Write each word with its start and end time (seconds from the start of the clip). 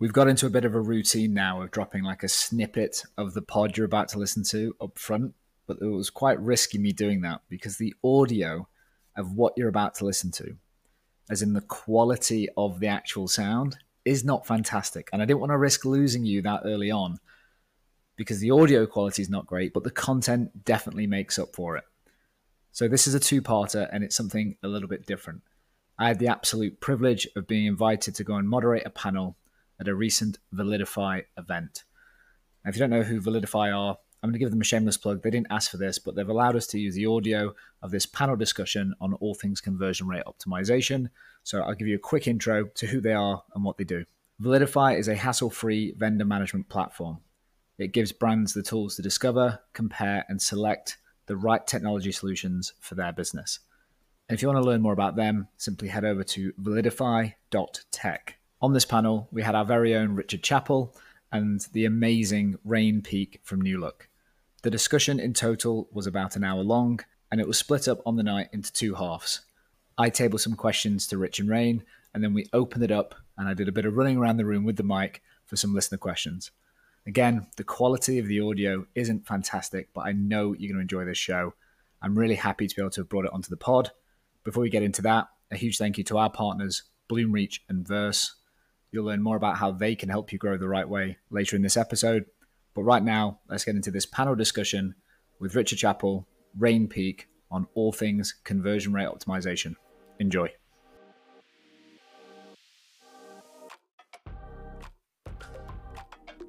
We've 0.00 0.12
got 0.12 0.28
into 0.28 0.46
a 0.46 0.50
bit 0.50 0.64
of 0.64 0.76
a 0.76 0.80
routine 0.80 1.34
now 1.34 1.60
of 1.60 1.72
dropping 1.72 2.04
like 2.04 2.22
a 2.22 2.28
snippet 2.28 3.02
of 3.16 3.34
the 3.34 3.42
pod 3.42 3.76
you're 3.76 3.84
about 3.84 4.08
to 4.10 4.18
listen 4.20 4.44
to 4.44 4.76
up 4.80 4.96
front, 4.96 5.34
but 5.66 5.78
it 5.80 5.86
was 5.86 6.08
quite 6.08 6.38
risky 6.40 6.78
me 6.78 6.92
doing 6.92 7.22
that 7.22 7.40
because 7.48 7.78
the 7.78 7.94
audio 8.04 8.68
of 9.16 9.32
what 9.32 9.54
you're 9.56 9.68
about 9.68 9.96
to 9.96 10.04
listen 10.04 10.30
to, 10.30 10.56
as 11.28 11.42
in 11.42 11.52
the 11.52 11.62
quality 11.62 12.48
of 12.56 12.78
the 12.78 12.86
actual 12.86 13.26
sound, 13.26 13.78
is 14.04 14.24
not 14.24 14.46
fantastic. 14.46 15.08
And 15.12 15.20
I 15.20 15.24
didn't 15.24 15.40
want 15.40 15.50
to 15.50 15.58
risk 15.58 15.84
losing 15.84 16.24
you 16.24 16.42
that 16.42 16.62
early 16.64 16.92
on 16.92 17.18
because 18.14 18.38
the 18.38 18.52
audio 18.52 18.86
quality 18.86 19.22
is 19.22 19.28
not 19.28 19.46
great, 19.46 19.72
but 19.72 19.82
the 19.82 19.90
content 19.90 20.64
definitely 20.64 21.08
makes 21.08 21.40
up 21.40 21.56
for 21.56 21.76
it. 21.76 21.84
So 22.70 22.86
this 22.86 23.08
is 23.08 23.16
a 23.16 23.20
two-parter 23.20 23.88
and 23.90 24.04
it's 24.04 24.14
something 24.14 24.54
a 24.62 24.68
little 24.68 24.88
bit 24.88 25.06
different. 25.06 25.42
I 25.98 26.06
had 26.06 26.20
the 26.20 26.28
absolute 26.28 26.78
privilege 26.78 27.26
of 27.34 27.48
being 27.48 27.66
invited 27.66 28.14
to 28.14 28.22
go 28.22 28.36
and 28.36 28.48
moderate 28.48 28.86
a 28.86 28.90
panel 28.90 29.36
at 29.80 29.88
a 29.88 29.94
recent 29.94 30.38
Validify 30.54 31.24
event. 31.36 31.84
Now, 32.64 32.70
if 32.70 32.76
you 32.76 32.80
don't 32.80 32.90
know 32.90 33.02
who 33.02 33.20
Validify 33.20 33.76
are, 33.76 33.98
I'm 34.22 34.30
going 34.30 34.34
to 34.34 34.38
give 34.40 34.50
them 34.50 34.60
a 34.60 34.64
shameless 34.64 34.96
plug. 34.96 35.22
They 35.22 35.30
didn't 35.30 35.46
ask 35.50 35.70
for 35.70 35.76
this, 35.76 35.98
but 35.98 36.16
they've 36.16 36.28
allowed 36.28 36.56
us 36.56 36.66
to 36.68 36.78
use 36.78 36.94
the 36.94 37.06
audio 37.06 37.54
of 37.82 37.92
this 37.92 38.04
panel 38.04 38.34
discussion 38.34 38.94
on 39.00 39.14
all 39.14 39.34
things 39.34 39.60
conversion 39.60 40.08
rate 40.08 40.24
optimization. 40.26 41.08
So 41.44 41.62
I'll 41.62 41.74
give 41.74 41.86
you 41.86 41.94
a 41.94 42.00
quick 42.00 42.26
intro 42.26 42.64
to 42.66 42.86
who 42.86 43.00
they 43.00 43.12
are 43.12 43.42
and 43.54 43.62
what 43.62 43.78
they 43.78 43.84
do. 43.84 44.04
Validify 44.42 44.98
is 44.98 45.08
a 45.08 45.14
hassle 45.14 45.50
free 45.50 45.94
vendor 45.96 46.24
management 46.24 46.68
platform. 46.68 47.18
It 47.78 47.92
gives 47.92 48.10
brands 48.10 48.54
the 48.54 48.62
tools 48.62 48.96
to 48.96 49.02
discover, 49.02 49.60
compare, 49.72 50.24
and 50.28 50.42
select 50.42 50.98
the 51.26 51.36
right 51.36 51.64
technology 51.64 52.10
solutions 52.10 52.72
for 52.80 52.96
their 52.96 53.12
business. 53.12 53.60
And 54.28 54.36
if 54.36 54.42
you 54.42 54.48
want 54.48 54.62
to 54.62 54.68
learn 54.68 54.82
more 54.82 54.92
about 54.92 55.14
them, 55.14 55.48
simply 55.56 55.88
head 55.88 56.04
over 56.04 56.24
to 56.24 56.52
validify.tech. 56.54 58.37
On 58.60 58.72
this 58.72 58.84
panel, 58.84 59.28
we 59.30 59.42
had 59.42 59.54
our 59.54 59.64
very 59.64 59.94
own 59.94 60.16
Richard 60.16 60.42
Chapple 60.42 60.92
and 61.30 61.64
the 61.72 61.84
amazing 61.84 62.58
Raine 62.64 63.02
Peak 63.02 63.40
from 63.44 63.60
New 63.60 63.78
Look. 63.78 64.08
The 64.62 64.70
discussion 64.70 65.20
in 65.20 65.32
total 65.32 65.88
was 65.92 66.08
about 66.08 66.34
an 66.34 66.42
hour 66.42 66.62
long, 66.62 66.98
and 67.30 67.40
it 67.40 67.46
was 67.46 67.56
split 67.56 67.86
up 67.86 68.00
on 68.04 68.16
the 68.16 68.24
night 68.24 68.48
into 68.52 68.72
two 68.72 68.94
halves. 68.94 69.42
I 69.96 70.10
tabled 70.10 70.40
some 70.40 70.54
questions 70.54 71.06
to 71.06 71.18
Rich 71.18 71.38
and 71.38 71.48
Raine, 71.48 71.84
and 72.12 72.24
then 72.24 72.34
we 72.34 72.48
opened 72.52 72.82
it 72.82 72.90
up, 72.90 73.14
and 73.36 73.48
I 73.48 73.54
did 73.54 73.68
a 73.68 73.72
bit 73.72 73.84
of 73.84 73.96
running 73.96 74.16
around 74.16 74.38
the 74.38 74.44
room 74.44 74.64
with 74.64 74.76
the 74.76 74.82
mic 74.82 75.22
for 75.46 75.54
some 75.54 75.72
listener 75.72 75.98
questions. 75.98 76.50
Again, 77.06 77.46
the 77.56 77.64
quality 77.64 78.18
of 78.18 78.26
the 78.26 78.40
audio 78.40 78.86
isn't 78.96 79.24
fantastic, 79.24 79.90
but 79.94 80.00
I 80.00 80.10
know 80.10 80.52
you're 80.52 80.72
going 80.72 80.78
to 80.78 80.82
enjoy 80.82 81.04
this 81.04 81.16
show. 81.16 81.54
I'm 82.02 82.18
really 82.18 82.34
happy 82.34 82.66
to 82.66 82.74
be 82.74 82.82
able 82.82 82.90
to 82.90 83.02
have 83.02 83.08
brought 83.08 83.24
it 83.24 83.32
onto 83.32 83.50
the 83.50 83.56
pod. 83.56 83.92
Before 84.42 84.62
we 84.62 84.68
get 84.68 84.82
into 84.82 85.02
that, 85.02 85.28
a 85.52 85.56
huge 85.56 85.78
thank 85.78 85.96
you 85.96 86.02
to 86.04 86.18
our 86.18 86.30
partners, 86.30 86.82
Bloomreach 87.08 87.60
and 87.68 87.86
Verse. 87.86 88.34
You'll 88.90 89.04
learn 89.04 89.22
more 89.22 89.36
about 89.36 89.58
how 89.58 89.70
they 89.70 89.94
can 89.94 90.08
help 90.08 90.32
you 90.32 90.38
grow 90.38 90.56
the 90.56 90.68
right 90.68 90.88
way 90.88 91.18
later 91.30 91.56
in 91.56 91.62
this 91.62 91.76
episode. 91.76 92.24
But 92.74 92.82
right 92.82 93.02
now, 93.02 93.40
let's 93.48 93.64
get 93.64 93.76
into 93.76 93.90
this 93.90 94.06
panel 94.06 94.34
discussion 94.34 94.94
with 95.40 95.54
Richard 95.54 95.78
Chapple, 95.78 96.24
Raine 96.56 96.88
Peak, 96.88 97.28
on 97.50 97.66
all 97.74 97.92
things 97.92 98.34
conversion 98.44 98.92
rate 98.92 99.08
optimization. 99.08 99.74
Enjoy. 100.18 100.48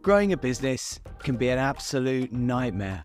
Growing 0.02 0.32
a 0.32 0.38
business 0.38 1.00
can 1.20 1.36
be 1.36 1.50
an 1.50 1.60
absolute 1.60 2.32
nightmare. 2.32 3.04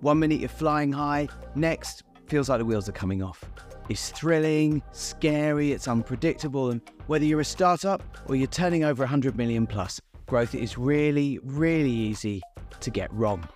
One 0.00 0.20
minute 0.20 0.40
you're 0.40 0.48
flying 0.48 0.92
high, 0.92 1.28
next 1.56 2.04
feels 2.26 2.48
like 2.48 2.60
the 2.60 2.64
wheels 2.64 2.88
are 2.88 2.92
coming 2.92 3.22
off. 3.22 3.44
It's 3.90 4.10
thrilling, 4.10 4.82
scary, 4.92 5.72
it's 5.72 5.88
unpredictable, 5.88 6.70
and 6.70 6.80
whether 7.08 7.24
you're 7.24 7.40
a 7.40 7.44
startup 7.44 8.02
or 8.28 8.36
you're 8.36 8.46
turning 8.46 8.84
over 8.84 9.02
100 9.02 9.36
million 9.36 9.66
plus, 9.66 10.00
growth 10.26 10.54
is 10.54 10.78
really, 10.78 11.40
really 11.42 11.90
easy 11.90 12.40
to 12.78 12.90
get 12.90 13.12
wrong. 13.12 13.46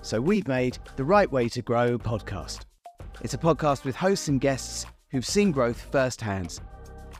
So 0.00 0.18
we've 0.18 0.48
made 0.48 0.78
the 0.96 1.04
Right 1.04 1.30
Way 1.30 1.50
to 1.50 1.60
Grow 1.60 1.98
podcast. 1.98 2.62
It's 3.20 3.34
a 3.34 3.38
podcast 3.38 3.84
with 3.84 3.94
hosts 3.94 4.28
and 4.28 4.40
guests 4.40 4.86
who've 5.10 5.26
seen 5.26 5.52
growth 5.52 5.88
firsthand 5.92 6.58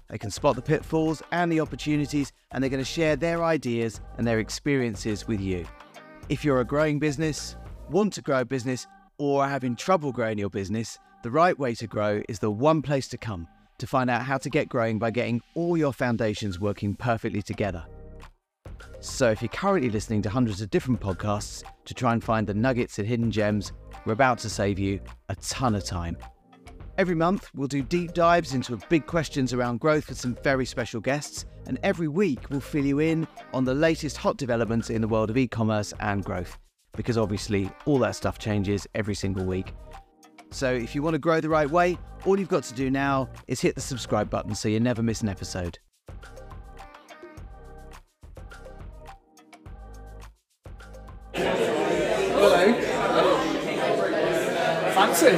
they 0.08 0.16
can 0.16 0.30
spot 0.30 0.56
the 0.56 0.62
pitfalls 0.62 1.22
and 1.32 1.52
the 1.52 1.60
opportunities, 1.60 2.32
and 2.52 2.62
they're 2.62 2.70
going 2.70 2.82
to 2.82 2.90
share 2.90 3.16
their 3.16 3.44
ideas 3.44 4.00
and 4.16 4.26
their 4.26 4.38
experiences 4.38 5.28
with 5.28 5.42
you. 5.42 5.66
If 6.30 6.42
you're 6.42 6.60
a 6.60 6.64
growing 6.64 6.98
business, 6.98 7.56
want 7.90 8.14
to 8.14 8.22
grow 8.22 8.40
a 8.40 8.44
business, 8.46 8.86
or 9.18 9.42
are 9.42 9.48
having 9.48 9.76
trouble 9.76 10.12
growing 10.12 10.38
your 10.38 10.48
business, 10.48 10.98
the 11.26 11.30
right 11.32 11.58
way 11.58 11.74
to 11.74 11.88
grow 11.88 12.22
is 12.28 12.38
the 12.38 12.52
one 12.52 12.80
place 12.80 13.08
to 13.08 13.18
come 13.18 13.48
to 13.78 13.86
find 13.88 14.08
out 14.08 14.22
how 14.22 14.38
to 14.38 14.48
get 14.48 14.68
growing 14.68 14.96
by 14.96 15.10
getting 15.10 15.42
all 15.56 15.76
your 15.76 15.92
foundations 15.92 16.60
working 16.60 16.94
perfectly 16.94 17.42
together. 17.42 17.84
So, 19.00 19.32
if 19.32 19.42
you're 19.42 19.48
currently 19.48 19.90
listening 19.90 20.22
to 20.22 20.30
hundreds 20.30 20.60
of 20.60 20.70
different 20.70 21.00
podcasts 21.00 21.64
to 21.84 21.94
try 21.94 22.12
and 22.12 22.22
find 22.22 22.46
the 22.46 22.54
nuggets 22.54 23.00
and 23.00 23.08
hidden 23.08 23.32
gems, 23.32 23.72
we're 24.04 24.12
about 24.12 24.38
to 24.38 24.48
save 24.48 24.78
you 24.78 25.00
a 25.28 25.34
ton 25.34 25.74
of 25.74 25.82
time. 25.82 26.16
Every 26.96 27.16
month, 27.16 27.50
we'll 27.56 27.66
do 27.66 27.82
deep 27.82 28.12
dives 28.14 28.54
into 28.54 28.78
big 28.88 29.06
questions 29.06 29.52
around 29.52 29.80
growth 29.80 30.08
with 30.08 30.20
some 30.20 30.36
very 30.44 30.64
special 30.64 31.00
guests, 31.00 31.44
and 31.66 31.76
every 31.82 32.06
week, 32.06 32.48
we'll 32.50 32.60
fill 32.60 32.86
you 32.86 33.00
in 33.00 33.26
on 33.52 33.64
the 33.64 33.74
latest 33.74 34.16
hot 34.16 34.36
developments 34.36 34.90
in 34.90 35.00
the 35.00 35.08
world 35.08 35.30
of 35.30 35.36
e 35.36 35.48
commerce 35.48 35.92
and 35.98 36.24
growth, 36.24 36.56
because 36.94 37.18
obviously, 37.18 37.68
all 37.84 37.98
that 37.98 38.14
stuff 38.14 38.38
changes 38.38 38.86
every 38.94 39.16
single 39.16 39.44
week. 39.44 39.74
So, 40.50 40.72
if 40.72 40.94
you 40.94 41.02
want 41.02 41.14
to 41.14 41.18
grow 41.18 41.40
the 41.40 41.48
right 41.48 41.68
way, 41.68 41.98
all 42.24 42.38
you've 42.38 42.48
got 42.48 42.62
to 42.64 42.74
do 42.74 42.90
now 42.90 43.28
is 43.46 43.60
hit 43.60 43.74
the 43.74 43.80
subscribe 43.80 44.30
button 44.30 44.54
so 44.54 44.68
you 44.68 44.80
never 44.80 45.02
miss 45.02 45.20
an 45.20 45.28
episode. 45.28 45.78
Hello. 51.34 52.72
Fancy. 54.94 55.36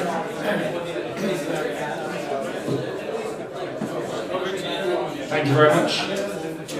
Thank 5.28 5.46
you 5.46 5.54
very 5.54 5.74
much. 5.74 6.08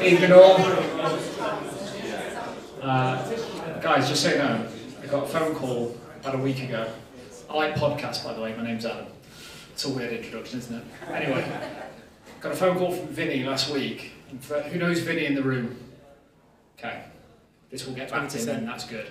Evening 0.02 0.32
all. 0.32 0.56
Uh, 2.80 3.30
guys, 3.80 4.08
just 4.08 4.22
so 4.22 4.30
you 4.30 4.38
know, 4.38 4.66
I 5.02 5.06
got 5.06 5.24
a 5.24 5.26
phone 5.26 5.54
call 5.54 5.96
about 6.20 6.36
a 6.36 6.38
week 6.38 6.62
ago. 6.62 6.90
I 7.48 7.54
like 7.54 7.74
podcasts, 7.76 8.22
by 8.24 8.34
the 8.34 8.40
way. 8.42 8.54
My 8.54 8.62
name's 8.62 8.84
Adam. 8.84 9.06
It's 9.72 9.84
a 9.84 9.88
weird 9.88 10.12
introduction, 10.12 10.58
isn't 10.58 10.76
it? 10.76 10.84
Anyway, 11.10 11.44
got 12.40 12.52
a 12.52 12.56
phone 12.56 12.76
call 12.76 12.92
from 12.92 13.06
Vinny 13.08 13.44
last 13.44 13.72
week. 13.72 14.12
Who 14.70 14.78
knows 14.78 15.00
Vinny 15.00 15.24
in 15.24 15.34
the 15.34 15.42
room? 15.42 15.76
Okay, 16.78 17.04
this 17.70 17.86
will 17.86 17.94
get 17.94 18.10
back 18.10 18.28
to 18.28 18.38
him 18.38 18.46
then, 18.46 18.66
that's 18.66 18.84
good. 18.84 19.06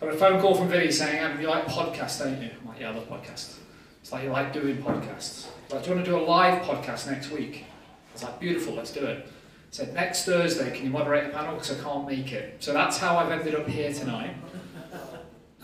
Got 0.00 0.14
a 0.14 0.16
phone 0.16 0.40
call 0.40 0.54
from 0.54 0.68
Vinny 0.68 0.90
saying, 0.90 1.18
Adam, 1.18 1.40
you 1.40 1.48
like 1.48 1.66
podcasts, 1.66 2.18
don't 2.20 2.40
you? 2.40 2.50
I'm 2.60 2.68
like, 2.68 2.80
yeah, 2.80 2.90
I 2.90 2.94
love 2.94 3.08
podcasts. 3.08 3.56
It's 4.00 4.12
like 4.12 4.24
you 4.24 4.30
like 4.30 4.52
doing 4.52 4.78
podcasts. 4.78 5.46
Like, 5.70 5.82
do 5.82 5.90
you 5.90 5.96
want 5.96 6.06
to 6.06 6.10
do 6.10 6.16
a 6.18 6.24
live 6.24 6.62
podcast 6.62 7.10
next 7.10 7.30
week? 7.30 7.64
I 8.10 8.12
was 8.14 8.22
like, 8.22 8.40
beautiful, 8.40 8.74
let's 8.74 8.92
do 8.92 9.04
it. 9.04 9.26
I 9.26 9.30
said, 9.70 9.94
next 9.94 10.24
Thursday, 10.24 10.70
can 10.74 10.86
you 10.86 10.90
moderate 10.90 11.26
a 11.26 11.28
panel? 11.30 11.54
Because 11.54 11.78
I 11.78 11.82
can't 11.82 12.06
make 12.06 12.32
it. 12.32 12.62
So 12.62 12.72
that's 12.72 12.96
how 12.98 13.16
I've 13.18 13.30
ended 13.30 13.54
up 13.54 13.68
here 13.68 13.92
tonight. 13.92 14.34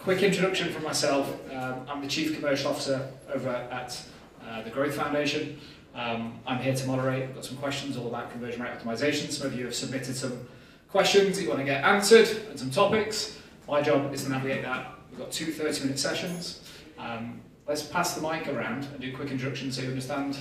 Quick 0.02 0.22
introduction 0.22 0.72
from 0.72 0.82
myself. 0.82 1.30
Um, 1.52 1.86
I'm 1.86 2.00
the 2.00 2.08
Chief 2.08 2.34
Commercial 2.34 2.70
Officer 2.70 3.06
over 3.34 3.50
at 3.50 4.00
uh, 4.42 4.62
the 4.62 4.70
Growth 4.70 4.94
Foundation. 4.94 5.60
Um, 5.94 6.40
I'm 6.46 6.58
here 6.58 6.74
to 6.74 6.86
moderate. 6.86 7.24
I've 7.24 7.34
got 7.34 7.44
some 7.44 7.58
questions 7.58 7.98
all 7.98 8.06
about 8.06 8.30
conversion 8.30 8.62
rate 8.62 8.72
optimization. 8.72 9.30
Some 9.30 9.48
of 9.48 9.54
you 9.54 9.66
have 9.66 9.74
submitted 9.74 10.16
some 10.16 10.48
questions 10.88 11.36
that 11.36 11.42
you 11.42 11.50
want 11.50 11.60
to 11.60 11.66
get 11.66 11.84
answered 11.84 12.28
and 12.48 12.58
some 12.58 12.70
topics. 12.70 13.36
My 13.68 13.82
job 13.82 14.10
is 14.14 14.24
to 14.24 14.30
navigate 14.30 14.62
that. 14.62 14.90
We've 15.10 15.18
got 15.18 15.32
two 15.32 15.52
30 15.52 15.82
minute 15.82 15.98
sessions. 15.98 16.66
Um, 16.98 17.42
let's 17.68 17.82
pass 17.82 18.14
the 18.14 18.22
mic 18.22 18.48
around 18.48 18.84
and 18.84 19.00
do 19.00 19.12
a 19.12 19.14
quick 19.14 19.30
introduction 19.30 19.70
so 19.70 19.82
you 19.82 19.88
understand 19.88 20.38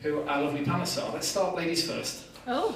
who 0.00 0.22
our 0.22 0.40
lovely 0.40 0.64
panelists 0.64 1.02
are. 1.02 1.12
Let's 1.12 1.28
start 1.28 1.54
ladies 1.54 1.86
first. 1.86 2.24
Oh, 2.46 2.74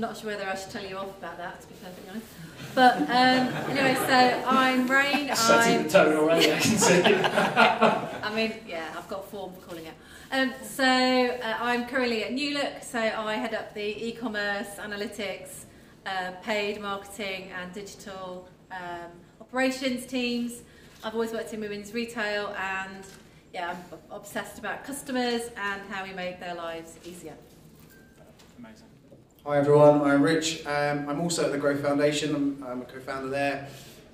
not 0.00 0.16
sure 0.16 0.30
whether 0.30 0.46
I 0.48 0.54
should 0.54 0.70
tell 0.70 0.84
you 0.84 0.96
off 0.96 1.16
about 1.18 1.38
that, 1.38 1.60
to 1.60 1.66
be 1.68 1.74
perfectly 1.74 2.10
honest. 2.10 2.26
But 2.74 2.96
um, 3.02 3.70
anyway, 3.70 3.94
so 3.94 4.48
I'm 4.48 4.88
Raine. 4.88 5.30
I'm, 5.36 5.82
the 5.84 5.88
tone 5.88 6.16
already, 6.16 6.52
I 6.52 6.58
can 6.58 6.76
see. 6.78 7.02
I 7.04 8.32
mean, 8.34 8.54
yeah, 8.66 8.94
I've 8.96 9.08
got 9.08 9.30
form 9.30 9.52
for 9.52 9.60
calling 9.68 9.86
it. 9.86 9.94
Um, 10.32 10.52
so 10.62 10.84
uh, 10.84 11.56
I'm 11.60 11.86
currently 11.86 12.24
at 12.24 12.32
New 12.32 12.54
Look, 12.54 12.82
so 12.82 12.98
I 12.98 13.34
head 13.34 13.54
up 13.54 13.74
the 13.74 14.08
e-commerce, 14.08 14.68
analytics, 14.78 15.64
uh, 16.06 16.32
paid 16.42 16.80
marketing 16.80 17.52
and 17.52 17.72
digital 17.72 18.48
um, 18.72 19.10
operations 19.40 20.06
teams. 20.06 20.62
I've 21.04 21.14
always 21.14 21.32
worked 21.32 21.52
in 21.52 21.60
women's 21.60 21.92
retail 21.92 22.54
and 22.58 23.04
yeah, 23.52 23.70
I'm 23.70 23.98
obsessed 24.10 24.58
about 24.58 24.84
customers 24.84 25.42
and 25.56 25.82
how 25.90 26.04
we 26.04 26.12
make 26.12 26.40
their 26.40 26.54
lives 26.54 26.98
easier. 27.04 27.34
Amazing. 28.58 28.86
Hi 29.46 29.58
everyone, 29.58 30.00
I'm 30.00 30.22
Rich. 30.22 30.64
Um, 30.64 31.06
I'm 31.06 31.20
also 31.20 31.44
at 31.44 31.52
the 31.52 31.58
Growth 31.58 31.82
Foundation. 31.82 32.34
I'm, 32.34 32.64
I'm 32.66 32.80
a 32.80 32.84
co-founder 32.86 33.28
there, 33.28 33.68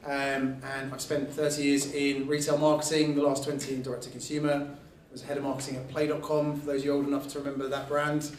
um, 0.05 0.57
and 0.65 0.93
I've 0.93 1.01
spent 1.01 1.33
30 1.33 1.63
years 1.63 1.93
in 1.95 2.27
retail 2.27 2.59
marketing. 2.59 3.15
The 3.15 3.23
last 3.23 3.45
20 3.45 3.75
in 3.75 3.83
direct 3.83 4.03
to 4.03 4.11
consumer. 4.11 4.69
I 4.69 5.13
was 5.13 5.23
head 5.23 5.37
of 5.37 5.45
marketing 5.45 5.77
at 5.77 5.89
Play.com. 5.89 6.59
For 6.59 6.67
those 6.67 6.81
of 6.81 6.85
you 6.85 6.93
old 6.93 7.07
enough 7.07 7.29
to 7.29 7.39
remember 7.39 7.69
that 7.69 7.89
brand, 7.89 8.33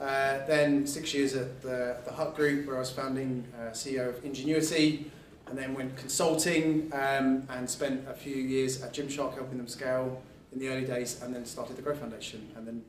Uh, 0.00 0.46
then 0.46 0.86
six 0.86 1.12
years 1.12 1.34
at 1.34 1.60
the, 1.60 1.96
the 2.06 2.12
Hut 2.12 2.34
Group, 2.34 2.66
where 2.66 2.76
I 2.76 2.78
was 2.78 2.90
founding 2.92 3.44
uh, 3.54 3.72
CEO 3.72 4.08
of 4.08 4.24
Ingenuity, 4.24 5.10
and 5.48 5.58
then 5.58 5.74
went 5.74 5.96
consulting 5.96 6.90
um, 6.94 7.46
and 7.50 7.68
spent 7.68 8.08
a 8.08 8.14
few 8.14 8.36
years 8.36 8.80
at 8.80 8.94
Gymshark 8.94 9.34
helping 9.34 9.58
them 9.58 9.68
scale 9.68 10.22
in 10.52 10.60
the 10.60 10.68
early 10.68 10.86
days, 10.86 11.20
and 11.20 11.34
then 11.34 11.44
started 11.44 11.76
the 11.76 11.82
Growth 11.82 11.98
Foundation, 11.98 12.48
and 12.56 12.66
then 12.66 12.82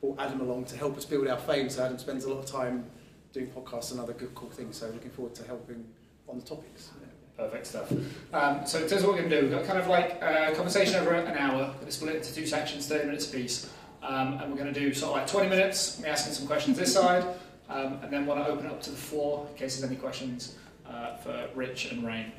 brought 0.00 0.18
Adam 0.18 0.40
along 0.40 0.64
to 0.64 0.76
help 0.76 0.96
us 0.96 1.04
build 1.04 1.28
our 1.28 1.38
fame. 1.38 1.68
So 1.70 1.84
Adam 1.84 1.98
spends 1.98 2.24
a 2.24 2.28
lot 2.32 2.40
of 2.40 2.46
time 2.46 2.86
doing 3.34 3.48
podcasts 3.48 3.90
and 3.90 4.00
other 4.00 4.12
good 4.12 4.34
cool 4.34 4.48
things. 4.48 4.76
So 4.76 4.86
looking 4.86 5.10
forward 5.10 5.34
to 5.34 5.44
helping 5.44 5.84
on 6.28 6.38
the 6.38 6.44
topics. 6.46 6.90
Perfect 7.36 7.66
stuff. 7.66 7.92
Um, 8.32 8.64
so 8.64 8.80
in 8.80 8.88
terms 8.88 9.02
of 9.02 9.08
what 9.08 9.16
we're 9.16 9.22
going 9.22 9.30
to 9.30 9.40
do, 9.40 9.46
we've 9.48 9.56
got 9.56 9.66
kind 9.66 9.78
of 9.78 9.88
like 9.88 10.22
a 10.22 10.52
conversation 10.54 10.94
over 10.94 11.14
an 11.14 11.36
hour. 11.36 11.66
We're 11.66 11.72
going 11.72 11.86
to 11.86 11.92
split 11.92 12.14
it 12.14 12.18
into 12.18 12.32
two 12.32 12.46
sections, 12.46 12.86
30 12.86 13.06
minutes 13.06 13.28
apiece. 13.28 13.72
Um, 14.04 14.34
and 14.34 14.52
we're 14.52 14.58
going 14.58 14.72
to 14.72 14.80
do 14.80 14.94
sort 14.94 15.10
of 15.10 15.16
like 15.16 15.26
20 15.26 15.48
minutes, 15.48 15.98
me 15.98 16.08
asking 16.08 16.34
some 16.34 16.46
questions 16.46 16.78
this 16.78 16.92
side, 16.92 17.24
um, 17.68 17.98
and 18.02 18.12
then 18.12 18.24
want 18.24 18.44
to 18.44 18.52
open 18.52 18.66
it 18.66 18.70
up 18.70 18.80
to 18.82 18.90
the 18.90 18.96
floor 18.96 19.48
in 19.50 19.56
case 19.56 19.76
there's 19.76 19.90
any 19.90 19.98
questions 19.98 20.56
uh, 20.88 21.16
for 21.16 21.48
Rich 21.56 21.90
and 21.90 22.06
Raine. 22.06 22.30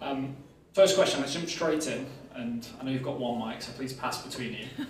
Um, 0.00 0.34
first 0.72 0.96
question, 0.96 1.20
let's 1.20 1.34
jump 1.34 1.48
straight 1.48 1.86
in. 1.86 2.06
And 2.34 2.66
I 2.80 2.84
know 2.84 2.92
you've 2.92 3.02
got 3.02 3.18
one 3.18 3.46
mic, 3.46 3.60
so 3.60 3.72
please 3.72 3.92
pass 3.92 4.24
between 4.24 4.54
you. 4.54 4.86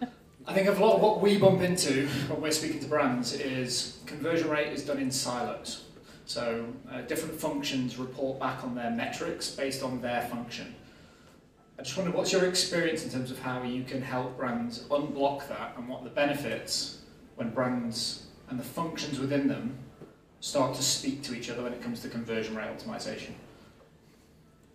I 0.44 0.54
think 0.54 0.66
a 0.66 0.72
lot 0.72 0.96
of 0.96 1.02
what 1.02 1.20
we 1.20 1.38
bump 1.38 1.60
into 1.60 2.08
when 2.28 2.40
we're 2.40 2.50
speaking 2.50 2.80
to 2.80 2.86
brands 2.86 3.32
is 3.32 4.00
conversion 4.06 4.50
rate 4.50 4.72
is 4.72 4.82
done 4.82 4.98
in 4.98 5.12
silos. 5.12 5.84
So 6.24 6.66
uh, 6.90 7.02
different 7.02 7.36
functions 7.36 7.96
report 7.96 8.40
back 8.40 8.64
on 8.64 8.74
their 8.74 8.90
metrics 8.90 9.50
based 9.50 9.84
on 9.84 10.00
their 10.00 10.22
function. 10.22 10.74
I 11.78 11.82
just 11.82 11.96
wonder 11.96 12.10
what's 12.10 12.32
your 12.32 12.46
experience 12.46 13.04
in 13.04 13.10
terms 13.10 13.30
of 13.30 13.38
how 13.38 13.62
you 13.62 13.84
can 13.84 14.02
help 14.02 14.36
brands 14.36 14.80
unblock 14.84 15.46
that 15.48 15.74
and 15.76 15.88
what 15.88 16.02
the 16.02 16.10
benefits 16.10 17.02
when 17.36 17.50
brands 17.50 18.26
and 18.50 18.58
the 18.58 18.64
functions 18.64 19.20
within 19.20 19.46
them 19.46 19.78
start 20.40 20.74
to 20.74 20.82
speak 20.82 21.22
to 21.22 21.36
each 21.36 21.50
other 21.50 21.62
when 21.62 21.72
it 21.72 21.80
comes 21.80 22.00
to 22.00 22.08
conversion 22.08 22.56
rate 22.56 22.66
optimization. 22.66 23.30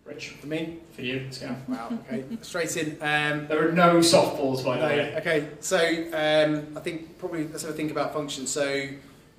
Rich, 0.08 0.28
For 0.40 0.46
me? 0.46 0.78
for 0.92 1.02
you, 1.02 1.20
let's 1.24 1.38
go. 1.38 1.54
Wow, 1.68 1.98
okay. 2.06 2.24
Straight 2.42 2.74
in. 2.78 2.92
Um, 3.02 3.46
There 3.46 3.68
are 3.68 3.72
no 3.72 3.96
softballs, 3.98 4.64
by 4.64 4.76
the 4.78 4.82
No, 4.82 4.88
way. 4.88 5.14
okay, 5.18 5.48
so 5.60 5.76
um, 5.78 6.76
I 6.76 6.80
think 6.80 7.18
probably 7.18 7.46
let's 7.48 7.62
have 7.62 7.72
a 7.72 7.74
think 7.74 7.90
about 7.90 8.14
functions. 8.14 8.50
So 8.50 8.88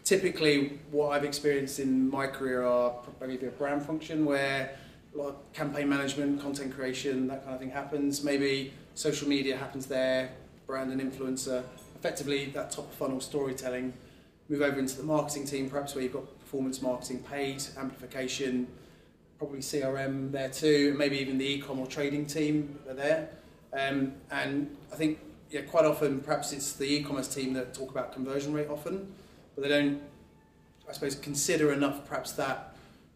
typically, 0.03 0.79
what 0.91 1.09
I've 1.09 1.23
experienced 1.23 1.79
in 1.79 2.09
my 2.09 2.27
career 2.27 2.63
are 2.63 2.93
maybe 3.19 3.47
a 3.47 3.49
brand 3.49 3.83
function 3.83 4.25
where 4.25 4.71
a 5.15 5.17
lot 5.17 5.27
of 5.29 5.53
campaign 5.53 5.89
management, 5.89 6.39
content 6.39 6.73
creation, 6.75 7.27
that 7.29 7.41
kind 7.43 7.55
of 7.55 7.59
thing 7.59 7.71
happens. 7.71 8.23
Maybe 8.23 8.71
social 8.93 9.27
media 9.27 9.57
happens 9.57 9.87
there, 9.87 10.29
brand 10.67 10.91
and 10.91 11.01
influencer. 11.01 11.63
Effectively, 11.95 12.45
that 12.53 12.69
top 12.69 12.85
of 12.85 12.93
funnel 12.93 13.19
storytelling. 13.19 13.91
Move 14.49 14.61
over 14.61 14.77
into 14.79 14.97
the 14.97 15.03
marketing 15.03 15.45
team, 15.45 15.67
perhaps 15.69 15.95
where 15.95 16.03
you've 16.03 16.13
got 16.13 16.39
performance 16.39 16.81
marketing, 16.81 17.23
paid 17.23 17.61
amplification, 17.77 18.67
probably 19.39 19.59
CRM 19.59 20.31
there 20.31 20.49
too, 20.49 20.87
and 20.89 20.97
maybe 20.97 21.17
even 21.17 21.37
the 21.37 21.45
e-com 21.45 21.79
or 21.79 21.87
trading 21.87 22.25
team 22.25 22.77
are 22.87 22.93
there. 22.93 23.29
Um, 23.73 24.13
and 24.29 24.75
I 24.91 24.95
think 24.95 25.19
yeah, 25.49 25.61
quite 25.61 25.85
often 25.85 26.19
perhaps 26.19 26.51
it's 26.51 26.73
the 26.73 26.83
e-commerce 26.83 27.33
team 27.33 27.53
that 27.53 27.73
talk 27.73 27.89
about 27.89 28.13
conversion 28.13 28.53
rate 28.53 28.67
often, 28.69 29.11
but 29.55 29.63
they 29.63 29.69
don't, 29.69 30.01
I 30.87 30.91
suppose, 30.91 31.15
consider 31.15 31.71
enough 31.71 32.05
perhaps 32.05 32.33
that 32.33 32.75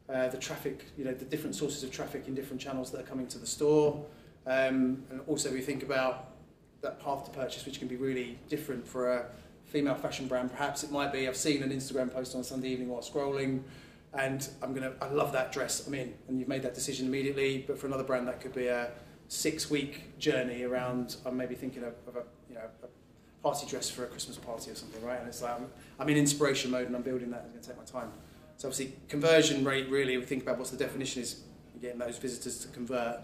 uh, 0.10 0.30
the 0.30 0.38
traffic, 0.38 0.86
you 0.98 1.04
know, 1.04 1.14
the 1.14 1.26
different 1.26 1.56
sources 1.56 1.84
of 1.84 1.92
traffic 1.92 2.28
in 2.28 2.34
different 2.34 2.62
channels 2.62 2.90
that 2.92 3.02
are 3.02 3.08
coming 3.08 3.28
to 3.28 3.38
the 3.38 3.48
store, 3.48 4.06
um, 4.48 5.04
and 5.10 5.22
also 5.28 5.52
we 5.52 5.62
think 5.62 5.84
about 5.84 6.30
that 6.82 7.02
path 7.02 7.26
to 7.26 7.32
purchase, 7.32 7.66
which 7.66 7.80
can 7.80 7.88
be 7.88 7.96
really 7.96 8.38
different 8.50 8.88
for 8.88 9.14
a 9.14 9.26
female 9.66 9.96
fashion 9.96 10.28
brand. 10.28 10.52
Perhaps 10.52 10.84
it 10.84 10.92
might 10.92 11.12
be 11.12 11.28
I've 11.28 11.38
seen 11.38 11.64
an 11.64 11.72
Instagram 11.72 12.14
post 12.14 12.36
on 12.36 12.44
Sunday 12.44 12.70
evening 12.70 12.90
while 12.90 13.02
scrolling, 13.02 13.62
and 14.14 14.48
I'm 14.62 14.74
gonna 14.74 14.94
I 15.02 15.10
love 15.10 15.32
that 15.34 15.52
dress 15.52 15.88
I'm 15.88 15.94
in, 15.94 16.14
and 16.28 16.40
you've 16.40 16.48
made 16.48 16.62
that 16.64 16.74
decision 16.74 17.08
immediately. 17.08 17.64
But 17.68 17.78
for 17.78 17.88
another 17.88 18.04
brand, 18.04 18.28
that 18.28 18.42
could 18.42 18.54
be 18.54 18.68
a 18.68 18.92
six 19.28 19.70
week 19.70 20.18
journey 20.20 20.64
around. 20.64 21.18
I'm 21.26 21.38
maybe 21.38 21.56
thinking 21.56 21.84
of, 21.84 21.94
of 22.08 22.16
a 22.16 22.24
you 22.48 22.56
know 22.56 22.62
a 22.84 22.88
party 23.42 23.66
dress 23.66 23.90
for 23.90 24.04
a 24.04 24.08
Christmas 24.08 24.38
party 24.38 24.72
or 24.72 24.76
something, 24.76 25.04
right? 25.04 25.20
And 25.20 25.28
it's 25.28 25.42
like 25.42 25.56
I'm, 25.56 25.68
I'm 26.00 26.10
in 26.10 26.18
inspiration 26.18 26.72
mode 26.72 26.88
and 26.88 26.96
I'm 26.96 27.02
building 27.02 27.32
that. 27.32 27.50
It's 27.56 27.68
to 27.68 27.74
take 27.74 27.80
my 27.80 27.86
time. 27.86 28.12
So 28.58 28.68
obviously 28.68 28.96
conversion 29.10 29.66
rate 29.66 29.90
really. 29.90 30.16
We 30.18 30.26
think 30.26 30.44
about 30.44 30.58
what's 30.58 30.72
the 30.72 30.78
definition 30.78 31.22
is 31.22 31.44
getting 31.82 32.00
those 32.00 32.18
visitors 32.18 32.60
to 32.60 32.68
convert. 32.70 33.22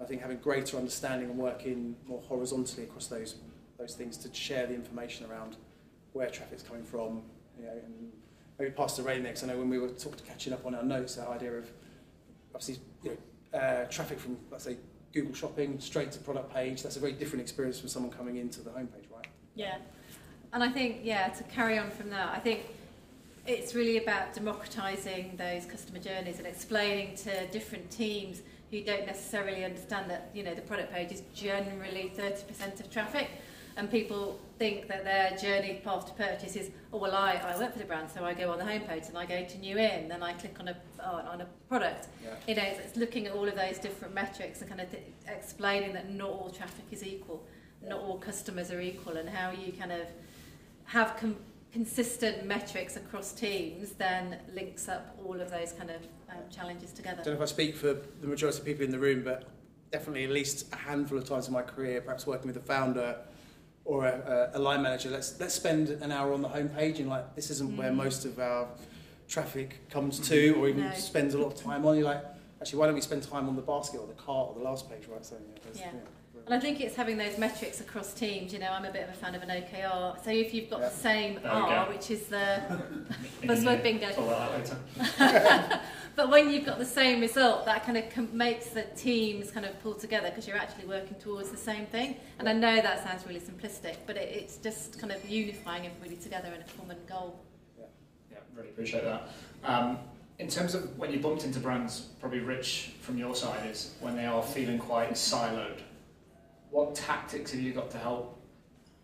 I 0.00 0.04
think 0.04 0.22
having 0.22 0.38
greater 0.38 0.78
understanding 0.78 1.28
and 1.28 1.38
working 1.38 1.94
more 2.06 2.22
horizontally 2.22 2.84
across 2.84 3.06
those 3.06 3.36
those 3.78 3.94
things 3.94 4.16
to 4.18 4.34
share 4.34 4.66
the 4.66 4.74
information 4.74 5.30
around 5.30 5.56
where 6.12 6.28
traffic's 6.28 6.62
coming 6.62 6.84
from, 6.84 7.22
you 7.56 7.64
know, 7.64 7.72
and 7.72 8.12
maybe 8.60 8.72
pass 8.72 8.94
to 8.96 9.02
Ray 9.02 9.18
next. 9.18 9.42
I 9.42 9.46
know 9.46 9.56
when 9.56 9.70
we 9.70 9.78
were 9.78 9.88
talking, 9.88 10.20
catching 10.26 10.52
up 10.52 10.66
on 10.66 10.74
our 10.74 10.82
notes, 10.82 11.16
that 11.16 11.28
idea 11.28 11.52
of 11.54 11.70
obviously 12.54 12.78
you 13.02 13.18
know, 13.52 13.58
uh, 13.58 13.84
traffic 13.86 14.20
from 14.20 14.36
let's 14.50 14.64
say 14.64 14.76
Google 15.12 15.34
Shopping 15.34 15.80
straight 15.80 16.12
to 16.12 16.18
product 16.20 16.52
page. 16.52 16.82
That's 16.82 16.96
a 16.96 17.00
very 17.00 17.12
different 17.12 17.40
experience 17.40 17.80
from 17.80 17.88
someone 17.88 18.12
coming 18.12 18.36
into 18.36 18.60
the 18.60 18.70
homepage, 18.70 19.10
right? 19.12 19.26
Yeah. 19.54 19.78
And 20.52 20.62
I 20.62 20.68
think, 20.68 21.00
yeah, 21.02 21.28
to 21.28 21.42
carry 21.44 21.78
on 21.78 21.90
from 21.90 22.10
that, 22.10 22.36
I 22.36 22.38
think 22.38 22.66
it's 23.46 23.74
really 23.74 23.96
about 23.96 24.34
democratizing 24.34 25.36
those 25.36 25.64
customer 25.64 25.98
journeys 25.98 26.38
and 26.38 26.46
explaining 26.46 27.16
to 27.16 27.46
different 27.48 27.90
teams 27.90 28.42
who 28.70 28.82
don't 28.82 29.06
necessarily 29.06 29.64
understand 29.64 30.10
that, 30.10 30.30
you 30.34 30.42
know, 30.42 30.54
the 30.54 30.60
product 30.60 30.92
page 30.92 31.10
is 31.12 31.22
generally 31.34 32.12
30% 32.16 32.80
of 32.80 32.90
traffic. 32.90 33.30
And 33.80 33.90
people 33.90 34.38
think 34.58 34.88
that 34.88 35.04
their 35.04 35.34
journey 35.38 35.80
path 35.82 36.04
to 36.04 36.12
purchase 36.12 36.54
is, 36.54 36.70
oh, 36.92 36.98
well, 36.98 37.14
I, 37.14 37.36
I 37.36 37.58
work 37.58 37.72
for 37.72 37.78
the 37.78 37.86
brand, 37.86 38.10
so 38.10 38.26
I 38.26 38.34
go 38.34 38.52
on 38.52 38.58
the 38.58 38.64
homepage 38.64 39.08
and 39.08 39.16
I 39.16 39.24
go 39.24 39.42
to 39.42 39.58
new 39.58 39.78
in, 39.78 40.06
then 40.06 40.22
I 40.22 40.34
click 40.34 40.60
on 40.60 40.68
a, 40.68 40.76
on 41.02 41.24
on 41.26 41.40
a 41.40 41.46
product. 41.66 42.08
Yeah. 42.22 42.34
You 42.46 42.56
know, 42.56 42.62
it's, 42.64 42.78
it's 42.80 42.96
looking 42.98 43.26
at 43.26 43.32
all 43.32 43.48
of 43.48 43.56
those 43.56 43.78
different 43.78 44.12
metrics 44.12 44.60
and 44.60 44.68
kind 44.68 44.82
of 44.82 44.90
th- 44.90 45.02
explaining 45.26 45.94
that 45.94 46.10
not 46.10 46.28
all 46.28 46.50
traffic 46.50 46.84
is 46.90 47.02
equal, 47.02 47.42
not 47.82 48.00
all 48.00 48.18
customers 48.18 48.70
are 48.70 48.82
equal, 48.82 49.16
and 49.16 49.30
how 49.30 49.50
you 49.50 49.72
kind 49.72 49.92
of 49.92 50.06
have 50.84 51.16
com- 51.16 51.36
consistent 51.72 52.44
metrics 52.44 52.96
across 52.96 53.32
teams 53.32 53.92
then 53.92 54.40
links 54.52 54.90
up 54.90 55.16
all 55.24 55.40
of 55.40 55.50
those 55.50 55.72
kind 55.72 55.88
of 55.88 56.02
um, 56.28 56.36
challenges 56.54 56.92
I 56.92 56.96
together. 56.96 57.22
don't 57.24 57.28
know 57.28 57.32
if 57.32 57.40
I 57.40 57.46
speak 57.46 57.76
for 57.76 57.96
the 58.20 58.26
majority 58.26 58.58
of 58.58 58.66
people 58.66 58.84
in 58.84 58.90
the 58.90 58.98
room, 58.98 59.22
but 59.24 59.48
definitely 59.90 60.24
at 60.24 60.30
least 60.30 60.70
a 60.74 60.76
handful 60.76 61.16
of 61.16 61.24
times 61.24 61.46
in 61.46 61.54
my 61.54 61.62
career, 61.62 62.02
perhaps 62.02 62.26
working 62.26 62.48
with 62.48 62.58
a 62.58 62.66
founder 62.66 63.16
or 63.84 64.06
a, 64.06 64.50
a, 64.54 64.58
line 64.58 64.82
manager, 64.82 65.10
let's 65.10 65.38
let's 65.40 65.54
spend 65.54 65.88
an 65.88 66.12
hour 66.12 66.32
on 66.32 66.42
the 66.42 66.48
homepage 66.48 66.98
and 66.98 67.08
like 67.08 67.34
this 67.34 67.50
isn't 67.50 67.76
where 67.76 67.90
Mm. 67.90 67.96
most 67.96 68.24
of 68.24 68.38
our 68.38 68.68
traffic 69.28 69.88
comes 69.90 70.18
to, 70.28 70.52
or 70.56 70.68
even 70.68 70.84
No. 70.84 70.94
spends 70.94 71.34
a 71.34 71.38
lot 71.38 71.52
of 71.52 71.56
time 71.56 71.84
on. 71.86 71.96
You're 71.96 72.04
like, 72.04 72.22
actually, 72.60 72.78
why 72.78 72.86
don't 72.86 72.94
we 72.94 73.00
spend 73.00 73.22
time 73.22 73.48
on 73.48 73.56
the 73.56 73.62
basket 73.62 73.98
or 74.00 74.06
the 74.06 74.12
cart 74.14 74.50
or 74.50 74.54
the 74.58 74.64
last 74.64 74.88
page, 74.90 75.06
right? 75.08 75.24
So 75.24 75.36
yeah, 75.36 75.58
there's- 75.62 75.78
Yeah. 75.78 76.00
And 76.46 76.54
I 76.54 76.58
think 76.60 76.80
it's 76.80 76.96
having 76.96 77.16
those 77.16 77.38
metrics 77.38 77.80
across 77.80 78.12
teams. 78.12 78.52
You 78.52 78.58
know, 78.58 78.70
I'm 78.72 78.84
a 78.84 78.90
bit 78.90 79.04
of 79.04 79.10
a 79.10 79.12
fan 79.12 79.34
of 79.34 79.42
an 79.42 79.50
OKR. 79.50 80.24
So 80.24 80.30
if 80.30 80.52
you've 80.52 80.68
got 80.68 80.80
Yeah. 80.80 80.88
the 80.88 80.94
same 80.94 81.34
There 81.42 81.50
R, 81.52 81.86
go. 81.86 81.92
which 81.92 82.10
is 82.10 82.26
the 82.26 82.60
buzzword 83.42 83.82
bingo, 83.82 84.10
Talk 84.10 84.26
about 84.26 85.80
but 86.16 86.28
when 86.30 86.50
you've 86.50 86.66
got 86.66 86.78
the 86.78 86.84
same 86.84 87.20
result, 87.20 87.64
that 87.66 87.84
kind 87.84 87.96
of 87.98 88.10
com- 88.10 88.36
makes 88.36 88.66
the 88.70 88.82
teams 88.96 89.50
kind 89.52 89.64
of 89.64 89.80
pull 89.82 89.94
together 89.94 90.28
because 90.30 90.48
you're 90.48 90.56
actually 90.58 90.86
working 90.86 91.16
towards 91.20 91.50
the 91.50 91.56
same 91.56 91.86
thing. 91.86 92.16
And 92.38 92.48
I 92.48 92.52
know 92.52 92.76
that 92.76 93.04
sounds 93.04 93.26
really 93.26 93.40
simplistic, 93.40 93.96
but 94.06 94.16
it, 94.16 94.28
it's 94.34 94.56
just 94.56 94.98
kind 94.98 95.12
of 95.12 95.24
unifying 95.28 95.86
everybody 95.86 96.16
together 96.16 96.48
in 96.48 96.60
a 96.62 96.64
common 96.78 96.96
goal. 97.08 97.38
Yeah, 97.78 98.38
really 98.56 98.70
appreciate 98.70 99.04
that. 99.04 99.28
Um, 99.64 99.98
in 100.40 100.48
terms 100.48 100.74
of 100.74 100.98
when 100.98 101.12
you 101.12 101.20
bumped 101.20 101.44
into 101.44 101.60
brands, 101.60 102.00
probably 102.18 102.40
Rich 102.40 102.92
from 103.02 103.18
your 103.18 103.34
side 103.36 103.68
is 103.70 103.94
when 104.00 104.16
they 104.16 104.26
are 104.26 104.42
feeling 104.42 104.78
quite 104.78 105.12
siloed. 105.12 105.78
What 106.70 106.94
tactics 106.94 107.52
have 107.52 107.60
you 107.60 107.72
got 107.72 107.90
to 107.90 107.98
help 107.98 108.40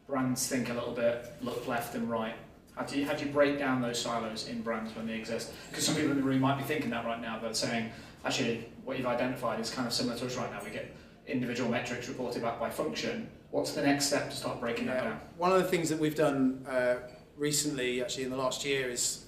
brands 0.07 0.47
think 0.47 0.69
a 0.69 0.75
little 0.75 0.93
bit, 0.93 1.27
look 1.43 1.67
left 1.67 1.95
and 1.95 2.09
right? 2.09 2.35
How 2.77 2.85
do 2.85 2.99
you, 2.99 3.07
how 3.07 3.15
do 3.15 3.25
you 3.25 3.33
break 3.33 3.59
down 3.59 3.81
those 3.81 4.01
silos 4.01 4.49
in 4.49 4.63
brands 4.63 4.95
when 4.95 5.07
they 5.07 5.15
exist? 5.15 5.53
Because 5.71 5.85
some 5.85 5.95
people 5.95 6.11
in 6.11 6.19
the 6.19 6.23
room 6.23 6.41
might 6.41 6.59
be 6.59 6.65
thinking 6.65 6.91
that 6.91 7.05
right 7.05 7.21
now, 7.21 7.39
but 7.41 7.57
saying, 7.57 7.91
actually, 8.25 8.69
what 8.85 8.99
you've 8.99 9.07
identified 9.07 9.59
is 9.61 9.71
kind 9.71 9.87
of 9.87 9.93
similar 9.93 10.17
to 10.19 10.27
us 10.27 10.37
right 10.37 10.51
now. 10.51 10.61
We 10.63 10.71
get 10.71 10.95
individual 11.27 11.71
metrics 11.71 12.07
reported 12.09 12.43
back 12.43 12.61
by 12.61 12.71
function. 12.71 13.29
What's 13.51 13.73
the 13.73 13.83
next 13.83 14.07
step 14.07 14.31
to 14.31 14.37
start 14.37 14.61
breaking 14.61 14.87
that 14.87 15.03
down? 15.03 15.21
One 15.39 15.51
of 15.53 15.59
the 15.59 15.69
things 15.69 15.89
that 15.89 15.99
we've 15.99 16.15
done 16.15 16.65
uh, 16.69 16.97
recently, 17.37 18.03
actually 18.03 18.25
in 18.25 18.31
the 18.31 18.37
last 18.37 18.65
year, 18.65 18.91
is 18.91 19.25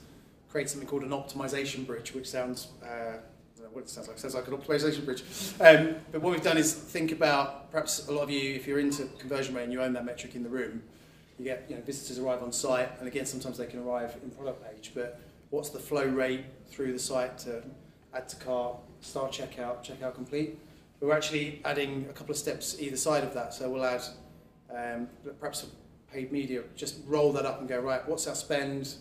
create 0.51 0.69
something 0.69 0.89
called 0.89 1.03
an 1.03 1.11
optimization 1.11 1.87
bridge, 1.87 2.15
which 2.15 2.29
sounds 2.29 2.69
uh, 2.85 3.19
what 3.73 3.85
it 3.85 3.91
sounds 3.91 4.09
like. 4.09 4.17
It 4.17 4.21
sounds 4.21 4.35
like 4.35 4.49
an 4.49 4.57
optimization 4.57 5.05
bridge. 5.05 5.23
Um, 5.61 5.97
but 6.13 6.21
what 6.23 6.33
we've 6.33 6.43
done 6.43 6.59
is 6.59 6.73
think 6.73 7.13
about 7.13 7.71
perhaps 7.71 8.09
a 8.09 8.13
lot 8.13 8.23
of 8.23 8.31
you, 8.31 8.55
if 8.55 8.67
you're 8.67 8.79
into 8.79 9.05
conversion 9.19 9.55
rate 9.55 9.65
and 9.65 9.73
you 9.73 9.83
own 9.83 9.93
that 9.95 10.05
metric 10.05 10.35
in 10.35 10.43
the 10.43 10.49
room, 10.49 10.83
you 11.39 11.45
get 11.45 11.67
you 11.69 11.77
know 11.77 11.83
visitors 11.83 12.19
arrive 12.19 12.43
on 12.43 12.53
site, 12.53 12.91
and 12.99 13.07
again 13.07 13.27
sometimes 13.27 13.59
they 13.59 13.67
can 13.67 13.81
arrive 13.81 14.17
in 14.23 14.31
product 14.31 14.65
page. 14.65 14.93
But 14.95 15.21
what's 15.51 15.71
the 15.71 15.79
flow 15.79 16.05
rate 16.05 16.45
through 16.69 16.93
the 16.93 16.99
site 16.99 17.39
to 17.39 17.63
add 18.15 18.29
to 18.29 18.37
cart, 18.37 18.77
start 19.01 19.33
checkout, 19.33 19.85
checkout 19.85 20.15
complete? 20.15 20.59
We're 21.01 21.15
actually 21.15 21.61
adding 21.65 22.07
a 22.11 22.13
couple 22.13 22.33
of 22.33 22.39
steps 22.39 22.81
either 22.81 22.97
side 22.97 23.23
of 23.23 23.33
that. 23.35 23.55
So 23.55 23.71
we'll 23.71 23.85
add 23.85 24.03
um, 24.75 25.09
perhaps 25.39 25.65
paid 26.13 26.33
media, 26.33 26.63
just 26.75 26.97
roll 27.07 27.33
that 27.35 27.47
up 27.47 27.61
and 27.61 27.69
go, 27.69 27.79
right, 27.79 28.07
what's 28.09 28.27
our 28.27 28.35
spend? 28.35 28.97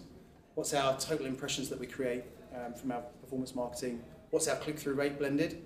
what's 0.58 0.74
our 0.74 0.98
total 0.98 1.28
impressions 1.28 1.70
that 1.70 1.80
we 1.80 1.86
create 1.86 2.24
um, 2.56 2.74
from 2.74 2.92
our 2.92 3.02
performance 3.22 3.54
marketing, 3.54 4.02
what's 4.32 4.48
our 4.48 4.56
click-through 4.58 4.94
rate 4.96 5.18
blended, 5.18 5.62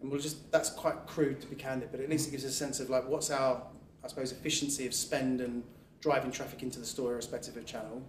and 0.00 0.10
we'll 0.10 0.20
just 0.20 0.50
that's 0.52 0.70
quite 0.70 1.06
crude 1.06 1.40
to 1.40 1.46
be 1.46 1.56
candid, 1.56 1.90
but 1.90 2.00
at 2.00 2.08
least 2.10 2.28
it 2.28 2.32
gives 2.32 2.44
us 2.44 2.50
a 2.50 2.54
sense 2.54 2.80
of 2.80 2.90
like 2.90 3.08
what's 3.08 3.30
our 3.30 3.62
I 4.04 4.08
suppose 4.08 4.32
efficiency 4.32 4.86
of 4.86 4.94
spend 4.94 5.40
and 5.40 5.62
driving 6.00 6.32
traffic 6.32 6.62
into 6.62 6.80
the 6.80 6.86
store 6.86 7.12
irrespective 7.12 7.56
of 7.56 7.64
channel. 7.64 8.02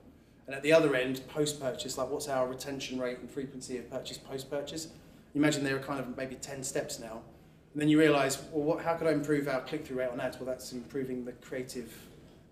And 0.48 0.56
at 0.56 0.64
the 0.64 0.74
other 0.74 0.96
end, 0.96 1.22
post-purchase, 1.30 1.98
like 1.98 2.10
what's 2.10 2.28
our 2.28 2.48
retention 2.48 3.00
rate 3.00 3.20
and 3.20 3.30
frequency 3.30 3.78
of 3.78 3.90
purchase 3.90 4.18
post-purchase? 4.18 4.88
You 5.34 5.40
imagine 5.40 5.64
there 5.64 5.76
are 5.76 5.80
kind 5.80 6.00
of 6.00 6.18
maybe 6.18 6.36
10 6.36 6.64
steps 6.64 7.00
now. 7.00 7.22
And 7.74 7.82
then 7.82 7.88
you 7.90 7.98
realise, 8.00 8.42
well, 8.52 8.64
what, 8.64 8.84
how 8.84 8.96
could 8.96 9.08
I 9.08 9.12
improve 9.12 9.48
our 9.48 9.62
click-through 9.62 9.98
rate 10.00 10.10
on 10.10 10.20
ads? 10.20 10.38
Well, 10.38 10.48
that's 10.48 10.74
improving 10.74 11.24
the 11.24 11.32
creative 11.34 11.96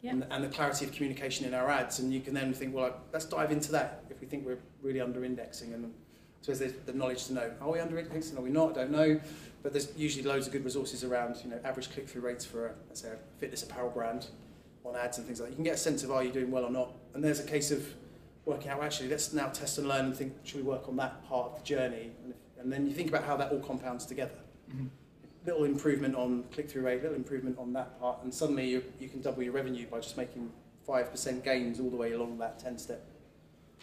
Yeah. 0.02 0.12
and, 0.12 0.26
and 0.30 0.44
the 0.44 0.48
clarity 0.48 0.86
of 0.86 0.94
communication 0.94 1.46
in 1.46 1.54
our 1.54 1.70
ads. 1.70 2.00
And 2.00 2.14
you 2.14 2.22
can 2.22 2.34
then 2.34 2.54
think, 2.54 2.74
well, 2.74 2.96
let's 3.12 3.26
dive 3.26 3.52
into 3.52 3.72
that 3.74 4.06
if 4.10 4.22
we 4.22 4.28
think 4.28 4.46
we're 4.46 4.60
really 4.82 5.02
under-indexing. 5.02 5.74
And 5.74 5.94
so 6.42 6.54
there's 6.54 6.74
the 6.86 6.94
knowledge 6.94 7.26
to 7.28 7.34
know, 7.34 7.52
are 7.62 7.72
we 7.72 7.80
under-indexing, 7.80 8.38
are 8.38 8.42
we 8.42 8.50
not? 8.50 8.72
I 8.72 8.82
don't 8.82 8.92
know. 8.92 9.20
But 9.64 9.74
there's 9.74 9.96
usually 9.96 10.24
loads 10.24 10.48
of 10.48 10.54
good 10.54 10.66
resources 10.66 11.04
around, 11.04 11.38
you 11.44 11.52
know, 11.52 11.60
average 11.64 11.92
click-through 11.92 12.22
rates 12.22 12.44
for, 12.44 12.68
a, 12.68 12.74
let's 12.88 13.02
say, 13.02 13.10
a 13.10 13.18
fitness 13.40 13.62
apparel 13.62 13.92
brand 13.92 14.28
on 14.84 14.96
ads 14.96 15.20
and 15.20 15.28
things 15.28 15.40
like 15.40 15.50
that. 15.50 15.52
You 15.52 15.56
can 15.56 15.64
get 15.64 15.76
a 15.76 15.78
sense 15.78 16.04
of 16.04 16.10
are 16.10 16.24
you 16.24 16.32
doing 16.32 16.50
well 16.50 16.66
or 16.66 16.72
not. 16.72 16.94
And 17.14 17.24
there's 17.24 17.40
a 17.40 17.46
case 17.46 17.70
of 17.70 17.88
working 18.46 18.70
out, 18.70 18.82
actually, 18.84 19.10
let's 19.10 19.34
now 19.34 19.50
test 19.50 19.78
and 19.78 19.88
learn 19.88 20.06
and 20.06 20.16
think, 20.16 20.34
should 20.44 20.58
we 20.58 20.64
work 20.64 20.88
on 20.88 20.96
that 20.96 21.24
part 21.28 21.52
of 21.52 21.60
the 21.60 21.64
journey? 21.64 22.10
And, 22.24 22.34
if, 22.34 22.64
and 22.64 22.74
then 22.74 22.88
you 22.88 22.94
think 22.94 23.10
about 23.10 23.24
how 23.24 23.38
that 23.38 23.52
all 23.52 23.60
compounds 23.60 24.08
together. 24.08 24.40
Mhm. 24.76 24.90
Little 25.46 25.66
improvement 25.66 26.16
on 26.16 26.44
click-through 26.52 26.82
rate, 26.82 27.04
little 27.04 27.16
improvement 27.16 27.60
on 27.60 27.72
that 27.74 28.00
part, 28.00 28.24
and 28.24 28.34
suddenly 28.34 28.68
you, 28.68 28.84
you 29.00 29.10
can 29.10 29.22
double 29.22 29.44
your 29.44 29.54
revenue 29.54 29.86
by 29.88 30.00
just 30.00 30.18
making 30.18 30.52
5% 30.88 31.44
gains 31.44 31.80
all 31.80 31.92
the 31.92 31.96
way 31.96 32.14
along 32.14 32.40
that 32.40 32.60
10-step 32.64 33.06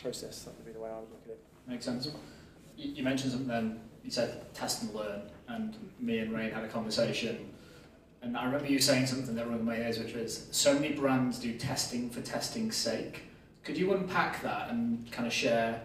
process. 0.02 0.42
That 0.42 0.56
would 0.56 0.66
be 0.66 0.72
the 0.72 0.80
way 0.80 0.90
I 0.90 0.98
would 0.98 1.10
look 1.10 1.22
at 1.24 1.30
it. 1.30 1.40
Makes 1.68 1.84
sense. 1.84 2.10
You, 2.78 3.02
mentioned 3.02 3.32
something 3.32 3.48
then, 3.48 3.80
you 4.04 4.10
said 4.10 4.54
test 4.54 4.82
and 4.82 4.94
learn, 4.94 5.22
and 5.48 5.76
me 5.98 6.20
and 6.20 6.32
Raine 6.32 6.52
had 6.52 6.62
a 6.64 6.68
conversation, 6.68 7.50
and 8.22 8.36
I 8.36 8.44
remember 8.44 8.66
you 8.66 8.78
saying 8.78 9.06
something 9.06 9.34
that 9.34 9.48
rung 9.48 9.64
my 9.64 9.76
ears, 9.76 9.98
which 9.98 10.14
was, 10.14 10.46
so 10.50 10.74
many 10.74 10.92
brands 10.92 11.38
do 11.38 11.56
testing 11.56 12.10
for 12.10 12.20
testing's 12.20 12.76
sake. 12.76 13.22
Could 13.64 13.76
you 13.76 13.92
unpack 13.94 14.42
that 14.42 14.70
and 14.70 15.10
kind 15.12 15.26
of 15.26 15.32
share 15.32 15.80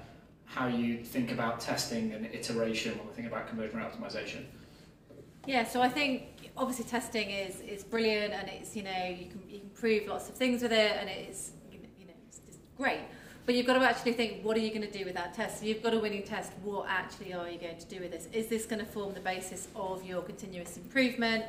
how 0.46 0.68
you 0.68 1.04
think 1.04 1.32
about 1.32 1.60
testing 1.60 2.14
and 2.14 2.26
iteration 2.28 2.98
when 2.98 3.08
we 3.08 3.14
think 3.14 3.28
about 3.28 3.48
conversion 3.48 3.78
rate 3.78 3.88
optimization? 3.92 4.46
Yeah, 5.46 5.64
so 5.64 5.82
I 5.82 5.90
think 5.90 6.52
obviously 6.56 6.86
testing 6.86 7.30
is, 7.30 7.60
is 7.62 7.84
brilliant 7.84 8.34
and 8.34 8.48
it's, 8.50 8.76
you 8.76 8.84
know, 8.84 9.06
you 9.08 9.28
can, 9.28 9.42
you 9.50 9.60
can 9.60 9.70
prove 9.70 10.08
lots 10.08 10.30
of 10.30 10.36
things 10.36 10.62
with 10.62 10.72
it 10.72 10.96
and 11.00 11.10
it's, 11.10 11.52
you 11.72 11.80
know, 12.06 12.14
it's 12.28 12.40
just 12.40 12.60
great. 12.78 13.02
But 13.46 13.56
you've 13.56 13.66
got 13.66 13.78
to 13.78 13.86
actually 13.86 14.14
think, 14.14 14.44
what 14.44 14.56
are 14.56 14.62
you 14.62 14.70
going 14.70 14.90
to 14.90 14.98
do 14.98 15.04
with 15.04 15.16
that 15.16 15.34
test? 15.34 15.60
So 15.60 15.66
you've 15.66 15.84
got 15.84 15.94
a 15.94 16.00
winning 16.00 16.24
test. 16.24 16.54
What 16.64 16.86
actually 16.88 17.34
are 17.34 17.50
you 17.50 17.60
going 17.60 17.78
to 17.78 17.86
do 17.88 18.00
with 18.00 18.12
this? 18.12 18.28
Is 18.32 18.48
this 18.48 18.66
going 18.66 18.80
to 18.80 18.86
form 18.86 19.14
the 19.14 19.20
basis 19.20 19.68
of 19.76 20.06
your 20.06 20.22
continuous 20.22 20.78
improvement? 20.78 21.44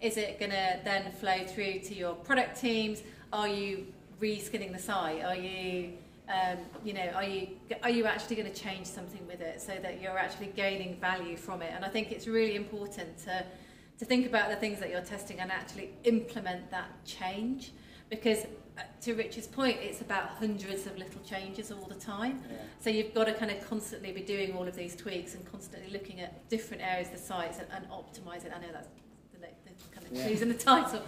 Is 0.00 0.16
it 0.16 0.40
going 0.40 0.50
to 0.50 0.80
then 0.84 1.12
flow 1.12 1.46
through 1.46 1.80
to 1.80 1.94
your 1.94 2.14
product 2.14 2.60
teams? 2.60 3.02
Are 3.32 3.48
you 3.48 3.86
reskinning 4.20 4.72
the 4.72 4.78
site? 4.78 5.24
Are 5.24 5.36
you, 5.36 5.92
um, 6.28 6.58
you 6.84 6.92
know, 6.92 7.08
are 7.14 7.24
you 7.24 7.48
are 7.82 7.90
you 7.90 8.06
actually 8.06 8.36
going 8.36 8.52
to 8.52 8.60
change 8.60 8.86
something 8.86 9.24
with 9.26 9.40
it 9.40 9.60
so 9.60 9.74
that 9.80 10.00
you're 10.00 10.18
actually 10.18 10.48
gaining 10.48 10.96
value 10.96 11.36
from 11.36 11.62
it? 11.62 11.72
And 11.74 11.84
I 11.84 11.88
think 11.88 12.10
it's 12.10 12.26
really 12.26 12.56
important 12.56 13.18
to 13.24 13.44
to 13.98 14.04
think 14.04 14.26
about 14.26 14.50
the 14.50 14.56
things 14.56 14.80
that 14.80 14.90
you're 14.90 15.00
testing 15.00 15.40
and 15.40 15.50
actually 15.50 15.90
implement 16.04 16.70
that 16.70 16.90
change 17.06 17.72
because 18.10 18.44
to 19.02 19.14
Rich's 19.14 19.46
point, 19.46 19.78
it's 19.80 20.00
about 20.00 20.24
hundreds 20.38 20.86
of 20.86 20.98
little 20.98 21.20
changes 21.22 21.70
all 21.72 21.86
the 21.88 21.94
time. 21.94 22.42
Yeah. 22.50 22.56
So 22.80 22.90
you've 22.90 23.14
got 23.14 23.24
to 23.24 23.32
kind 23.34 23.50
of 23.50 23.66
constantly 23.68 24.12
be 24.12 24.20
doing 24.20 24.54
all 24.56 24.66
of 24.68 24.76
these 24.76 24.94
tweaks 24.96 25.34
and 25.34 25.50
constantly 25.50 25.90
looking 25.90 26.20
at 26.20 26.48
different 26.48 26.82
areas 26.82 27.08
of 27.08 27.14
the 27.14 27.20
sites 27.20 27.58
and, 27.58 27.66
and 27.72 27.86
optimising. 27.90 28.54
I 28.54 28.60
know 28.60 28.72
that's 28.72 28.88
the, 29.32 29.38
the 29.40 29.94
kind 29.94 30.06
of 30.06 30.12
Yeah. 30.12 30.26
clues 30.26 30.42
in 30.42 30.48
the 30.48 30.54
title, 30.54 31.02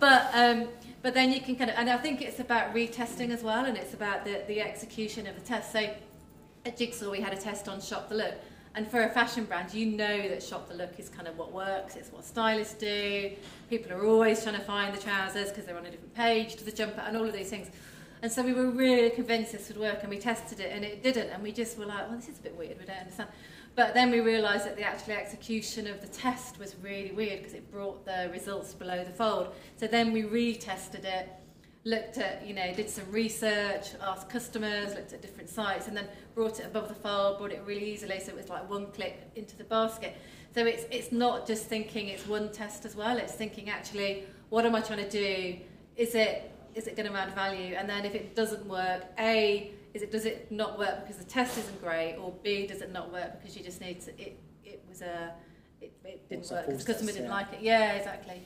but 0.00 0.30
um, 0.34 0.68
but 1.02 1.14
then 1.14 1.32
you 1.32 1.40
can 1.40 1.56
kind 1.56 1.70
of 1.70 1.76
and 1.78 1.88
I 1.90 1.96
think 1.98 2.22
it's 2.22 2.40
about 2.40 2.74
retesting 2.74 3.30
as 3.30 3.42
well, 3.42 3.64
and 3.64 3.76
it's 3.76 3.94
about 3.94 4.24
the 4.24 4.42
the 4.46 4.60
execution 4.60 5.26
of 5.26 5.34
the 5.34 5.42
test. 5.42 5.72
So 5.72 5.80
at 6.66 6.76
Jigsaw, 6.76 7.10
we 7.10 7.20
had 7.20 7.32
a 7.32 7.36
test 7.40 7.68
on 7.68 7.80
Shop 7.80 8.08
the 8.08 8.14
Look. 8.16 8.34
And 8.78 8.88
for 8.88 9.02
a 9.02 9.08
fashion 9.08 9.42
brand, 9.42 9.74
you 9.74 9.86
know 9.86 10.28
that 10.28 10.40
Shop 10.40 10.68
the 10.68 10.74
Look 10.76 11.00
is 11.00 11.08
kind 11.08 11.26
of 11.26 11.36
what 11.36 11.50
works, 11.50 11.96
it's 11.96 12.12
what 12.12 12.24
stylists 12.24 12.74
do. 12.74 13.32
People 13.68 13.92
are 13.92 14.06
always 14.06 14.40
trying 14.40 14.54
to 14.54 14.60
find 14.60 14.96
the 14.96 15.00
trousers 15.00 15.48
because 15.48 15.64
they're 15.64 15.76
on 15.76 15.84
a 15.84 15.90
different 15.90 16.14
page 16.14 16.54
to 16.54 16.64
the 16.64 16.70
jumper 16.70 17.00
and 17.00 17.16
all 17.16 17.24
of 17.24 17.32
these 17.32 17.50
things. 17.50 17.72
And 18.22 18.30
so 18.30 18.40
we 18.40 18.52
were 18.52 18.70
really 18.70 19.10
convinced 19.10 19.50
this 19.50 19.66
would 19.66 19.78
work 19.78 19.98
and 20.02 20.10
we 20.10 20.20
tested 20.20 20.60
it 20.60 20.70
and 20.72 20.84
it 20.84 21.02
didn't. 21.02 21.28
And 21.30 21.42
we 21.42 21.50
just 21.50 21.76
were 21.76 21.86
like, 21.86 22.06
well, 22.08 22.18
this 22.18 22.28
is 22.28 22.38
a 22.38 22.42
bit 22.42 22.56
weird, 22.56 22.78
we 22.78 22.84
don't 22.84 22.98
understand. 22.98 23.30
But 23.74 23.94
then 23.94 24.12
we 24.12 24.20
realised 24.20 24.64
that 24.64 24.76
the 24.76 24.84
actual 24.84 25.14
execution 25.14 25.88
of 25.88 26.00
the 26.00 26.06
test 26.06 26.60
was 26.60 26.76
really 26.80 27.10
weird 27.10 27.38
because 27.38 27.54
it 27.54 27.68
brought 27.72 28.04
the 28.04 28.30
results 28.32 28.74
below 28.74 29.02
the 29.02 29.10
fold. 29.10 29.56
So 29.76 29.88
then 29.88 30.12
we 30.12 30.22
retested 30.22 31.04
it 31.04 31.28
looked 31.88 32.18
at, 32.18 32.46
you 32.46 32.54
know, 32.54 32.72
did 32.74 32.90
some 32.90 33.10
research, 33.10 33.94
asked 34.02 34.28
customers, 34.28 34.94
looked 34.94 35.14
at 35.14 35.22
different 35.22 35.48
sites, 35.48 35.88
and 35.88 35.96
then 35.96 36.06
brought 36.34 36.60
it 36.60 36.66
above 36.66 36.86
the 36.88 36.94
fold, 36.94 37.38
brought 37.38 37.50
it 37.50 37.62
really 37.64 37.92
easily, 37.92 38.20
so 38.20 38.30
it 38.30 38.36
was 38.36 38.50
like 38.50 38.68
one 38.68 38.86
click 38.92 39.22
into 39.36 39.56
the 39.56 39.64
basket. 39.64 40.16
So 40.54 40.66
it's 40.66 40.84
it's 40.90 41.12
not 41.12 41.46
just 41.46 41.64
thinking 41.66 42.08
it's 42.08 42.26
one 42.26 42.52
test 42.52 42.84
as 42.84 42.94
well. 42.94 43.16
It's 43.16 43.32
thinking 43.32 43.70
actually, 43.70 44.24
what 44.50 44.66
am 44.66 44.74
I 44.74 44.80
trying 44.82 45.02
to 45.02 45.10
do? 45.10 45.58
Is 45.96 46.14
it 46.14 46.52
is 46.74 46.86
it 46.86 46.96
going 46.96 47.10
to 47.10 47.16
add 47.16 47.34
value? 47.34 47.74
And 47.74 47.88
then 47.88 48.04
if 48.04 48.14
it 48.14 48.36
doesn't 48.36 48.66
work, 48.66 49.04
a 49.18 49.72
is 49.94 50.02
it 50.02 50.12
does 50.12 50.26
it 50.26 50.52
not 50.52 50.78
work 50.78 51.00
because 51.02 51.16
the 51.16 51.30
test 51.30 51.56
isn't 51.56 51.82
great, 51.82 52.16
or 52.16 52.34
b 52.42 52.66
does 52.66 52.82
it 52.82 52.92
not 52.92 53.10
work 53.12 53.40
because 53.40 53.56
you 53.56 53.64
just 53.64 53.80
need 53.80 54.00
to 54.02 54.10
it 54.20 54.38
it 54.64 54.84
was 54.88 55.00
a 55.00 55.32
it, 55.80 55.92
it 56.04 56.28
didn't 56.28 56.50
work 56.50 56.66
because 56.66 56.84
the 56.84 56.92
customer 56.92 57.12
didn't 57.12 57.28
yeah. 57.28 57.34
like 57.34 57.52
it. 57.54 57.60
Yeah, 57.62 57.92
exactly. 57.92 58.42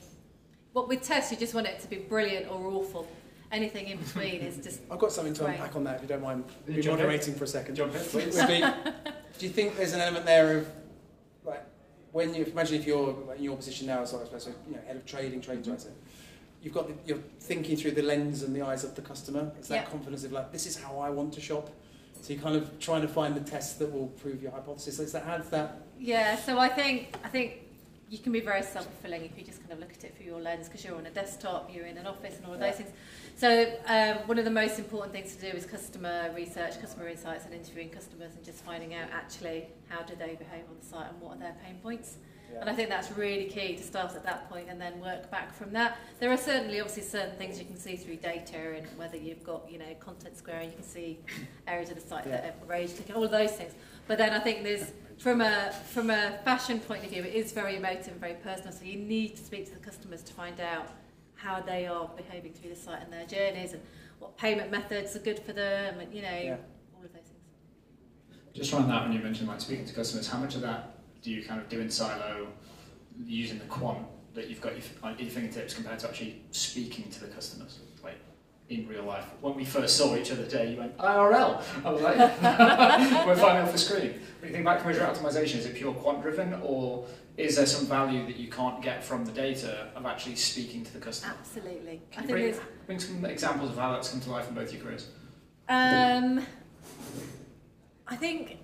But 0.74 0.88
with 0.88 1.02
tests, 1.02 1.30
you 1.32 1.36
just 1.36 1.54
want 1.54 1.66
it 1.66 1.80
to 1.80 1.88
be 1.88 1.96
brilliant 1.96 2.50
or 2.50 2.66
awful. 2.66 3.06
Anything 3.52 3.88
in 3.88 3.98
between 3.98 4.40
is 4.40 4.56
just 4.64 4.80
I've 4.90 4.98
got 4.98 5.12
something 5.12 5.34
to 5.34 5.44
Right. 5.44 5.58
unpack 5.58 5.76
on 5.76 5.84
that 5.84 5.96
if 5.96 6.02
you 6.02 6.08
don't 6.08 6.22
mind 6.22 6.44
Yeah, 6.66 6.76
be 6.76 6.80
jump 6.82 6.98
in. 6.98 7.04
moderating 7.04 7.34
for 7.34 7.44
a 7.44 7.46
second. 7.46 7.74
Jump 7.74 7.94
in, 7.94 8.00
please. 8.00 8.34
do 9.38 9.46
you 9.46 9.52
think 9.52 9.76
there's 9.76 9.92
an 9.92 10.00
element 10.00 10.24
there 10.24 10.58
of 10.58 10.68
like 11.44 11.62
when 12.12 12.34
you 12.34 12.44
imagine 12.46 12.80
if 12.80 12.86
you're 12.86 13.34
in 13.36 13.42
your 13.44 13.56
position 13.56 13.88
now 13.88 14.00
as 14.00 14.14
like, 14.14 14.32
as 14.32 14.46
a 14.46 14.50
you 14.66 14.74
know, 14.76 14.80
head 14.86 14.96
of 14.96 15.04
trading, 15.04 15.42
trading 15.42 15.62
mm-hmm. 15.62 15.72
director, 15.72 15.90
you've 16.62 16.72
got 16.72 16.88
the, 16.88 16.94
you're 17.06 17.22
thinking 17.40 17.76
through 17.76 17.90
the 17.90 18.02
lens 18.02 18.42
and 18.42 18.56
the 18.56 18.62
eyes 18.62 18.84
of 18.84 18.94
the 18.94 19.02
customer. 19.02 19.52
It's 19.58 19.68
that 19.68 19.84
Yeah. 19.84 19.90
confidence 19.90 20.24
of 20.24 20.32
like 20.32 20.50
this 20.50 20.66
is 20.66 20.76
how 20.76 20.98
I 20.98 21.10
want 21.10 21.34
to 21.34 21.40
shop. 21.42 21.68
So 22.22 22.32
you're 22.32 22.42
kind 22.42 22.56
of 22.56 22.78
trying 22.78 23.02
to 23.02 23.08
find 23.08 23.34
the 23.34 23.40
tests 23.40 23.74
that 23.74 23.92
will 23.92 24.06
prove 24.06 24.42
your 24.42 24.52
hypothesis. 24.52 24.98
Is 24.98 25.12
that 25.12 25.24
how 25.24 25.36
does 25.36 25.50
that? 25.50 25.82
Yeah, 25.98 26.36
so 26.36 26.58
I 26.58 26.68
think 26.70 27.14
I 27.22 27.28
think 27.28 27.58
you 28.08 28.18
can 28.18 28.32
be 28.32 28.40
very 28.40 28.62
self-fulfilling 28.62 29.24
if 29.24 29.38
you 29.38 29.44
just 29.44 29.60
kind 29.60 29.72
of 29.72 29.78
look 29.80 29.92
at 29.92 30.04
it 30.04 30.14
through 30.16 30.26
your 30.26 30.40
lens 30.40 30.68
because 30.68 30.84
you're 30.84 30.96
on 30.96 31.06
a 31.06 31.10
desktop, 31.10 31.70
you're 31.74 31.86
in 31.86 31.96
an 31.96 32.06
office, 32.06 32.36
and 32.36 32.44
all 32.46 32.54
of 32.54 32.60
Yeah. 32.60 32.68
those 32.68 32.76
things. 32.76 32.90
So 33.36 33.72
um, 33.86 34.16
one 34.28 34.38
of 34.38 34.44
the 34.44 34.50
most 34.50 34.78
important 34.78 35.12
things 35.12 35.34
to 35.34 35.50
do 35.50 35.56
is 35.56 35.66
customer 35.66 36.30
research, 36.34 36.80
customer 36.80 37.08
insights, 37.08 37.44
and 37.44 37.54
interviewing 37.54 37.90
customers 37.90 38.34
and 38.36 38.44
just 38.44 38.64
finding 38.64 38.94
out 38.94 39.08
actually 39.12 39.66
how 39.88 40.02
do 40.02 40.14
they 40.14 40.36
behave 40.36 40.64
on 40.68 40.76
the 40.80 40.86
site 40.86 41.10
and 41.10 41.20
what 41.20 41.36
are 41.36 41.40
their 41.40 41.56
pain 41.64 41.76
points. 41.82 42.16
And 42.60 42.68
I 42.68 42.74
think 42.74 42.88
that's 42.88 43.10
really 43.12 43.46
key 43.46 43.76
to 43.76 43.82
start 43.82 44.14
at 44.14 44.24
that 44.24 44.48
point 44.50 44.66
and 44.68 44.80
then 44.80 45.00
work 45.00 45.30
back 45.30 45.54
from 45.54 45.72
that. 45.72 45.96
There 46.20 46.30
are 46.30 46.36
certainly 46.36 46.80
obviously 46.80 47.02
certain 47.04 47.34
things 47.36 47.58
you 47.58 47.64
can 47.64 47.78
see 47.78 47.96
through 47.96 48.16
data 48.16 48.76
and 48.76 48.86
whether 48.98 49.16
you've 49.16 49.42
got, 49.42 49.70
you 49.70 49.78
know, 49.78 49.86
Contentsquare 50.00 50.60
and 50.62 50.66
you 50.70 50.76
can 50.76 50.84
see 50.84 51.18
areas 51.66 51.90
of 51.90 51.96
the 51.96 52.06
site 52.06 52.24
that 52.24 52.44
are 52.44 52.66
rage 52.66 52.94
clicking, 52.94 53.14
all 53.14 53.24
of 53.24 53.30
those 53.30 53.52
things. 53.52 53.72
But 54.06 54.18
then 54.18 54.32
I 54.32 54.38
think 54.38 54.64
there's 54.64 54.92
from 55.18 55.40
a 55.40 55.72
from 55.90 56.10
a 56.10 56.38
fashion 56.44 56.80
point 56.80 57.04
of 57.04 57.10
view, 57.10 57.22
it 57.22 57.34
is 57.34 57.52
very 57.52 57.76
emotive 57.76 58.08
and 58.08 58.20
very 58.20 58.34
personal. 58.34 58.72
So 58.72 58.84
you 58.84 58.96
need 58.96 59.36
to 59.36 59.42
speak 59.42 59.66
to 59.66 59.74
the 59.74 59.80
customers 59.80 60.22
to 60.22 60.32
find 60.32 60.60
out 60.60 60.88
how 61.42 61.60
they 61.60 61.86
are 61.86 62.08
behaving 62.16 62.52
through 62.52 62.70
the 62.70 62.76
site 62.76 63.02
and 63.02 63.12
their 63.12 63.26
journeys 63.26 63.72
and 63.72 63.82
what 64.20 64.36
payment 64.38 64.70
methods 64.70 65.16
are 65.16 65.20
good 65.20 65.38
for 65.40 65.52
them 65.52 65.98
and 65.98 66.14
you 66.14 66.22
know, 66.22 66.28
Yeah. 66.42 66.56
all 66.96 67.04
of 67.04 67.12
those 67.12 67.22
things. 67.22 68.46
Just 68.54 68.72
around 68.72 68.88
that, 68.88 69.02
when 69.02 69.12
you 69.12 69.18
mentioned 69.18 69.48
like 69.48 69.60
speaking 69.60 69.84
to 69.84 69.92
customers, 69.94 70.28
how 70.28 70.38
much 70.38 70.54
of 70.54 70.60
that 70.62 70.98
do 71.22 71.30
you 71.30 71.42
kind 71.44 71.60
of 71.60 71.68
do 71.68 71.80
in 71.80 71.90
silo, 71.90 72.48
using 73.24 73.58
the 73.58 73.64
quant 73.66 74.06
that 74.34 74.48
you've 74.48 74.60
got 74.60 74.72
your- 74.74 75.10
at 75.10 75.20
your 75.20 75.30
fingertips 75.30 75.74
compared 75.74 75.98
to 75.98 76.08
actually 76.08 76.42
speaking 76.52 77.10
to 77.10 77.20
the 77.20 77.28
customers, 77.28 77.80
like 77.80 77.91
in 78.68 78.88
real 78.88 79.04
life? 79.04 79.24
When 79.40 79.54
we 79.54 79.64
first 79.64 79.96
saw 79.96 80.16
each 80.16 80.30
other 80.32 80.44
today, 80.44 80.72
you 80.72 80.78
went 80.78 80.96
IRL. 80.98 81.62
I 81.84 81.90
was 81.90 82.02
like, 82.02 82.16
we're 83.26 83.36
flying 83.36 83.62
off 83.64 83.72
the 83.72 83.78
screen. 83.78 84.20
When 84.40 84.48
you 84.48 84.54
think 84.54 84.64
back 84.64 84.78
conversion 84.82 85.04
optimization, 85.06 85.58
is 85.58 85.66
it 85.66 85.74
pure 85.74 85.92
quant 85.94 86.22
driven, 86.22 86.54
or 86.62 87.06
is 87.36 87.56
there 87.56 87.66
some 87.66 87.86
value 87.86 88.26
that 88.26 88.36
you 88.36 88.48
can't 88.48 88.82
get 88.82 89.02
from 89.04 89.24
the 89.24 89.32
data 89.32 89.88
of 89.94 90.06
actually 90.06 90.36
speaking 90.36 90.84
to 90.84 90.92
the 90.92 90.98
customer? 90.98 91.34
Absolutely. 91.38 92.00
Can 92.10 92.24
I 92.24 92.26
you 92.26 92.52
think 92.52 92.56
bring, 92.56 92.98
bring 92.98 92.98
some 92.98 93.24
examples 93.24 93.70
of 93.70 93.78
how 93.78 93.92
that's 93.92 94.08
come 94.08 94.20
to 94.20 94.30
life 94.30 94.48
in 94.48 94.54
both 94.54 94.72
your 94.72 94.82
careers? 94.82 95.08
Um, 95.68 96.44
I 98.06 98.16
think 98.16 98.58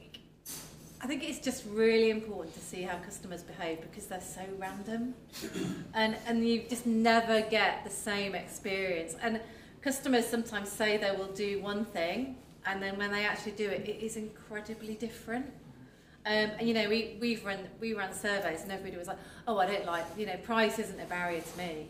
I 1.01 1.07
think 1.07 1.23
it's 1.23 1.39
just 1.39 1.65
really 1.71 2.11
important 2.11 2.55
to 2.55 2.61
see 2.61 2.83
how 2.83 2.99
customers 2.99 3.43
behave 3.43 3.81
because 3.81 4.07
they're 4.07 4.21
so 4.21 4.43
random, 4.59 5.15
and 5.95 6.17
and 6.27 6.47
you 6.47 6.65
just 6.69 6.87
never 6.87 7.41
get 7.43 7.85
the 7.85 7.91
same 7.91 8.35
experience. 8.35 9.15
And 9.23 9.41
customers 9.83 10.27
sometimes 10.27 10.69
say 10.69 10.97
they 10.97 11.13
will 11.13 11.33
do 11.33 11.61
one 11.61 11.85
thing, 11.85 12.37
and 12.67 12.83
then 12.83 12.99
when 12.99 13.11
they 13.11 13.25
actually 13.25 13.53
do 13.53 13.69
it, 13.69 13.89
it 13.89 14.05
is 14.05 14.17
incredibly 14.17 14.95
different. 14.95 15.47
Um, 16.27 16.51
and 16.59 16.69
you 16.69 16.75
know, 16.75 16.89
we 16.89 17.17
we've 17.21 17.45
run 17.45 17.59
we 17.81 17.95
ran 17.95 18.13
surveys, 18.13 18.63
and 18.63 18.73
everybody 18.73 18.97
was 18.97 19.09
like, 19.09 19.19
"Oh, 19.47 19.59
I 19.59 19.67
don't 19.67 19.87
like 19.87 20.05
you 20.17 20.27
know, 20.27 20.37
price 20.43 20.79
isn't 20.79 21.01
a 21.01 21.07
barrier 21.07 21.41
to 21.41 21.59
me," 21.59 21.89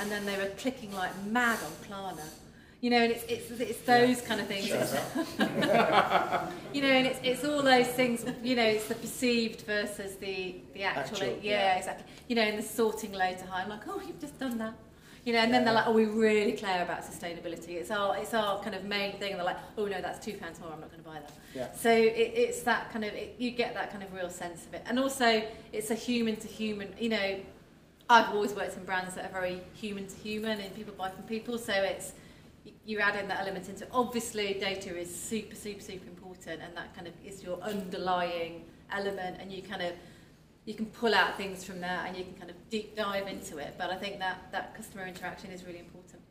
and 0.00 0.10
then 0.10 0.26
they 0.26 0.36
were 0.36 0.50
clicking 0.58 0.92
like 0.92 1.12
mad 1.26 1.58
on 1.64 1.88
Klarna. 1.88 2.28
You 2.80 2.88
know, 2.88 2.96
and 2.96 3.12
it's 3.12 3.24
it's, 3.28 3.50
it's 3.60 3.80
those 3.82 4.22
kind 4.22 4.40
of 4.40 4.46
things. 4.46 4.68
you 6.72 6.82
know, 6.82 6.88
and 6.88 7.06
it's 7.06 7.20
it's 7.22 7.44
all 7.44 7.62
those 7.62 7.88
things. 7.88 8.24
You 8.42 8.56
know, 8.56 8.64
it's 8.64 8.88
the 8.88 8.94
perceived 8.94 9.66
versus 9.66 10.16
the 10.16 10.56
the 10.72 10.84
actual. 10.84 11.18
Actual, 11.18 11.38
yeah, 11.42 11.44
yeah. 11.52 11.76
exactly. 11.76 12.06
You 12.26 12.36
know, 12.36 12.42
and 12.42 12.58
the 12.58 12.62
sorting 12.62 13.12
low 13.12 13.34
to 13.34 13.46
high. 13.46 13.62
I'm 13.62 13.68
like, 13.68 13.86
oh, 13.86 14.00
you've 14.04 14.20
just 14.20 14.38
done 14.38 14.56
that. 14.58 14.74
You 15.24 15.34
know, 15.34 15.40
and 15.40 15.52
then 15.52 15.64
they're 15.64 15.74
like, 15.74 15.86
oh, 15.86 15.92
we 15.92 16.06
really 16.06 16.52
care 16.52 16.82
about 16.82 17.02
sustainability. 17.02 17.70
It's 17.70 17.90
our 17.90 18.16
it's 18.16 18.32
our 18.32 18.62
kind 18.62 18.74
of 18.74 18.84
main 18.84 19.18
thing. 19.18 19.32
And 19.32 19.38
they're 19.38 19.44
like, 19.44 19.58
oh 19.76 19.84
no, 19.84 20.00
that's 20.00 20.24
two 20.24 20.34
pounds 20.34 20.58
more. 20.60 20.72
I'm 20.72 20.80
not 20.80 20.90
going 20.90 21.02
to 21.02 21.08
buy 21.08 21.18
that. 21.20 21.32
Yeah. 21.54 21.72
So 21.72 21.90
it, 21.90 22.32
it's 22.34 22.62
that 22.62 22.90
kind 22.90 23.04
of 23.04 23.12
it, 23.12 23.34
you 23.38 23.50
get 23.50 23.74
that 23.74 23.90
kind 23.90 24.02
of 24.02 24.12
real 24.14 24.30
sense 24.30 24.64
of 24.66 24.74
it, 24.74 24.82
and 24.86 24.98
also 24.98 25.42
it's 25.72 25.90
a 25.90 25.94
human 25.94 26.36
to 26.36 26.48
human. 26.48 26.94
You 26.98 27.10
know, 27.10 27.40
I've 28.08 28.30
always 28.30 28.54
worked 28.54 28.76
in 28.76 28.84
brands 28.84 29.14
that 29.14 29.26
are 29.26 29.32
very 29.32 29.60
human 29.74 30.06
to 30.06 30.16
human, 30.16 30.58
and 30.58 30.74
people 30.74 30.94
buy 30.96 31.10
from 31.10 31.24
people. 31.24 31.58
So 31.58 31.74
it's 31.74 32.12
you 32.86 32.98
add 32.98 33.16
in 33.20 33.28
that 33.28 33.40
element 33.40 33.68
into. 33.68 33.86
Obviously, 33.92 34.54
data 34.54 34.96
is 34.96 35.14
super, 35.14 35.54
super, 35.54 35.82
super 35.82 36.08
important, 36.08 36.62
and 36.62 36.74
that 36.76 36.94
kind 36.94 37.06
of 37.06 37.12
is 37.24 37.42
your 37.42 37.60
underlying 37.60 38.64
element, 38.90 39.36
and 39.38 39.52
you 39.52 39.62
kind 39.62 39.82
of 39.82 39.92
you 40.66 40.74
can 40.74 40.86
pull 40.86 41.14
out 41.14 41.36
things 41.36 41.64
from 41.64 41.80
that, 41.80 42.06
and 42.06 42.16
you 42.16 42.24
can 42.24 42.34
kind 42.34 42.50
of 42.50 42.56
deep 42.68 42.96
dive 42.96 43.26
into 43.26 43.58
it. 43.58 43.74
But 43.78 43.90
I 43.90 43.96
think 43.96 44.18
that 44.18 44.52
that 44.52 44.74
customer 44.74 45.06
interaction 45.06 45.50
is 45.50 45.64
really 45.64 45.78
important. 45.78 46.22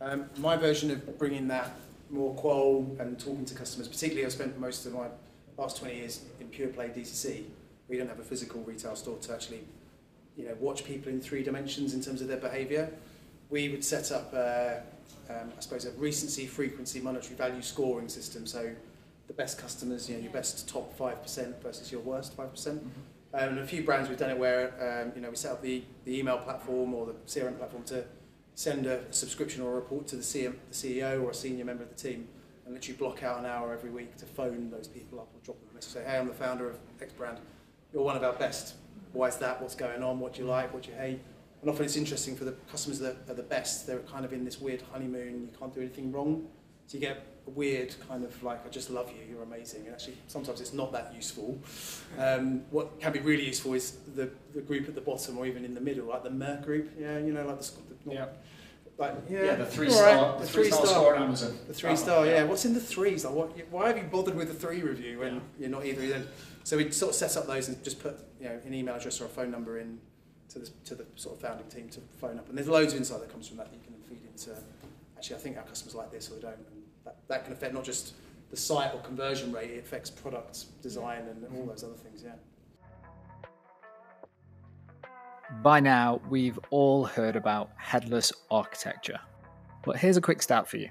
Um, 0.00 0.26
my 0.38 0.56
version 0.56 0.90
of 0.90 1.18
bringing 1.18 1.48
that 1.48 1.70
more 2.10 2.34
qual 2.34 2.96
and 2.98 3.18
talking 3.18 3.44
to 3.46 3.54
customers, 3.54 3.88
particularly 3.88 4.26
I've 4.26 4.32
spent 4.32 4.58
most 4.58 4.84
of 4.86 4.92
my 4.92 5.06
last 5.56 5.78
20 5.78 5.94
years 5.94 6.24
in 6.40 6.48
pure 6.48 6.68
play 6.68 6.88
DTC. 6.88 7.44
We 7.88 7.96
don't 7.96 8.08
have 8.08 8.18
a 8.18 8.24
physical 8.24 8.60
retail 8.62 8.96
store 8.96 9.18
to 9.18 9.32
actually, 9.32 9.64
you 10.36 10.46
know, 10.46 10.56
watch 10.60 10.84
people 10.84 11.10
in 11.10 11.20
three 11.20 11.42
dimensions 11.42 11.94
in 11.94 12.02
terms 12.02 12.20
of 12.20 12.28
their 12.28 12.38
behaviour. 12.38 12.90
We 13.50 13.68
would 13.68 13.84
set 13.84 14.10
up, 14.10 14.32
uh, 14.34 14.74
um, 15.30 15.52
I 15.56 15.60
suppose, 15.60 15.84
a 15.84 15.92
recency, 15.92 16.46
frequency, 16.46 17.00
monetary 17.00 17.36
value 17.36 17.62
scoring 17.62 18.08
system. 18.08 18.46
So 18.46 18.74
the 19.26 19.32
best 19.32 19.58
customers, 19.58 20.08
you 20.08 20.16
know, 20.16 20.22
your 20.22 20.32
best 20.32 20.68
top 20.68 20.96
5% 20.98 21.62
versus 21.62 21.92
your 21.92 22.00
worst 22.00 22.36
5%. 22.36 22.50
Mm-hmm. 22.50 22.88
Um, 23.34 23.48
and 23.48 23.58
a 23.58 23.66
few 23.66 23.82
brands 23.82 24.08
we've 24.08 24.16
done 24.16 24.30
it 24.30 24.38
where, 24.38 25.02
um, 25.02 25.12
you 25.16 25.20
know, 25.20 25.28
we 25.28 25.34
set 25.34 25.50
up 25.50 25.60
the, 25.60 25.82
the 26.04 26.16
email 26.16 26.38
platform 26.38 26.94
or 26.94 27.06
the 27.06 27.14
CRM 27.26 27.58
platform 27.58 27.82
to 27.84 28.04
send 28.54 28.86
a 28.86 29.12
subscription 29.12 29.60
or 29.60 29.72
a 29.72 29.74
report 29.74 30.06
to 30.06 30.16
the, 30.16 30.22
CM, 30.22 30.54
the 30.70 30.74
CEO 30.74 31.20
or 31.20 31.30
a 31.30 31.34
senior 31.34 31.64
member 31.64 31.82
of 31.82 31.88
the 31.88 31.96
team 31.96 32.28
and 32.64 32.74
literally 32.74 32.96
block 32.96 33.24
out 33.24 33.40
an 33.40 33.46
hour 33.46 33.72
every 33.72 33.90
week 33.90 34.16
to 34.18 34.24
phone 34.24 34.70
those 34.70 34.86
people 34.86 35.18
up 35.18 35.28
or 35.34 35.44
drop 35.44 35.58
them 35.58 35.68
a 35.72 35.74
message, 35.74 35.92
say, 35.92 36.04
hey, 36.06 36.16
I'm 36.16 36.28
the 36.28 36.34
founder 36.34 36.70
of 36.70 36.78
X 37.00 37.12
brand. 37.12 37.38
You're 37.92 38.04
one 38.04 38.16
of 38.16 38.22
our 38.22 38.34
best. 38.34 38.76
Why 39.12 39.26
is 39.26 39.36
that? 39.38 39.60
What's 39.60 39.74
going 39.74 40.04
on? 40.04 40.20
What 40.20 40.34
do 40.34 40.42
you 40.42 40.48
like? 40.48 40.72
What 40.72 40.84
do 40.84 40.90
you 40.90 40.96
hate? 40.96 41.20
And 41.60 41.68
often 41.68 41.84
it's 41.84 41.96
interesting 41.96 42.36
for 42.36 42.44
the 42.44 42.52
customers 42.70 43.00
that 43.00 43.16
are 43.28 43.34
the 43.34 43.42
best. 43.42 43.86
They're 43.88 43.98
kind 44.00 44.24
of 44.24 44.32
in 44.32 44.44
this 44.44 44.60
weird 44.60 44.82
honeymoon. 44.92 45.48
You 45.50 45.58
can't 45.58 45.74
do 45.74 45.80
anything 45.80 46.12
wrong. 46.12 46.46
So 46.86 46.98
you 46.98 47.00
get 47.00 47.33
weird 47.50 47.94
kind 48.08 48.24
of 48.24 48.42
like, 48.42 48.64
I 48.66 48.68
just 48.70 48.90
love 48.90 49.10
you. 49.10 49.22
You're 49.28 49.42
amazing. 49.42 49.84
And 49.86 49.94
actually, 49.94 50.16
sometimes 50.28 50.60
it's 50.60 50.72
not 50.72 50.92
that 50.92 51.12
useful. 51.14 51.58
Um, 52.18 52.62
what 52.70 52.98
can 53.00 53.12
be 53.12 53.20
really 53.20 53.46
useful 53.46 53.74
is 53.74 53.98
the, 54.14 54.30
the 54.54 54.60
group 54.60 54.88
at 54.88 54.94
the 54.94 55.00
bottom 55.00 55.38
or 55.38 55.46
even 55.46 55.64
in 55.64 55.74
the 55.74 55.80
middle, 55.80 56.06
like 56.06 56.22
the 56.22 56.30
Merck 56.30 56.64
group. 56.64 56.90
Yeah, 56.98 57.18
you 57.18 57.32
know, 57.32 57.46
like 57.46 57.58
the, 57.60 57.70
the 58.06 58.14
Yeah. 58.14 58.26
like 58.98 59.14
yeah, 59.28 59.44
Yeah, 59.44 59.54
the 59.56 59.66
three 59.66 59.90
star, 59.90 60.30
right, 60.32 60.40
the 60.40 60.46
three 60.46 60.70
star 60.70 60.86
score 60.86 61.16
on 61.16 61.22
Amazon. 61.24 61.58
the 61.66 61.74
three 61.74 61.90
Oh, 61.90 61.94
star, 61.96 62.26
yeah. 62.26 62.44
What's 62.44 62.64
in 62.64 62.74
the 62.74 62.80
threes? 62.80 63.24
Like, 63.24 63.34
what, 63.34 63.50
why 63.70 63.88
have 63.88 63.96
you 63.98 64.04
bothered 64.04 64.34
with 64.36 64.48
the 64.48 64.54
three 64.54 64.82
review 64.82 65.18
when 65.20 65.34
Yeah. 65.34 65.40
you're 65.58 65.68
not 65.70 65.84
either? 65.84 66.06
Then, 66.06 66.26
so 66.64 66.76
we 66.78 66.90
sort 66.92 67.10
of 67.10 67.16
set 67.16 67.36
up 67.36 67.46
those 67.46 67.68
and 67.68 67.82
just 67.84 68.00
put 68.02 68.18
you 68.40 68.48
know 68.48 68.58
an 68.64 68.72
email 68.72 68.94
address 68.94 69.20
or 69.20 69.26
a 69.26 69.28
phone 69.28 69.50
number 69.50 69.78
in 69.78 69.98
to 70.48 70.58
the 70.60 70.70
to 70.86 70.94
the 70.94 71.04
sort 71.16 71.34
of 71.36 71.42
founding 71.42 71.66
team 71.68 71.88
to 71.90 72.00
phone 72.20 72.38
up. 72.38 72.48
And 72.48 72.56
there's 72.56 72.68
loads 72.68 72.92
of 72.94 72.98
insight 72.98 73.20
that 73.20 73.30
comes 73.30 73.48
from 73.48 73.58
that 73.58 73.70
that 73.70 73.76
you 73.76 73.82
can 73.84 73.94
feed 74.08 74.26
into. 74.26 74.56
Actually, 75.16 75.36
I 75.36 75.38
think 75.40 75.56
our 75.58 75.62
customers 75.64 75.94
like 75.94 76.10
this 76.10 76.30
or 76.30 76.34
they 76.36 76.40
don't, 76.42 76.54
and 76.56 76.73
that, 77.04 77.16
that 77.28 77.44
can 77.44 77.52
affect 77.52 77.74
not 77.74 77.84
just 77.84 78.14
the 78.50 78.56
site 78.56 78.94
or 78.94 79.00
conversion 79.00 79.52
rate. 79.52 79.70
It 79.70 79.80
affects 79.80 80.10
product 80.10 80.80
design 80.82 81.24
and 81.28 81.44
all 81.56 81.66
those 81.66 81.84
other 81.84 81.94
things. 81.94 82.22
Yeah. 82.24 82.32
By 85.62 85.80
now, 85.80 86.20
we've 86.28 86.58
all 86.70 87.04
heard 87.04 87.36
about 87.36 87.70
headless 87.76 88.32
architecture. 88.50 89.20
But 89.84 89.96
here's 89.96 90.16
a 90.16 90.20
quick 90.20 90.42
stat 90.42 90.66
for 90.66 90.78
you. 90.78 90.88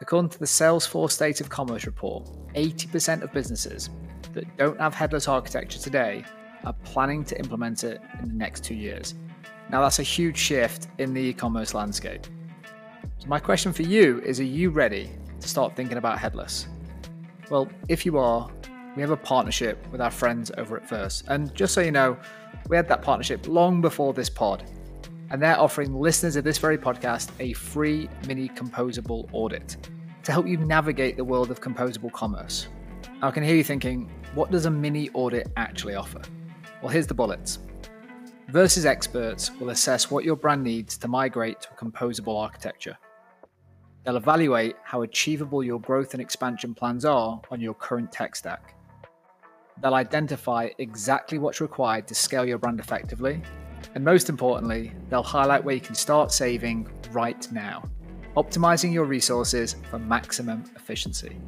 According 0.00 0.30
to 0.30 0.38
the 0.38 0.46
Salesforce 0.46 1.12
State 1.12 1.40
of 1.40 1.48
Commerce 1.48 1.86
report, 1.86 2.28
80% 2.54 3.22
of 3.22 3.32
businesses 3.32 3.90
that 4.32 4.44
don't 4.56 4.80
have 4.80 4.94
headless 4.94 5.28
architecture 5.28 5.78
today 5.78 6.24
are 6.64 6.74
planning 6.84 7.24
to 7.24 7.38
implement 7.38 7.84
it 7.84 8.00
in 8.20 8.28
the 8.28 8.34
next 8.34 8.64
two 8.64 8.74
years. 8.74 9.14
Now, 9.70 9.80
that's 9.80 9.98
a 9.98 10.02
huge 10.02 10.36
shift 10.36 10.88
in 10.98 11.14
the 11.14 11.20
e 11.20 11.32
commerce 11.32 11.74
landscape. 11.74 12.26
So, 13.24 13.30
my 13.30 13.40
question 13.40 13.72
for 13.72 13.82
you 13.82 14.20
is 14.20 14.38
Are 14.38 14.44
you 14.44 14.68
ready 14.68 15.10
to 15.40 15.48
start 15.48 15.74
thinking 15.74 15.96
about 15.96 16.18
headless? 16.18 16.68
Well, 17.50 17.68
if 17.88 18.04
you 18.04 18.18
are, 18.18 18.50
we 18.96 19.00
have 19.00 19.12
a 19.12 19.16
partnership 19.16 19.78
with 19.90 20.02
our 20.02 20.10
friends 20.10 20.50
over 20.58 20.76
at 20.76 20.86
Verse. 20.86 21.24
And 21.28 21.54
just 21.54 21.72
so 21.72 21.80
you 21.80 21.90
know, 21.90 22.18
we 22.68 22.76
had 22.76 22.86
that 22.88 23.00
partnership 23.00 23.48
long 23.48 23.80
before 23.80 24.12
this 24.12 24.28
pod. 24.28 24.70
And 25.30 25.42
they're 25.42 25.58
offering 25.58 25.98
listeners 25.98 26.36
of 26.36 26.44
this 26.44 26.58
very 26.58 26.76
podcast 26.76 27.30
a 27.40 27.54
free 27.54 28.10
mini 28.26 28.50
composable 28.50 29.26
audit 29.32 29.78
to 30.24 30.32
help 30.32 30.46
you 30.46 30.58
navigate 30.58 31.16
the 31.16 31.24
world 31.24 31.50
of 31.50 31.62
composable 31.62 32.12
commerce. 32.12 32.68
Now, 33.22 33.28
I 33.28 33.30
can 33.30 33.42
hear 33.42 33.56
you 33.56 33.64
thinking, 33.64 34.10
what 34.34 34.50
does 34.50 34.66
a 34.66 34.70
mini 34.70 35.08
audit 35.14 35.48
actually 35.56 35.94
offer? 35.94 36.20
Well, 36.82 36.90
here's 36.90 37.06
the 37.06 37.14
bullets. 37.14 37.58
Verse's 38.48 38.84
experts 38.84 39.50
will 39.58 39.70
assess 39.70 40.10
what 40.10 40.24
your 40.24 40.36
brand 40.36 40.62
needs 40.62 40.98
to 40.98 41.08
migrate 41.08 41.62
to 41.62 41.68
a 41.72 41.74
composable 41.74 42.38
architecture. 42.38 42.98
They'll 44.04 44.16
evaluate 44.16 44.76
how 44.82 45.02
achievable 45.02 45.64
your 45.64 45.80
growth 45.80 46.12
and 46.12 46.20
expansion 46.20 46.74
plans 46.74 47.06
are 47.06 47.40
on 47.50 47.60
your 47.60 47.74
current 47.74 48.12
tech 48.12 48.36
stack. 48.36 48.74
They'll 49.80 49.94
identify 49.94 50.68
exactly 50.78 51.38
what's 51.38 51.60
required 51.60 52.06
to 52.08 52.14
scale 52.14 52.44
your 52.44 52.58
brand 52.58 52.80
effectively. 52.80 53.42
And 53.94 54.04
most 54.04 54.28
importantly, 54.28 54.92
they'll 55.08 55.22
highlight 55.22 55.64
where 55.64 55.74
you 55.74 55.80
can 55.80 55.94
start 55.94 56.32
saving 56.32 56.88
right 57.12 57.50
now, 57.50 57.82
optimizing 58.36 58.92
your 58.92 59.04
resources 59.04 59.76
for 59.90 59.98
maximum 59.98 60.64
efficiency. 60.76 61.38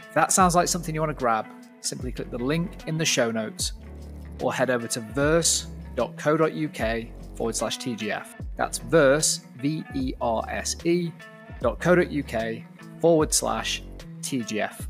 If 0.00 0.14
that 0.14 0.32
sounds 0.32 0.54
like 0.54 0.68
something 0.68 0.94
you 0.94 1.00
want 1.00 1.16
to 1.16 1.22
grab, 1.22 1.46
simply 1.80 2.12
click 2.12 2.30
the 2.30 2.38
link 2.38 2.70
in 2.88 2.98
the 2.98 3.04
show 3.04 3.30
notes 3.30 3.72
or 4.42 4.52
head 4.52 4.70
over 4.70 4.86
to 4.88 5.00
verse.co.uk 5.00 5.76
forward 7.36 7.56
slash 7.56 7.78
TGF. 7.78 8.26
That's 8.56 8.78
verse, 8.78 9.40
V 9.56 9.84
E 9.94 10.12
R 10.20 10.44
S 10.48 10.76
E, 10.84 11.10
.co.uk 11.62 12.62
forward 13.00 13.34
slash 13.34 13.82
TGF. 14.22 14.86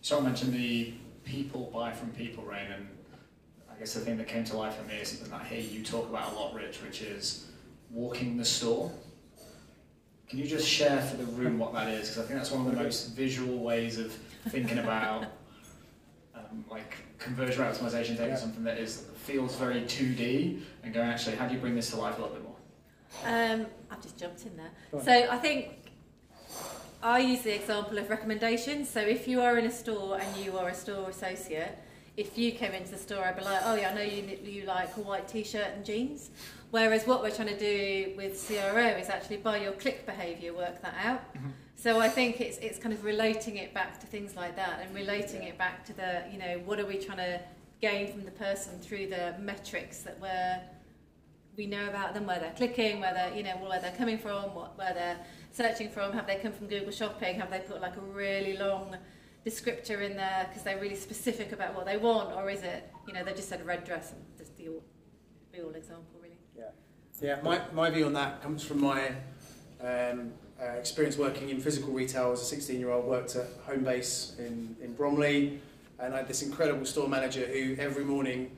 So 0.00 0.18
I 0.18 0.22
mentioned 0.22 0.52
the 0.52 0.94
people 1.24 1.70
buy 1.72 1.92
from 1.92 2.10
people, 2.10 2.42
Raine, 2.44 2.72
and 2.72 2.88
I 3.72 3.78
guess 3.78 3.94
the 3.94 4.00
thing 4.00 4.16
that 4.18 4.26
came 4.26 4.44
to 4.44 4.56
life 4.56 4.74
for 4.76 4.82
me 4.88 4.96
is 4.96 5.08
something 5.08 5.30
that 5.30 5.42
I 5.42 5.44
hear 5.44 5.60
you 5.60 5.84
talk 5.84 6.08
about 6.08 6.32
a 6.32 6.34
lot, 6.34 6.54
Rich, 6.54 6.82
which 6.82 7.02
is 7.02 7.46
walking 7.90 8.36
the 8.36 8.44
store. 8.44 8.90
Can 10.28 10.38
you 10.38 10.46
just 10.46 10.66
share 10.66 11.00
for 11.02 11.16
the 11.18 11.24
room 11.26 11.58
what 11.58 11.72
that 11.74 11.88
is? 11.88 12.08
Because 12.08 12.24
I 12.24 12.26
think 12.26 12.38
that's 12.38 12.50
one 12.50 12.66
of 12.66 12.72
the 12.74 12.82
most 12.82 13.08
visual 13.14 13.58
ways 13.58 13.98
of 13.98 14.12
thinking 14.48 14.78
about 14.78 15.24
um, 16.34 16.64
like 16.70 16.96
conversion 17.18 17.62
rate 17.62 17.72
optimization, 17.72 18.16
taking 18.16 18.28
Yeah. 18.28 18.36
something 18.36 18.64
that 18.64 18.78
is 18.78 19.04
feels 19.18 19.54
very 19.56 19.82
2D 19.82 20.62
and 20.82 20.92
going, 20.92 21.08
actually, 21.08 21.36
how 21.36 21.46
do 21.46 21.54
you 21.54 21.60
bring 21.60 21.74
this 21.76 21.90
to 21.90 21.96
life 21.96 22.18
a 22.18 22.22
little 22.22 22.34
bit 22.34 22.42
more? 22.42 22.51
Um, 23.24 23.66
I've 23.90 24.02
just 24.02 24.18
jumped 24.18 24.44
in 24.46 24.56
there. 24.56 24.70
So 25.02 25.12
I 25.12 25.38
think 25.38 25.70
I 27.02 27.18
use 27.18 27.42
the 27.42 27.54
example 27.54 27.98
of 27.98 28.10
recommendations. 28.10 28.88
So 28.88 29.00
if 29.00 29.26
you 29.28 29.40
are 29.40 29.58
in 29.58 29.66
a 29.66 29.70
store 29.70 30.18
and 30.20 30.36
you 30.44 30.56
are 30.58 30.68
a 30.68 30.74
store 30.74 31.10
associate, 31.10 31.78
if 32.16 32.36
you 32.36 32.52
came 32.52 32.72
into 32.72 32.90
the 32.90 32.98
store, 32.98 33.24
I'd 33.24 33.36
be 33.36 33.44
like, 33.44 33.60
oh 33.64 33.74
yeah, 33.74 33.90
I 33.90 33.94
know 33.94 34.02
you 34.02 34.38
you 34.44 34.64
like 34.64 34.96
a 34.96 35.00
white 35.00 35.28
t-shirt 35.28 35.68
and 35.74 35.84
jeans. 35.84 36.30
Whereas 36.70 37.06
what 37.06 37.22
we're 37.22 37.30
trying 37.30 37.48
to 37.48 37.58
do 37.58 38.14
with 38.16 38.46
CRO 38.46 38.86
is 38.86 39.08
actually 39.08 39.38
by 39.38 39.58
your 39.58 39.72
click 39.72 40.06
behaviour 40.06 40.54
work 40.54 40.80
that 40.82 40.94
out. 41.02 41.22
So 41.74 41.98
I 42.00 42.08
think 42.08 42.40
it's 42.40 42.58
it's 42.58 42.78
kind 42.78 42.94
of 42.94 43.04
relating 43.04 43.56
it 43.56 43.74
back 43.74 43.98
to 44.00 44.06
things 44.06 44.36
like 44.36 44.56
that 44.56 44.80
and 44.82 44.94
relating 44.94 45.42
it 45.42 45.58
back 45.58 45.84
to 45.86 45.92
the 45.92 46.22
you 46.32 46.38
know 46.38 46.60
what 46.64 46.78
are 46.78 46.86
we 46.86 46.96
trying 46.96 47.18
to 47.18 47.40
gain 47.80 48.12
from 48.12 48.24
the 48.24 48.30
person 48.30 48.78
through 48.78 49.08
the 49.08 49.34
metrics 49.40 49.98
that 50.00 50.18
we're 50.20 50.60
we 51.56 51.66
know 51.66 51.88
about 51.88 52.14
them, 52.14 52.26
where 52.26 52.38
they're 52.38 52.54
clicking, 52.56 53.00
where 53.00 53.12
they're, 53.12 53.34
you 53.34 53.42
know, 53.42 53.56
where 53.56 53.80
they're 53.80 53.92
coming 53.92 54.18
from, 54.18 54.54
what, 54.54 54.76
where 54.78 54.94
they're 54.94 55.18
searching 55.50 55.90
from. 55.90 56.12
Have 56.12 56.26
they 56.26 56.36
come 56.36 56.52
from 56.52 56.66
Google 56.66 56.92
Shopping? 56.92 57.38
Have 57.38 57.50
they 57.50 57.60
put 57.60 57.80
like 57.80 57.96
a 57.96 58.00
really 58.00 58.56
long 58.56 58.96
descriptor 59.46 60.02
in 60.08 60.16
there 60.16 60.46
because 60.48 60.62
they're 60.62 60.80
really 60.80 60.96
specific 60.96 61.52
about 61.52 61.74
what 61.74 61.84
they 61.84 61.96
want, 61.96 62.34
or 62.34 62.48
is 62.48 62.62
it, 62.62 62.90
you 63.06 63.12
know, 63.12 63.24
they 63.24 63.32
just 63.32 63.48
said 63.48 63.64
red 63.66 63.84
dress 63.84 64.12
and 64.12 64.20
just 64.38 64.56
the 64.56 64.68
all, 64.68 64.82
the 65.52 65.62
all 65.62 65.74
example 65.74 66.20
really. 66.22 66.36
Yeah, 66.56 66.64
yeah. 67.20 67.40
My, 67.42 67.60
my 67.72 67.90
view 67.90 68.06
on 68.06 68.12
that 68.14 68.42
comes 68.42 68.62
from 68.64 68.80
my 68.80 69.12
Um, 69.82 70.32
uh, 70.62 70.66
experience 70.78 71.16
working 71.16 71.50
in 71.50 71.60
physical 71.60 71.92
retail 71.92 72.30
as 72.30 72.40
a 72.40 72.44
16 72.44 72.78
year 72.78 72.90
old, 72.90 73.04
worked 73.04 73.34
at 73.34 73.66
Homebase 73.66 74.38
in, 74.38 74.76
in 74.80 74.94
Bromley, 74.94 75.60
and 75.98 76.14
I 76.14 76.18
had 76.18 76.28
this 76.28 76.42
incredible 76.42 76.86
store 76.86 77.08
manager 77.08 77.44
who 77.46 77.74
every 77.80 78.04
morning 78.04 78.52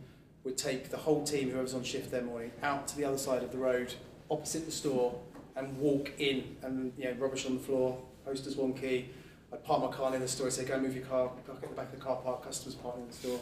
would 0.45 0.59
take 0.59 0.91
the 0.91 0.97
whole 0.97 1.25
team, 1.25 1.51
whoever's 1.51 1.75
on 1.75 1.83
shift 1.83 2.11
that 2.11 2.25
morning, 2.25 2.53
out 2.63 2.87
to 2.89 2.97
the 2.97 3.05
other 3.05 3.19
side 3.19 3.43
of 3.43 3.51
the 3.51 3.59
road, 3.59 3.95
opposite 4.31 4.67
the 4.67 4.73
store, 4.73 5.19
and 5.57 5.77
walk 5.79 6.13
in, 6.19 6.57
and 6.63 6.93
you 6.99 7.05
know, 7.05 7.13
rubbish 7.13 7.47
on 7.47 7.55
the 7.55 7.63
floor, 7.63 7.99
posters 8.25 8.57
one 8.57 8.75
key. 8.75 9.09
I'd 9.53 9.65
park 9.65 9.83
my 9.83 9.97
car 9.97 10.15
in 10.15 10.21
the 10.21 10.29
store, 10.29 10.51
say, 10.51 10.65
go 10.65 10.79
move 10.79 10.95
your 10.95 11.07
car, 11.07 11.31
park 11.47 11.63
at 11.63 11.69
the 11.71 11.77
back 11.77 11.93
of 11.93 11.99
the 11.99 12.05
car 12.05 12.17
park, 12.17 12.45
customers 12.45 12.75
parking 12.75 13.03
in 13.03 13.09
the 13.09 13.15
store. 13.15 13.41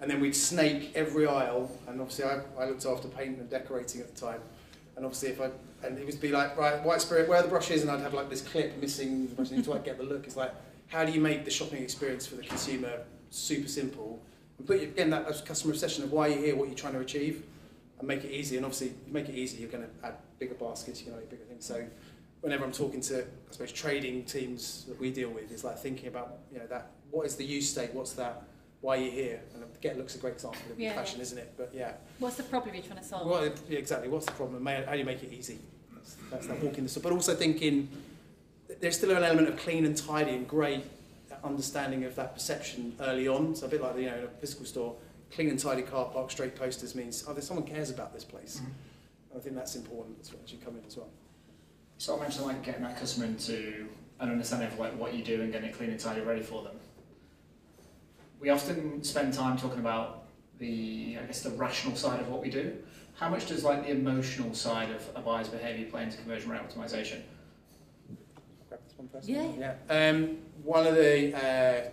And 0.00 0.10
then 0.10 0.20
we'd 0.20 0.34
snake 0.34 0.90
every 0.94 1.26
aisle, 1.26 1.70
and 1.86 2.00
obviously 2.00 2.24
I, 2.24 2.40
I 2.58 2.66
looked 2.66 2.84
after 2.84 3.08
painting 3.08 3.38
and 3.38 3.48
decorating 3.48 4.00
at 4.00 4.14
the 4.14 4.20
time. 4.20 4.40
And 4.96 5.06
obviously 5.06 5.30
if 5.30 5.40
I, 5.40 5.50
and 5.86 5.96
it 5.96 6.04
would 6.04 6.20
be 6.20 6.30
like, 6.30 6.56
right, 6.56 6.82
white 6.82 7.00
spirit, 7.00 7.28
where 7.28 7.38
are 7.38 7.42
the 7.42 7.48
brushes? 7.48 7.82
And 7.82 7.90
I'd 7.90 8.00
have 8.00 8.12
like 8.12 8.28
this 8.28 8.42
clip 8.42 8.76
missing 8.78 9.28
the 9.28 9.34
brushes 9.34 9.64
to 9.64 9.70
like 9.70 9.84
get 9.84 9.98
the 9.98 10.04
look. 10.04 10.26
It's 10.26 10.36
like, 10.36 10.52
how 10.88 11.04
do 11.04 11.12
you 11.12 11.20
make 11.20 11.44
the 11.44 11.50
shopping 11.50 11.82
experience 11.82 12.26
for 12.26 12.34
the 12.34 12.42
consumer 12.42 13.00
super 13.30 13.68
simple? 13.68 14.20
And 14.62 14.66
put, 14.68 14.80
again, 14.80 15.10
that 15.10 15.26
customer 15.44 15.72
obsession 15.72 16.04
of 16.04 16.12
why 16.12 16.28
you're 16.28 16.38
here, 16.38 16.56
what 16.56 16.68
you're 16.68 16.76
trying 16.76 16.92
to 16.92 17.00
achieve, 17.00 17.42
and 17.98 18.06
make 18.06 18.22
it 18.24 18.30
easy. 18.30 18.56
And 18.56 18.64
obviously, 18.64 18.94
you 19.06 19.12
make 19.12 19.28
it 19.28 19.34
easy, 19.34 19.58
you're 19.60 19.68
going 19.70 19.82
to 19.84 20.06
add 20.06 20.14
bigger 20.38 20.54
baskets, 20.54 21.00
you're 21.02 21.10
going 21.12 21.20
to 21.26 21.28
make 21.28 21.30
bigger 21.30 21.48
things. 21.50 21.64
So 21.66 21.84
whenever 22.42 22.64
I'm 22.64 22.70
talking 22.70 23.00
to, 23.02 23.22
I 23.22 23.24
suppose, 23.52 23.72
trading 23.72 24.24
teams 24.24 24.84
that 24.88 25.00
we 25.00 25.10
deal 25.10 25.30
with, 25.30 25.50
is 25.50 25.64
like 25.64 25.78
thinking 25.78 26.06
about, 26.06 26.38
you 26.52 26.60
know, 26.60 26.66
that, 26.68 26.92
what 27.10 27.26
is 27.26 27.34
the 27.34 27.44
use 27.44 27.68
state, 27.68 27.92
what's 27.92 28.12
that, 28.12 28.44
why 28.82 28.96
you're 28.96 29.10
here. 29.12 29.40
And 29.54 29.64
Get 29.80 29.98
looks 29.98 30.14
a 30.14 30.18
great 30.18 30.34
example 30.34 30.60
of 30.70 30.78
Yeah, 30.78 30.94
fashion, 30.94 31.18
yeah. 31.18 31.22
isn't 31.22 31.38
it? 31.38 31.54
But 31.56 31.72
yeah, 31.74 31.94
What's 32.20 32.36
the 32.36 32.44
problem 32.44 32.74
you're 32.76 32.84
trying 32.84 32.98
to 33.00 33.04
solve? 33.04 33.26
well, 33.26 33.44
yeah, 33.68 33.78
exactly. 33.78 34.08
What's 34.08 34.26
the 34.26 34.32
problem? 34.32 34.64
How 34.64 34.92
do 34.92 34.98
you 34.98 35.04
make 35.04 35.24
it 35.24 35.32
easy? 35.32 35.58
That's, 35.92 36.16
that's 36.30 36.46
that 36.46 36.62
walking 36.62 36.84
the 36.84 36.90
store. 36.90 37.02
But 37.02 37.12
also 37.12 37.34
thinking 37.34 37.88
there's 38.80 38.96
still 38.96 39.10
an 39.10 39.24
element 39.24 39.48
of 39.48 39.56
clean 39.56 39.84
and 39.86 39.96
tidy 39.96 40.32
and 40.32 40.46
great 40.46 40.84
understanding 41.44 42.04
of 42.04 42.14
that 42.16 42.34
perception 42.34 42.94
early 43.00 43.28
on. 43.28 43.54
So 43.54 43.66
a 43.66 43.68
bit 43.68 43.82
like 43.82 43.96
you 43.96 44.06
know 44.06 44.16
in 44.16 44.24
a 44.24 44.28
physical 44.28 44.66
store, 44.66 44.96
clean 45.30 45.48
and 45.48 45.58
tidy 45.58 45.82
car 45.82 46.06
park, 46.06 46.30
straight 46.30 46.54
posters 46.56 46.94
means 46.94 47.24
oh, 47.26 47.32
there's 47.32 47.46
someone 47.46 47.66
cares 47.66 47.90
about 47.90 48.12
this 48.12 48.24
place. 48.24 48.56
Mm-hmm. 48.56 48.70
And 49.30 49.40
I 49.40 49.42
think 49.42 49.56
that's 49.56 49.76
important 49.76 50.18
as, 50.20 50.32
well, 50.32 50.42
as 50.44 50.52
you 50.52 50.58
come 50.58 50.76
in 50.76 50.84
as 50.86 50.96
well. 50.96 51.10
So 51.98 52.16
I 52.16 52.20
mentioned 52.20 52.46
like 52.46 52.62
getting 52.64 52.82
that 52.82 52.98
customer 52.98 53.26
into 53.26 53.88
an 54.20 54.30
understanding 54.30 54.68
of 54.68 54.78
like 54.78 54.98
what 54.98 55.14
you 55.14 55.24
do 55.24 55.40
and 55.40 55.52
getting 55.52 55.70
it 55.70 55.76
clean 55.76 55.90
and 55.90 55.98
tidy 55.98 56.20
ready 56.20 56.42
for 56.42 56.62
them. 56.62 56.76
We 58.40 58.50
often 58.50 59.02
spend 59.04 59.34
time 59.34 59.56
talking 59.56 59.78
about 59.78 60.24
the 60.58 61.18
I 61.20 61.26
guess 61.26 61.42
the 61.42 61.50
rational 61.50 61.96
side 61.96 62.20
of 62.20 62.28
what 62.28 62.42
we 62.42 62.50
do. 62.50 62.76
How 63.14 63.28
much 63.28 63.46
does 63.46 63.62
like 63.62 63.84
the 63.84 63.92
emotional 63.92 64.54
side 64.54 64.90
of 64.90 65.08
a 65.14 65.20
buyer's 65.20 65.48
behaviour 65.48 65.86
play 65.86 66.02
into 66.02 66.16
conversion 66.16 66.50
rate 66.50 66.60
optimization? 66.60 67.20
Grab 69.10 69.22
this 69.22 69.28
one 69.28 69.44
first. 69.44 69.58
Yeah. 69.58 69.74
Yeah. 69.88 70.10
Um, 70.10 70.38
one 70.62 70.86
of 70.86 70.94
the 70.94 71.34
uh, 71.34 71.90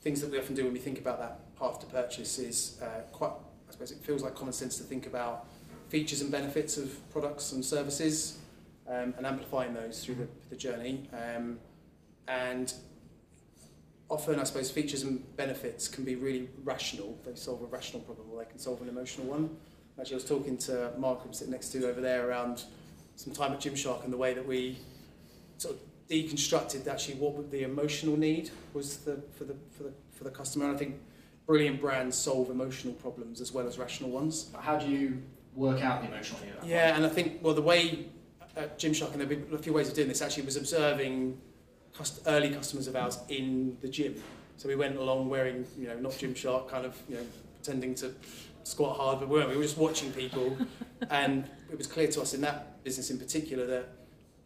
things 0.00 0.20
that 0.20 0.30
we 0.30 0.38
often 0.38 0.54
do 0.54 0.64
when 0.64 0.72
we 0.72 0.78
think 0.78 0.98
about 0.98 1.18
that 1.18 1.56
path 1.58 1.80
to 1.80 1.86
purchase 1.86 2.38
is 2.38 2.80
uh, 2.82 3.02
quite, 3.12 3.32
I 3.68 3.72
suppose 3.72 3.90
it 3.90 3.98
feels 3.98 4.22
like 4.22 4.34
common 4.34 4.52
sense 4.52 4.78
to 4.78 4.84
think 4.84 5.06
about 5.06 5.46
features 5.88 6.20
and 6.20 6.30
benefits 6.30 6.76
of 6.76 7.10
products 7.10 7.52
and 7.52 7.64
services 7.64 8.38
um, 8.88 9.14
and 9.16 9.26
amplifying 9.26 9.74
those 9.74 10.04
through 10.04 10.14
the, 10.14 10.28
the 10.48 10.56
journey. 10.56 11.08
Um, 11.12 11.58
and 12.28 12.72
often, 14.08 14.38
I 14.38 14.44
suppose, 14.44 14.70
features 14.70 15.02
and 15.02 15.36
benefits 15.36 15.88
can 15.88 16.04
be 16.04 16.14
really 16.14 16.48
rational. 16.64 17.18
They 17.24 17.34
solve 17.34 17.62
a 17.62 17.66
rational 17.66 18.02
problem 18.02 18.28
or 18.30 18.38
they 18.38 18.48
can 18.48 18.58
solve 18.58 18.80
an 18.82 18.88
emotional 18.88 19.26
one. 19.26 19.56
Actually, 19.98 20.14
I 20.14 20.16
was 20.16 20.24
talking 20.24 20.56
to 20.58 20.92
Mark, 20.96 21.22
who 21.22 21.28
I'm 21.28 21.34
sitting 21.34 21.52
next 21.52 21.70
to 21.70 21.86
over 21.88 22.00
there, 22.00 22.28
around 22.28 22.64
some 23.16 23.34
time 23.34 23.52
at 23.52 23.60
Gymshark 23.60 24.04
and 24.04 24.12
the 24.12 24.16
way 24.16 24.32
that 24.32 24.46
we 24.46 24.78
sort 25.58 25.74
of 25.74 25.80
deconstructed 26.10 26.86
actually 26.88 27.14
what 27.14 27.34
would 27.34 27.50
the 27.50 27.62
emotional 27.62 28.16
need 28.16 28.50
was 28.74 28.98
the, 28.98 29.22
for, 29.32 29.44
the, 29.44 29.54
for, 29.70 29.84
the, 29.84 29.92
for 30.12 30.24
the 30.24 30.30
customer. 30.30 30.66
And 30.66 30.74
I 30.74 30.78
think 30.78 30.96
brilliant 31.46 31.80
brands 31.80 32.16
solve 32.16 32.50
emotional 32.50 32.94
problems 32.94 33.40
as 33.40 33.52
well 33.52 33.66
as 33.66 33.78
rational 33.78 34.10
ones. 34.10 34.44
But 34.44 34.62
how 34.62 34.76
do 34.76 34.88
you 34.88 35.22
work 35.54 35.82
out 35.82 36.02
the 36.02 36.08
emotional 36.08 36.40
need 36.40 36.50
of 36.50 36.60
that? 36.62 36.66
Yeah, 36.66 36.96
and 36.96 37.06
I 37.06 37.08
think, 37.08 37.38
well, 37.42 37.54
the 37.54 37.62
way 37.62 38.06
at 38.56 38.78
Gymshark, 38.78 39.12
and 39.12 39.20
there 39.20 39.28
been 39.28 39.46
a 39.52 39.58
few 39.58 39.72
ways 39.72 39.88
of 39.88 39.94
doing 39.94 40.08
this, 40.08 40.20
actually 40.20 40.44
was 40.44 40.56
observing 40.56 41.40
cust- 41.94 42.22
early 42.26 42.50
customers 42.50 42.88
of 42.88 42.96
ours 42.96 43.18
in 43.28 43.76
the 43.80 43.88
gym. 43.88 44.20
So 44.56 44.68
we 44.68 44.76
went 44.76 44.96
along 44.96 45.28
wearing, 45.28 45.64
you 45.78 45.86
know, 45.86 45.98
not 45.98 46.12
Gymshark, 46.12 46.68
kind 46.68 46.84
of, 46.84 47.00
you 47.08 47.16
know, 47.16 47.22
pretending 47.62 47.94
to 47.96 48.12
squat 48.64 48.96
hard, 48.96 49.20
but 49.20 49.28
we 49.28 49.38
weren't. 49.38 49.50
We 49.50 49.56
were 49.56 49.62
just 49.62 49.78
watching 49.78 50.12
people, 50.12 50.56
and 51.10 51.48
it 51.70 51.78
was 51.78 51.86
clear 51.86 52.08
to 52.08 52.20
us 52.20 52.34
in 52.34 52.40
that 52.42 52.82
business 52.84 53.10
in 53.10 53.18
particular 53.18 53.66
that 53.66 53.88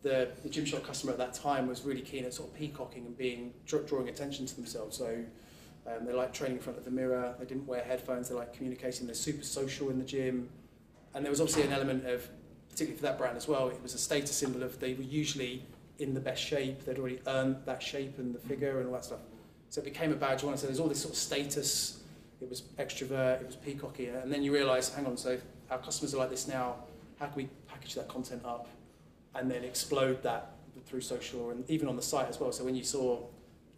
the, 0.05 0.29
the 0.43 0.51
Gymshark 0.51 0.85
customer 0.85 1.13
at 1.13 1.19
that 1.19 1.33
time 1.33 1.67
was 1.67 1.83
really 1.83 2.03
keen 2.03 2.27
at 2.27 2.35
sort 2.35 2.51
of 2.51 2.55
peacocking 2.55 3.07
and 3.07 3.17
being 3.17 3.55
drawing 3.67 4.11
attention 4.11 4.45
to 4.45 4.55
themselves. 4.55 4.99
So 4.99 5.25
um, 5.87 6.05
they 6.07 6.13
liked 6.13 6.35
training 6.35 6.59
in 6.59 6.63
front 6.63 6.79
of 6.79 6.85
the 6.85 6.91
mirror. 6.91 7.35
They 7.39 7.47
didn't 7.47 7.67
wear 7.67 7.83
headphones. 7.83 8.29
They 8.29 8.35
like 8.35 8.53
communicating. 8.53 9.07
They're 9.07 9.15
super 9.15 9.43
social 9.43 9.89
in 9.89 9.99
the 9.99 10.05
gym, 10.05 10.51
and 11.15 11.25
there 11.25 11.31
was 11.31 11.41
obviously 11.41 11.63
an 11.63 11.73
element 11.73 12.07
of, 12.07 12.29
particularly 12.69 12.99
for 12.99 13.05
that 13.05 13.19
brand 13.19 13.37
as 13.37 13.49
well, 13.49 13.69
it 13.69 13.83
was 13.83 13.95
a 13.95 13.99
status 13.99 14.37
symbol 14.37 14.63
of 14.63 14.79
they 14.79 14.95
were 14.95 15.03
usually 15.03 15.65
in 15.99 16.13
the 16.13 16.21
best 16.21 16.43
shape. 16.43 16.85
They'd 16.85 16.99
already 16.99 17.21
earned 17.27 17.57
that 17.65 17.83
shape 17.83 18.19
and 18.19 18.35
the 18.35 18.41
figure 18.41 18.79
and 18.79 18.89
all 18.89 18.93
that 18.95 19.07
stuff. 19.07 19.21
So 19.71 19.81
it 19.81 19.85
became 19.85 20.13
a 20.13 20.17
badge. 20.17 20.43
One, 20.43 20.57
so 20.59 20.67
there's 20.67 20.81
all 20.81 20.89
this 20.89 21.01
sort 21.01 21.15
of 21.15 21.19
status. 21.19 22.01
It 22.43 22.51
was 22.51 22.63
extrovert. 22.79 23.41
It 23.41 23.47
was 23.47 23.57
peacocky, 23.57 24.09
and 24.09 24.31
then 24.31 24.43
you 24.43 24.53
realise, 24.53 24.93
hang 24.93 25.07
on, 25.07 25.17
so 25.17 25.39
our 25.71 25.79
customers 25.79 26.15
are 26.15 26.19
like 26.19 26.31
this 26.31 26.47
now. 26.47 26.77
How 27.19 27.27
can 27.27 27.37
we 27.37 27.49
package 27.69 27.95
that 27.95 28.09
content 28.09 28.43
up 28.45 28.69
and 29.35 29.51
then 29.51 29.65
explode 29.65 30.23
that 30.23 30.53
through 30.87 31.01
social 31.01 31.51
and 31.51 31.69
even 31.71 31.89
on 31.89 31.97
the 31.97 32.03
site 32.03 32.29
as 32.29 32.39
well? 32.41 32.53
So 32.53 32.65
when 32.65 32.75
you 32.75 32.85
saw, 32.85 33.21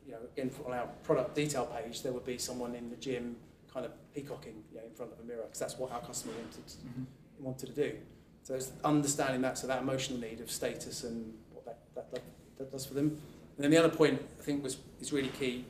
you 0.06 0.12
know, 0.12 0.18
in, 0.36 0.50
on 0.66 0.72
our 0.72 0.86
product 1.02 1.34
detail 1.34 1.66
page, 1.66 2.02
there 2.02 2.12
would 2.12 2.24
be 2.26 2.38
someone 2.38 2.74
in 2.74 2.90
the 2.90 2.96
gym 2.96 3.36
kind 3.72 3.84
of 3.86 3.92
peacocking 4.14 4.62
you 4.72 4.78
know, 4.78 4.84
in 4.86 4.92
front 4.94 5.12
of 5.12 5.20
a 5.20 5.22
mirror 5.24 5.42
because 5.44 5.58
that's 5.58 5.76
what 5.78 5.92
our 5.92 6.00
customer 6.00 6.32
wanted 6.34 6.64
Mhm. 6.64 7.06
wanted 7.38 7.66
to 7.74 7.90
do. 7.90 7.96
So 8.42 8.54
it's 8.54 8.70
understanding 8.84 9.42
that, 9.42 9.58
so 9.58 9.66
that 9.66 9.82
emotional 9.82 10.18
need 10.20 10.40
of 10.40 10.50
status 10.50 11.04
and 11.04 11.34
what 11.52 11.64
that, 11.66 11.78
that, 11.94 12.10
that, 12.12 12.22
that 12.58 12.70
does 12.72 12.86
for 12.86 12.94
them. 12.94 13.08
And 13.56 13.64
then 13.64 13.70
the 13.70 13.76
other 13.76 13.94
point 13.94 14.22
I 14.38 14.42
think 14.42 14.62
was 14.62 14.78
is 15.00 15.12
really 15.12 15.28
key. 15.30 15.64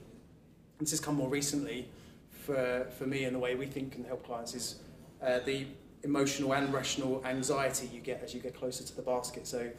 and 0.79 0.87
This 0.87 0.91
has 0.91 1.01
come 1.01 1.17
more 1.17 1.29
recently 1.31 1.89
for, 2.31 2.87
for 2.99 3.07
me 3.07 3.25
and 3.25 3.35
the 3.35 3.41
way 3.41 3.55
we 3.57 3.67
think 3.67 3.93
can 3.93 4.05
help 4.05 4.25
clients 4.25 4.55
is 4.55 4.77
uh, 5.23 5.39
the 5.41 5.67
emotional 6.07 6.55
and 6.55 6.73
rational 6.73 7.21
anxiety 7.27 7.91
you 7.93 8.01
get 8.01 8.23
as 8.23 8.33
you 8.33 8.41
get 8.41 8.55
closer 8.55 8.85
to 8.85 8.97
the 8.97 9.03
basket. 9.03 9.47
So 9.47 9.71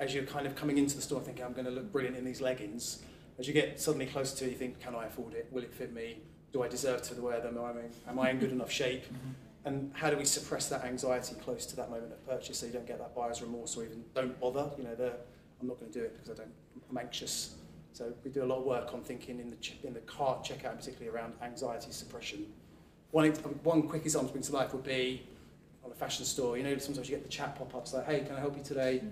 as 0.00 0.12
you're 0.12 0.24
kind 0.24 0.46
of 0.46 0.56
coming 0.56 0.76
into 0.76 0.96
the 0.96 1.02
store 1.02 1.20
thinking, 1.20 1.44
I'm 1.44 1.52
going 1.52 1.64
to 1.66 1.70
look 1.70 1.90
brilliant 1.92 2.16
in 2.16 2.24
these 2.24 2.40
leggings, 2.40 3.02
as 3.38 3.46
you 3.46 3.54
get 3.54 3.80
suddenly 3.80 4.06
closer 4.06 4.36
to 4.38 4.46
it, 4.46 4.50
you 4.50 4.56
think, 4.56 4.80
can 4.80 4.94
I 4.96 5.06
afford 5.06 5.34
it? 5.34 5.48
Will 5.52 5.62
it 5.62 5.72
fit 5.72 5.94
me? 5.94 6.18
Do 6.52 6.64
I 6.64 6.68
deserve 6.68 7.02
to 7.02 7.14
wear 7.22 7.40
them? 7.40 7.56
Am 7.56 7.64
I, 7.64 8.10
am 8.10 8.18
I 8.18 8.30
in 8.30 8.38
good 8.38 8.52
enough 8.52 8.70
shape? 8.70 9.04
Mm-hmm. 9.12 9.30
And 9.64 9.90
how 9.92 10.08
do 10.08 10.16
we 10.16 10.24
suppress 10.24 10.68
that 10.70 10.84
anxiety 10.84 11.34
close 11.44 11.66
to 11.66 11.76
that 11.76 11.90
moment 11.90 12.12
of 12.12 12.26
purchase 12.26 12.58
so 12.58 12.64
you 12.64 12.72
don't 12.72 12.86
get 12.86 12.98
that 13.00 13.14
buyer's 13.14 13.42
remorse 13.42 13.76
or 13.76 13.84
even 13.84 14.02
don't 14.14 14.38
bother? 14.40 14.70
You 14.78 14.84
know, 14.84 14.94
the, 14.94 15.12
I'm 15.60 15.66
not 15.66 15.78
going 15.78 15.92
to 15.92 15.98
do 15.98 16.04
it 16.04 16.14
because 16.14 16.30
I 16.30 16.34
don't, 16.34 16.52
I'm 16.88 16.96
anxious. 16.96 17.56
So 17.92 18.14
we 18.24 18.30
do 18.30 18.44
a 18.44 18.46
lot 18.46 18.60
of 18.60 18.64
work 18.64 18.94
on 18.94 19.02
thinking 19.02 19.40
in 19.40 19.50
the, 19.50 19.56
in 19.86 19.92
the 19.92 20.00
cart 20.00 20.42
checkout, 20.42 20.78
particularly 20.78 21.08
around 21.08 21.34
anxiety 21.42 21.90
suppression. 21.90 22.46
One, 23.10 23.30
one 23.62 23.82
quick 23.82 24.04
example 24.04 24.28
to 24.28 24.32
bring 24.34 24.44
to 24.44 24.52
life 24.52 24.72
would 24.72 24.84
be 24.84 25.26
on 25.88 25.92
a 25.92 25.98
fashion 25.98 26.24
store. 26.24 26.56
You 26.56 26.64
know, 26.64 26.76
sometimes 26.78 27.08
you 27.08 27.16
get 27.16 27.24
the 27.24 27.30
chat 27.30 27.56
pop-ups 27.56 27.94
like, 27.94 28.06
hey, 28.06 28.20
can 28.20 28.36
I 28.36 28.40
help 28.40 28.56
you 28.56 28.62
today? 28.62 29.02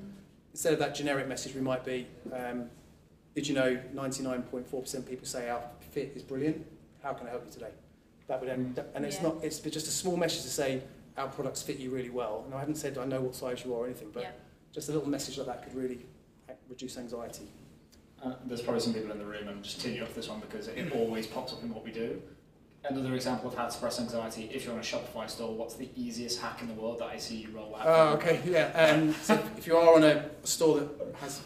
Instead 0.53 0.73
of 0.75 0.79
that 0.79 0.95
generic 0.95 1.27
message, 1.29 1.55
we 1.55 1.61
might 1.61 1.85
be, 1.85 2.07
um, 2.33 2.67
did 3.35 3.47
you 3.47 3.55
know 3.55 3.79
99.4% 3.95 5.09
people 5.09 5.27
say 5.27 5.49
our 5.51 5.63
fit 5.93 6.13
is 6.15 6.23
brilliant? 6.23 6.65
How 7.03 7.13
can 7.13 7.27
I 7.27 7.31
help 7.31 7.45
you 7.47 7.53
today? 7.53 7.71
That 8.29 8.41
would 8.41 8.49
end, 8.49 8.83
and 8.95 9.05
it's 9.05 9.17
Yeah. 9.17 9.23
not. 9.25 9.45
It's 9.45 9.61
just 9.61 9.87
a 9.87 9.91
small 9.91 10.17
message 10.17 10.43
to 10.43 10.51
say 10.51 10.83
our 11.17 11.29
products 11.29 11.63
fit 11.63 11.79
you 11.79 11.91
really 11.91 12.11
well. 12.11 12.43
And 12.45 12.55
I 12.55 12.59
haven't 12.59 12.75
said 12.75 12.99
I 12.99 13.05
know 13.05 13.21
what 13.21 13.37
size 13.37 13.65
you 13.65 13.73
are 13.75 13.79
or 13.79 13.85
anything, 13.87 14.11
but 14.11 14.23
Yeah. 14.25 14.33
just 14.73 14.89
a 14.89 14.93
little 14.93 15.09
message 15.09 15.39
like 15.39 15.47
that 15.47 15.63
could 15.63 15.75
really 15.75 16.07
uh, 16.49 16.53
reduce 16.69 16.99
anxiety. 16.99 17.49
Uh, 18.21 18.35
there's 18.47 18.63
probably 18.63 18.81
some 18.81 18.95
people 18.95 19.13
in 19.13 19.19
the 19.19 19.25
room, 19.25 19.43
and 19.43 19.51
I'm 19.51 19.63
just 19.63 19.81
teeing 19.81 19.95
you 19.95 20.03
off 20.03 20.15
this 20.15 20.29
one 20.29 20.41
because 20.41 20.67
it 20.67 20.91
always 20.93 21.27
pops 21.29 21.53
up 21.53 21.63
in 21.63 21.73
what 21.73 21.85
we 21.85 21.93
do. 21.93 22.21
Another 22.89 23.15
example 23.15 23.49
of 23.49 23.57
how 23.57 23.65
to 23.65 23.71
suppress 23.73 23.99
anxiety, 23.99 24.49
if 24.53 24.65
you're 24.65 24.75
on 24.75 24.79
a 24.79 24.83
Shopify 24.83 25.29
store, 25.29 25.55
what's 25.55 25.75
the 25.75 25.89
easiest 25.97 26.41
hack 26.41 26.63
in 26.63 26.69
the 26.69 26.75
world 26.75 27.01
that 27.01 27.07
I 27.07 27.17
see 27.17 27.37
you 27.37 27.49
roll 27.51 27.75
out? 27.75 27.83
Oh, 27.85 28.15
okay, 28.15 28.41
yeah. 28.47 28.71
Um, 28.75 29.13
so 29.23 29.35
if 29.57 29.67
you 29.67 29.77
are 29.77 29.97
on 29.97 30.05
a 30.05 30.25
store 30.45 30.81
that 30.81 31.15
has 31.21 31.41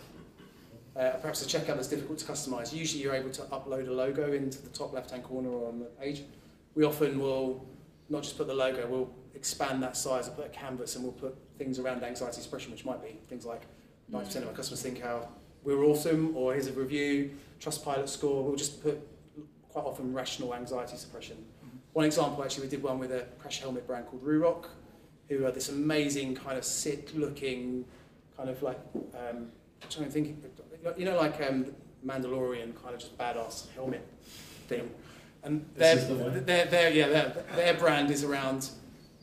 uh, 0.96 1.10
perhaps 1.20 1.44
a 1.44 1.48
checkout 1.48 1.76
that's 1.76 1.88
difficult 1.88 2.18
to 2.18 2.26
customise, 2.26 2.74
usually 2.74 3.02
you're 3.02 3.14
able 3.14 3.30
to 3.30 3.42
upload 3.42 3.88
a 3.88 3.92
logo 3.92 4.32
into 4.32 4.60
the 4.60 4.68
top 4.68 4.92
left-hand 4.92 5.24
corner 5.24 5.48
or 5.48 5.68
on 5.68 5.78
the 5.78 5.86
page. 5.86 6.22
We 6.74 6.84
often 6.84 7.18
will 7.18 7.66
not 8.10 8.22
just 8.22 8.36
put 8.36 8.46
the 8.46 8.54
logo, 8.54 8.86
we'll 8.86 9.10
expand 9.34 9.82
that 9.82 9.96
size 9.96 10.26
and 10.26 10.36
put 10.36 10.46
a 10.46 10.50
canvas 10.50 10.96
and 10.96 11.04
we'll 11.04 11.12
put 11.12 11.36
things 11.56 11.78
around 11.78 12.02
anxiety 12.02 12.42
suppression, 12.42 12.70
which 12.70 12.84
might 12.84 13.02
be 13.02 13.18
things 13.28 13.46
like 13.46 13.62
90% 14.12 14.36
of 14.36 14.48
our 14.48 14.52
customers 14.52 14.82
think 14.82 15.00
how 15.00 15.28
we're 15.62 15.84
awesome 15.84 16.36
or 16.36 16.52
here's 16.52 16.66
a 16.66 16.72
review, 16.72 17.30
Trustpilot 17.60 18.08
score. 18.08 18.42
We'll 18.44 18.56
just 18.56 18.82
put 18.82 19.06
quite 19.72 19.84
often 19.84 20.12
rational 20.12 20.54
anxiety 20.54 20.96
suppression. 20.96 21.36
One 21.92 22.04
example, 22.04 22.44
actually, 22.44 22.64
we 22.64 22.70
did 22.70 22.82
one 22.82 22.98
with 22.98 23.12
a 23.12 23.26
crash 23.38 23.60
helmet 23.60 23.86
brand 23.86 24.06
called 24.06 24.24
Ruroc, 24.24 24.66
who 25.28 25.44
are 25.46 25.50
this 25.50 25.68
amazing 25.68 26.34
kind 26.34 26.56
of 26.56 26.64
sick 26.64 27.10
looking, 27.14 27.84
kind 28.36 28.48
of 28.48 28.62
like 28.62 28.78
um, 29.14 29.50
I'm 29.82 29.88
trying 29.88 30.06
to 30.06 30.10
think, 30.10 30.44
you 30.96 31.04
know, 31.04 31.16
like 31.16 31.40
um, 31.48 31.66
Mandalorian 32.06 32.74
kind 32.80 32.94
of 32.94 33.00
just 33.00 33.16
badass 33.18 33.72
helmet 33.74 34.06
thing, 34.68 34.90
and 35.42 35.64
their, 35.76 35.96
the 35.96 36.40
their, 36.40 36.66
their, 36.66 36.90
yeah, 36.90 37.08
their, 37.08 37.44
their 37.56 37.74
brand 37.74 38.10
is 38.10 38.24
around. 38.24 38.70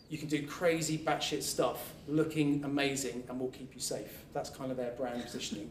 You 0.09 0.17
can 0.17 0.29
do 0.29 0.45
crazy 0.47 0.97
batshit 0.97 1.43
stuff, 1.43 1.93
looking 2.07 2.63
amazing, 2.63 3.23
and 3.27 3.39
we'll 3.39 3.49
keep 3.49 3.75
you 3.75 3.81
safe. 3.81 4.23
That's 4.33 4.49
kind 4.49 4.71
of 4.71 4.77
their 4.77 4.91
brand 4.91 5.21
positioning. 5.21 5.69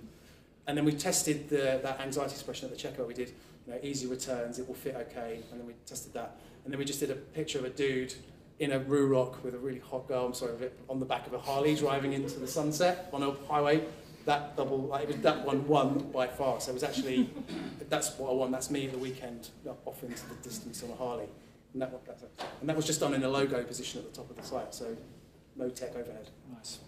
And 0.66 0.76
then 0.76 0.84
we 0.84 0.92
tested 0.92 1.48
the, 1.48 1.80
that 1.82 2.00
anxiety 2.00 2.34
suppression 2.34 2.68
at 2.68 2.76
the 2.76 2.82
checkout. 2.88 3.06
We 3.06 3.14
did, 3.14 3.32
you 3.66 3.72
know, 3.72 3.78
easy 3.82 4.06
returns, 4.06 4.58
it 4.58 4.66
will 4.66 4.74
fit 4.74 4.94
okay, 4.94 5.40
and 5.50 5.60
then 5.60 5.66
we 5.66 5.74
tested 5.86 6.12
that. 6.14 6.36
And 6.64 6.72
then 6.72 6.78
we 6.78 6.84
just 6.84 7.00
did 7.00 7.10
a 7.10 7.14
picture 7.14 7.58
of 7.58 7.64
a 7.64 7.70
dude 7.70 8.14
in 8.58 8.72
a 8.72 8.80
Ruroc 8.80 9.42
with 9.42 9.54
a 9.54 9.58
really 9.58 9.80
hot 9.80 10.08
girl, 10.08 10.26
I'm 10.26 10.34
sorry, 10.34 10.52
on 10.88 11.00
the 11.00 11.06
back 11.06 11.26
of 11.26 11.34
a 11.34 11.38
Harley 11.38 11.74
driving 11.74 12.12
into 12.12 12.38
the 12.38 12.46
sunset 12.46 13.08
on 13.12 13.22
a 13.22 13.32
highway. 13.48 13.84
That 14.24 14.56
double, 14.56 14.78
like, 14.78 15.02
it 15.04 15.08
was, 15.08 15.16
that 15.18 15.44
one 15.44 15.68
won 15.68 16.10
by 16.12 16.26
far. 16.26 16.60
So 16.60 16.72
it 16.72 16.74
was 16.74 16.82
actually, 16.82 17.30
that's 17.88 18.18
what 18.18 18.30
I 18.30 18.34
won. 18.34 18.50
That's 18.50 18.70
me 18.70 18.86
at 18.86 18.92
the 18.92 18.98
weekend 18.98 19.50
off 19.84 20.02
into 20.02 20.26
the 20.28 20.34
distance 20.42 20.82
on 20.82 20.90
a 20.90 20.96
Harley. 20.96 21.28
And 21.72 21.82
that, 21.82 21.92
and 22.60 22.68
that 22.68 22.74
was 22.74 22.86
just 22.86 23.00
done 23.00 23.14
in 23.14 23.22
a 23.22 23.28
logo 23.28 23.62
position 23.62 24.00
at 24.00 24.10
the 24.10 24.16
top 24.16 24.30
of 24.30 24.36
the 24.36 24.42
site, 24.42 24.74
so 24.74 24.96
no 25.54 25.68
tech 25.68 25.94
overhead. 25.94 26.30
Nice. 26.52 26.78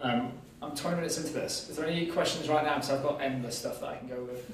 Um, 0.00 0.32
I'm 0.62 0.74
20 0.74 0.96
minutes 0.96 1.18
into 1.18 1.32
this. 1.32 1.68
Is 1.68 1.76
there 1.76 1.86
any 1.86 2.06
questions 2.06 2.48
right 2.48 2.64
now? 2.64 2.76
Because 2.76 2.90
I've 2.90 3.02
got 3.02 3.20
endless 3.20 3.58
stuff 3.58 3.80
that 3.80 3.88
I 3.88 3.96
can 3.96 4.08
go 4.08 4.22
with. 4.22 4.50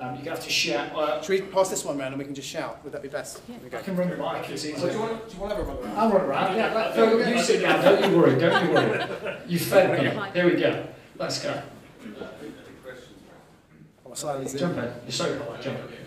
Um, 0.00 0.14
you're 0.14 0.24
going 0.24 0.24
to 0.24 0.30
have 0.30 0.44
to 0.44 0.50
share. 0.50 0.90
Uh, 0.96 1.20
Should 1.20 1.28
we 1.28 1.46
pass 1.48 1.68
this 1.68 1.84
one 1.84 1.98
round 1.98 2.14
and 2.14 2.18
we 2.18 2.24
can 2.24 2.34
just 2.34 2.48
shout? 2.48 2.82
Would 2.84 2.92
that 2.94 3.02
be 3.02 3.08
best? 3.08 3.42
Yeah. 3.46 3.56
There 3.56 3.64
we 3.64 3.70
go. 3.70 3.78
I 3.78 3.82
can 3.82 3.96
run 3.96 4.08
the 4.08 4.16
mic. 4.16 4.48
It's 4.48 4.64
easy. 4.64 4.80
Do 4.80 4.92
you 4.92 4.98
want, 4.98 5.28
do 5.28 5.34
you 5.34 5.40
want 5.42 5.52
to 5.52 5.56
have 5.58 5.68
a 5.68 5.70
run 5.70 5.84
around? 5.84 5.98
I'll 5.98 6.10
run 6.10 6.24
around. 6.24 6.56
Yeah, 6.56 6.74
let, 6.74 6.94
Phil, 6.94 7.28
you 7.28 7.42
sit 7.42 7.60
down. 7.60 7.84
Don't 7.84 8.10
you 8.10 8.18
worry. 8.18 8.38
Don't 8.40 8.66
you 8.66 8.72
worry. 8.72 9.36
You 9.46 9.58
fed 9.58 10.02
me. 10.02 10.20
Here 10.32 10.46
we 10.46 10.58
go. 10.58 10.86
Let's 11.18 11.42
go. 11.42 11.62
Oh, 14.06 14.14
Simon's 14.14 14.54
in. 14.54 14.58
Jump 14.58 14.78
in. 14.78 14.84
You're 15.04 15.12
so 15.12 15.38
hot. 15.38 15.60
Jump 15.60 15.78
in. 15.78 16.00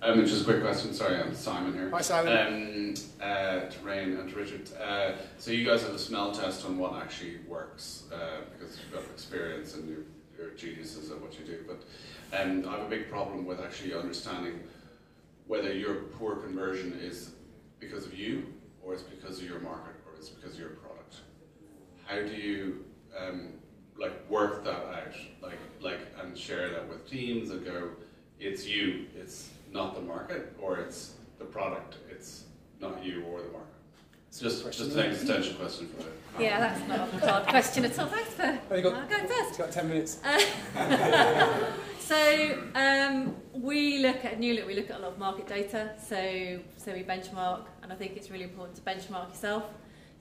Um, 0.00 0.24
just 0.26 0.42
a 0.42 0.44
quick 0.44 0.60
question. 0.60 0.92
Sorry, 0.92 1.16
I'm 1.16 1.34
Simon 1.34 1.74
here. 1.74 1.90
Hi, 1.90 2.00
Simon. 2.00 2.32
Um, 2.36 2.94
uh, 3.20 3.68
to 3.68 3.78
Raine 3.84 4.16
and 4.16 4.28
to 4.30 4.36
Richard. 4.36 4.68
Uh, 4.80 5.12
so 5.38 5.50
you 5.50 5.64
guys 5.64 5.82
have 5.82 5.92
a 5.94 5.98
smell 5.98 6.32
test 6.32 6.66
on 6.66 6.76
what 6.78 6.94
actually 6.94 7.38
works 7.48 8.04
uh, 8.12 8.42
because 8.52 8.78
you've 8.78 8.92
got 8.92 9.02
experience 9.12 9.74
and 9.74 9.88
you're, 9.88 10.04
you're 10.36 10.47
geniuses 10.58 11.10
at 11.10 11.20
what 11.20 11.38
you 11.38 11.44
do. 11.46 11.64
But 11.66 11.82
um, 12.38 12.68
I 12.68 12.72
have 12.72 12.86
a 12.86 12.88
big 12.88 13.08
problem 13.08 13.46
with 13.46 13.60
actually 13.60 13.94
understanding 13.94 14.60
whether 15.46 15.72
your 15.72 15.94
poor 16.18 16.36
conversion 16.36 16.98
is 17.00 17.30
because 17.80 18.04
of 18.04 18.14
you 18.14 18.46
or 18.82 18.92
it's 18.92 19.02
because 19.02 19.38
of 19.38 19.44
your 19.44 19.60
market 19.60 19.94
or 20.06 20.14
it's 20.16 20.28
because 20.28 20.54
of 20.54 20.60
your 20.60 20.70
product. 20.70 21.16
How 22.04 22.16
do 22.16 22.34
you 22.34 22.84
um, 23.18 23.54
like 23.98 24.28
work 24.30 24.64
that 24.64 24.74
out, 24.74 25.14
like 25.42 25.58
like 25.80 26.00
and 26.20 26.36
share 26.36 26.70
that 26.70 26.88
with 26.88 27.08
teams 27.08 27.50
and 27.50 27.64
go, 27.64 27.90
it's 28.38 28.66
you, 28.66 29.06
it's 29.16 29.50
not 29.72 29.94
the 29.94 30.00
market, 30.00 30.54
or 30.60 30.78
it's 30.78 31.14
the 31.38 31.44
product, 31.44 31.96
it's 32.10 32.44
not 32.80 33.04
you 33.04 33.24
or 33.24 33.42
the 33.42 33.48
market. 33.48 33.77
It's 34.28 34.40
just 34.40 34.64
just 34.64 34.92
an 34.92 35.00
existential 35.00 35.54
question 35.54 35.88
for 35.88 36.02
you. 36.02 36.44
Yeah, 36.44 36.60
that's 36.60 36.86
not 36.86 37.22
a 37.22 37.26
hard 37.26 37.46
question 37.48 37.84
at 37.84 37.98
all. 37.98 38.06
Thanks 38.06 38.30
for 38.34 38.58
Oh, 38.70 38.82
got- 38.82 38.92
uh, 38.92 39.06
going 39.06 39.26
first. 39.26 39.48
It's 39.48 39.58
got 39.58 39.72
10 39.72 39.88
minutes. 39.88 40.18
So 42.08 42.58
um, 42.74 43.36
we 43.52 43.98
look 43.98 44.24
at 44.24 44.38
New 44.40 44.54
Look, 44.54 44.66
we 44.66 44.72
look 44.74 44.88
at 44.88 44.96
a 44.96 44.98
lot 44.98 45.12
of 45.12 45.18
market 45.18 45.46
data. 45.46 45.90
So 46.02 46.58
so 46.78 46.94
we 46.94 47.02
benchmark, 47.02 47.66
and 47.82 47.92
I 47.92 47.96
think 47.96 48.16
it's 48.16 48.30
really 48.30 48.44
important 48.44 48.76
to 48.76 48.80
benchmark 48.82 49.28
yourself. 49.28 49.64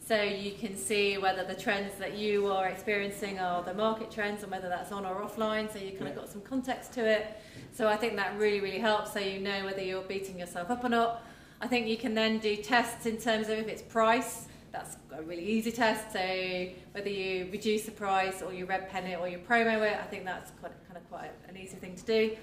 So 0.06 0.22
you 0.22 0.52
can 0.52 0.76
see 0.76 1.18
whether 1.18 1.46
the 1.46 1.56
trends 1.56 1.98
that 1.98 2.18
you 2.18 2.48
are 2.48 2.68
experiencing 2.68 3.40
are 3.40 3.64
the 3.64 3.74
market 3.74 4.12
trends, 4.12 4.44
and 4.44 4.52
whether 4.52 4.68
that's 4.68 4.92
on 4.92 5.06
or 5.06 5.22
offline. 5.22 5.72
So 5.72 5.80
you 5.80 5.94
kind 5.94 6.10
of 6.10 6.16
got 6.18 6.28
some 6.30 6.42
context 6.42 6.92
to 6.96 7.06
it. 7.10 7.26
So 7.72 7.88
I 7.88 7.96
think 7.96 8.18
that 8.18 8.38
really 8.38 8.60
really 8.60 8.80
helps. 8.80 9.14
So 9.14 9.20
you 9.20 9.40
know 9.40 9.64
whether 9.64 9.82
you're 9.82 10.02
beating 10.02 10.40
yourself 10.40 10.70
up 10.70 10.84
or 10.84 10.90
not. 10.90 11.24
I 11.60 11.68
think 11.68 11.88
you 11.88 11.98
can 11.98 12.14
then 12.14 12.40
do 12.40 12.56
tests 12.56 13.06
in 13.06 13.18
terms 13.18 13.50
of 13.50 13.58
if 13.58 13.68
it's 13.68 13.82
price. 13.82 14.48
That's 14.72 14.98
a 15.12 15.24
really 15.24 15.44
easy 15.46 15.72
test. 15.72 16.12
So 16.14 16.20
whether 16.92 17.10
you 17.10 17.50
reduce 17.52 17.84
the 17.86 17.92
price 17.92 18.42
or 18.42 18.54
you 18.54 18.66
red 18.66 18.90
pen 18.90 19.06
it 19.06 19.20
or 19.20 19.28
you 19.28 19.40
promo 19.40 19.82
it, 19.82 19.98
I 20.00 20.04
think 20.04 20.24
that's 20.26 20.52
quite 20.60 20.74
kind 20.88 20.98
of 20.98 21.10
quite 21.10 21.32
an 21.50 21.58
easy 21.58 21.78
thing 21.78 21.96
to 21.96 22.06
do. 22.06 22.38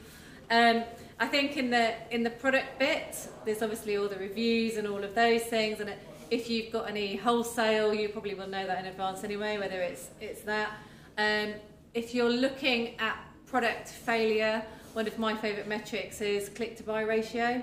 Um, 0.50 0.84
I 1.20 1.26
think 1.26 1.56
in 1.56 1.70
the 1.70 1.94
in 2.10 2.22
the 2.22 2.30
product 2.30 2.78
bit, 2.78 3.16
there's 3.44 3.62
obviously 3.62 3.96
all 3.96 4.08
the 4.08 4.18
reviews 4.18 4.76
and 4.76 4.86
all 4.86 5.02
of 5.02 5.14
those 5.14 5.42
things, 5.42 5.80
and 5.80 5.92
if 6.30 6.50
you've 6.50 6.72
got 6.72 6.88
any 6.88 7.16
wholesale, 7.16 7.94
you 7.94 8.08
probably 8.08 8.34
will 8.34 8.48
know 8.48 8.66
that 8.66 8.78
in 8.80 8.86
advance 8.86 9.24
anyway, 9.24 9.56
whether 9.58 9.80
it's 9.80 10.08
it's 10.20 10.42
that. 10.42 10.72
Um, 11.16 11.54
if 11.94 12.14
you're 12.14 12.30
looking 12.30 12.98
at 12.98 13.16
product 13.46 13.88
failure, 13.88 14.64
one 14.94 15.06
of 15.06 15.18
my 15.18 15.36
favourite 15.36 15.68
metrics 15.68 16.20
is 16.20 16.48
click 16.48 16.76
to 16.78 16.82
buy 16.82 17.02
ratio. 17.02 17.62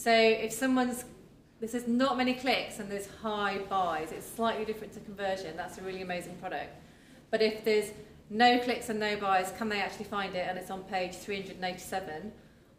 So 0.00 0.10
if 0.10 0.50
someone's 0.50 1.04
this 1.60 1.74
is 1.74 1.86
not 1.86 2.16
many 2.16 2.32
clicks 2.32 2.78
and 2.78 2.90
there's 2.90 3.06
high 3.22 3.58
buys. 3.68 4.12
It's 4.12 4.26
slightly 4.26 4.64
different 4.64 4.94
to 4.94 5.00
conversion. 5.00 5.58
That's 5.58 5.76
a 5.76 5.82
really 5.82 6.00
amazing 6.00 6.36
product. 6.36 6.74
But 7.30 7.42
if 7.42 7.66
there's 7.66 7.90
no 8.30 8.58
clicks 8.60 8.88
and 8.88 8.98
no 8.98 9.16
buys, 9.16 9.52
can 9.58 9.68
they 9.68 9.78
actually 9.78 10.06
find 10.06 10.34
it 10.34 10.46
and 10.48 10.56
it's 10.56 10.70
on 10.70 10.84
page 10.84 11.16
387? 11.16 12.32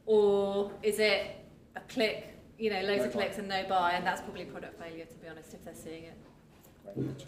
Or 0.07 0.71
is 0.81 0.97
it 0.97 1.27
a 1.75 1.81
click, 1.81 2.35
you 2.57 2.71
know, 2.71 2.81
loads 2.81 3.01
No 3.01 3.05
of 3.05 3.13
buy. 3.13 3.19
clicks 3.19 3.37
and 3.37 3.47
no 3.47 3.65
buy? 3.69 3.91
And 3.91 4.03
that's 4.03 4.21
probably 4.21 4.45
product 4.45 4.81
failure, 4.81 5.05
to 5.05 5.15
be 5.19 5.27
honest, 5.27 5.53
if 5.53 5.63
they're 5.63 5.75
seeing 5.75 6.05
it. 6.05 7.27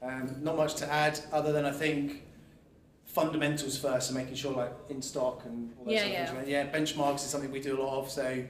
Um, 0.00 0.36
not 0.40 0.56
much 0.56 0.74
to 0.76 0.90
add 0.90 1.20
other 1.32 1.52
than 1.52 1.66
I 1.66 1.72
think 1.72 2.22
fundamentals 3.04 3.76
first 3.76 4.08
and 4.08 4.16
making 4.18 4.36
sure 4.36 4.52
like 4.52 4.72
in 4.88 5.02
stock 5.02 5.42
and 5.44 5.74
all 5.78 5.84
that 5.84 5.92
Yeah, 5.92 6.32
things. 6.32 6.48
Yeah, 6.48 6.66
benchmarks 6.72 7.16
is 7.16 7.22
something 7.24 7.50
we 7.52 7.60
do 7.60 7.78
a 7.78 7.82
lot 7.82 7.98
of. 7.98 8.10
So, 8.10 8.42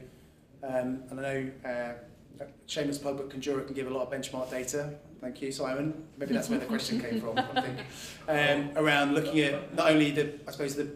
um, 0.66 1.02
and 1.10 1.20
I 1.20 1.22
know 1.22 1.50
uh, 1.64 2.44
shameless 2.66 2.98
plug, 2.98 3.16
but 3.16 3.30
Conjura 3.30 3.64
can 3.64 3.74
give 3.74 3.86
a 3.86 3.90
lot 3.90 4.06
of 4.06 4.12
benchmark 4.12 4.50
data. 4.50 4.94
Thank 5.20 5.40
you, 5.40 5.50
Simon. 5.52 6.04
Maybe 6.18 6.34
that's 6.34 6.48
where 6.48 6.58
the 6.58 6.66
question 6.66 7.00
came 7.00 7.20
from. 7.20 7.38
I 7.38 7.60
think 7.62 7.78
um, 8.28 8.76
around 8.76 9.14
looking 9.14 9.40
at 9.40 9.74
not 9.74 9.90
only 9.90 10.10
the, 10.10 10.34
I 10.46 10.52
suppose 10.52 10.74
the 10.74 10.88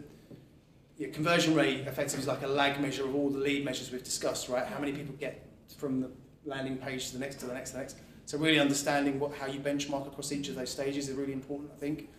yeah, 0.97 1.07
conversion 1.09 1.55
rate 1.55 1.87
effectively 1.87 2.21
is 2.21 2.27
like 2.27 2.43
a 2.43 2.47
lag 2.47 2.79
measure 2.79 3.05
of 3.05 3.15
all 3.15 3.29
the 3.29 3.39
lead 3.39 3.65
measures 3.65 3.91
we've 3.91 4.03
discussed, 4.03 4.49
right? 4.49 4.65
How 4.65 4.79
many 4.79 4.91
people 4.91 5.15
get 5.15 5.47
from 5.77 6.01
the 6.01 6.11
landing 6.45 6.77
page 6.77 7.07
to 7.07 7.13
the 7.13 7.19
next, 7.19 7.37
to 7.37 7.45
the 7.45 7.53
next, 7.53 7.71
to 7.71 7.77
the 7.77 7.81
next. 7.81 7.97
So 8.25 8.37
really 8.37 8.59
understanding 8.59 9.19
what 9.19 9.33
how 9.33 9.47
you 9.47 9.59
benchmark 9.59 10.07
across 10.07 10.31
each 10.31 10.47
of 10.49 10.55
those 10.55 10.69
stages 10.69 11.09
is 11.09 11.15
really 11.15 11.33
important, 11.33 11.71
I 11.75 11.79
think. 11.79 12.09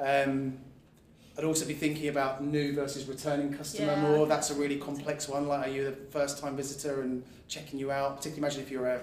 Um, 0.00 0.58
I'd 1.36 1.44
also 1.44 1.66
be 1.66 1.74
thinking 1.74 2.08
about 2.08 2.44
new 2.44 2.72
versus 2.74 3.06
returning 3.06 3.52
customer 3.52 3.92
Yeah. 3.92 4.02
more. 4.02 4.26
That's 4.26 4.50
a 4.50 4.54
really 4.54 4.76
complex 4.76 5.28
one. 5.28 5.48
Like, 5.48 5.66
are 5.66 5.70
you 5.70 5.84
the 5.84 5.96
first 6.10 6.38
time 6.38 6.56
visitor 6.56 7.02
and 7.02 7.24
checking 7.48 7.78
you 7.80 7.90
out? 7.90 8.16
Particularly, 8.18 8.38
imagine 8.38 8.62
if 8.62 8.70
you're 8.70 8.86
a, 8.86 9.00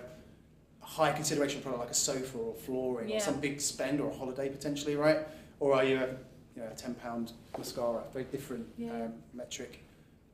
high 0.83 1.11
consideration 1.13 1.61
product 1.61 1.79
like 1.79 1.91
a 1.91 1.93
sofa 1.93 2.37
or 2.37 2.53
flooring 2.53 3.07
Yeah. 3.07 3.17
or 3.17 3.19
some 3.21 3.39
big 3.39 3.61
spend 3.61 4.01
or 4.01 4.09
a 4.09 4.13
holiday 4.13 4.49
potentially, 4.49 4.95
right? 4.97 5.19
Or 5.61 5.73
are 5.73 5.85
you 5.85 5.97
a 5.97 6.07
you 6.55 6.61
know 6.63 6.67
a 6.69 6.75
ten 6.75 6.95
pound 6.95 7.31
mascara? 7.57 8.03
Very 8.11 8.25
different 8.25 8.67
Yeah. 8.77 8.91
um, 9.05 9.13
metric. 9.33 9.79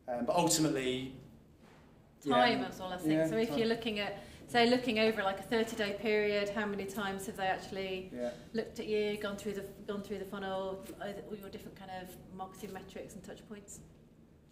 Um, 0.07 0.25
but 0.25 0.35
ultimately, 0.35 1.13
yeah, 2.23 2.33
Time 2.33 2.63
as 2.63 2.79
well, 2.79 2.91
I 2.93 2.97
think. 2.97 3.11
Yeah, 3.11 3.27
so 3.27 3.37
if 3.37 3.49
time. 3.49 3.57
you're 3.59 3.67
looking 3.67 3.99
at, 3.99 4.17
say, 4.47 4.69
looking 4.69 4.99
over 4.99 5.23
like 5.23 5.39
a 5.39 5.43
30 5.43 5.75
day 5.75 5.97
period, 6.01 6.49
how 6.49 6.65
many 6.65 6.85
times 6.85 7.25
have 7.27 7.37
they 7.37 7.47
actually 7.47 8.11
yeah. 8.15 8.31
looked 8.53 8.79
at 8.79 8.87
you, 8.87 9.17
gone 9.17 9.35
through 9.35 9.53
the 9.53 9.65
gone 9.87 10.01
through 10.01 10.19
the 10.19 10.25
funnel, 10.25 10.83
all 11.01 11.37
your 11.37 11.49
different 11.49 11.77
kind 11.77 11.91
of 12.01 12.09
marketing 12.35 12.73
metrics 12.73 13.13
and 13.13 13.23
touch 13.23 13.47
points? 13.47 13.79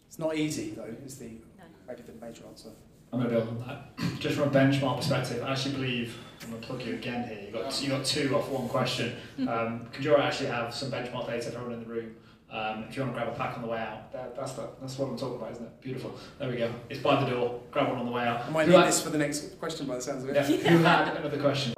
It's 0.08 0.20
not 0.20 0.36
easy 0.36 0.72
though. 0.72 0.94
Is 1.06 1.18
the 1.18 1.26
No. 1.58 1.64
maybe 1.88 2.02
the 2.04 2.26
major 2.26 2.44
answer. 2.48 2.70
I'm 3.14 3.22
going 3.22 3.34
to 3.34 3.40
build 3.40 3.62
on 3.62 3.68
that. 3.68 4.20
Just 4.20 4.36
from 4.36 4.50
a 4.50 4.52
benchmark 4.52 4.98
perspective, 4.98 5.42
I 5.42 5.52
actually 5.52 5.76
believe, 5.76 6.18
I'm 6.42 6.50
going 6.50 6.62
to 6.62 6.68
plug 6.68 6.82
you 6.82 6.96
again 6.96 7.28
here, 7.28 7.46
you 7.46 7.52
got, 7.52 7.82
you 7.82 7.90
got 7.90 8.04
two 8.04 8.36
off 8.36 8.50
one 8.50 8.68
question. 8.68 9.16
Um, 9.40 9.88
Conjura 9.94 10.20
actually 10.20 10.50
have 10.50 10.74
some 10.74 10.92
benchmark 10.92 11.28
data 11.28 11.52
for 11.52 11.60
everyone 11.60 11.74
in 11.74 11.80
the 11.88 11.94
room. 11.94 12.16
Um, 12.56 12.86
if 12.88 12.96
you 12.96 13.04
want 13.04 13.14
to 13.14 13.22
grab 13.22 13.34
a 13.34 13.38
pack 13.38 13.58
on 13.58 13.64
the 13.64 13.68
way 13.68 13.80
out, 13.80 14.14
that, 14.14 14.34
that's, 14.34 14.54
the, 14.54 14.70
that's 14.80 14.98
what 14.98 15.10
I'm 15.10 15.18
talking 15.18 15.36
about, 15.36 15.52
isn't 15.52 15.66
it? 15.66 15.82
Beautiful. 15.82 16.18
There 16.40 16.50
we 16.50 16.56
go. 16.56 16.72
It's 16.90 17.02
by 17.02 17.22
the 17.22 17.30
door. 17.30 17.60
Grab 17.70 17.90
one 17.90 17.98
on 17.98 18.06
the 18.06 18.12
way 18.14 18.26
out. 18.26 18.46
I 18.46 18.50
might 18.50 18.70
need 18.70 18.78
this 18.78 19.02
for 19.02 19.10
the 19.10 19.18
next 19.18 19.60
question 19.60 19.86
by 19.88 19.96
the 19.96 20.02
sounds 20.02 20.24
of 20.24 20.30
it. 20.30 20.36
Yeah, 20.36 20.44
who 20.70 20.78
had 20.78 21.18
another 21.18 21.38
question? 21.38 21.74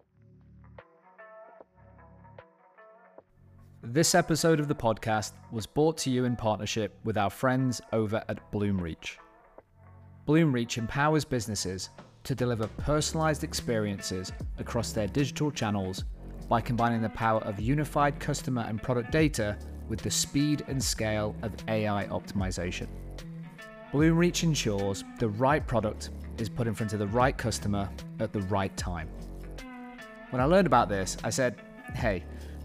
This 3.82 4.14
episode 4.14 4.60
of 4.60 4.68
the 4.68 4.76
podcast 4.76 5.32
was 5.52 5.66
brought 5.66 5.98
to 6.00 6.12
you 6.12 6.26
in 6.26 6.36
partnership 6.36 6.96
with 7.04 7.18
our 7.18 7.32
friends 7.32 7.82
over 7.92 8.24
at 8.30 8.52
Bloomreach. 8.52 9.14
Bloomreach 10.28 10.78
empowers 10.78 11.26
businesses 11.26 11.90
to 12.24 12.36
deliver 12.36 12.68
personalized 12.68 13.44
experiences 13.44 14.32
across 14.60 14.92
their 14.92 15.08
digital 15.08 15.50
channels 15.50 16.04
by 16.48 16.62
combining 16.62 17.02
the 17.02 17.10
power 17.10 17.40
of 17.42 17.60
unified 17.60 18.20
customer 18.20 18.64
and 18.70 18.84
product 18.84 19.12
data 19.12 19.58
with 19.88 20.02
the 20.02 20.12
speed 20.12 20.64
and 20.68 20.84
scale 20.84 21.36
of 21.42 21.54
AI 21.68 22.06
optimization. 22.08 22.88
Bloomreach 23.94 24.44
ensures 24.44 25.04
the 25.20 25.30
right 25.30 25.66
product 25.66 26.10
is 26.38 26.50
put 26.50 26.68
in 26.68 26.74
front 26.74 26.94
of 26.94 27.00
the 27.00 27.08
right 27.08 27.38
customer 27.38 27.90
at 28.20 28.34
the 28.34 28.42
right 28.44 28.76
time. 28.78 29.10
When 30.30 30.42
I 30.42 30.46
learned 30.46 30.68
about 30.68 30.90
this, 30.90 31.18
I 31.24 31.30
said, 31.30 31.56
hey, 31.96 32.24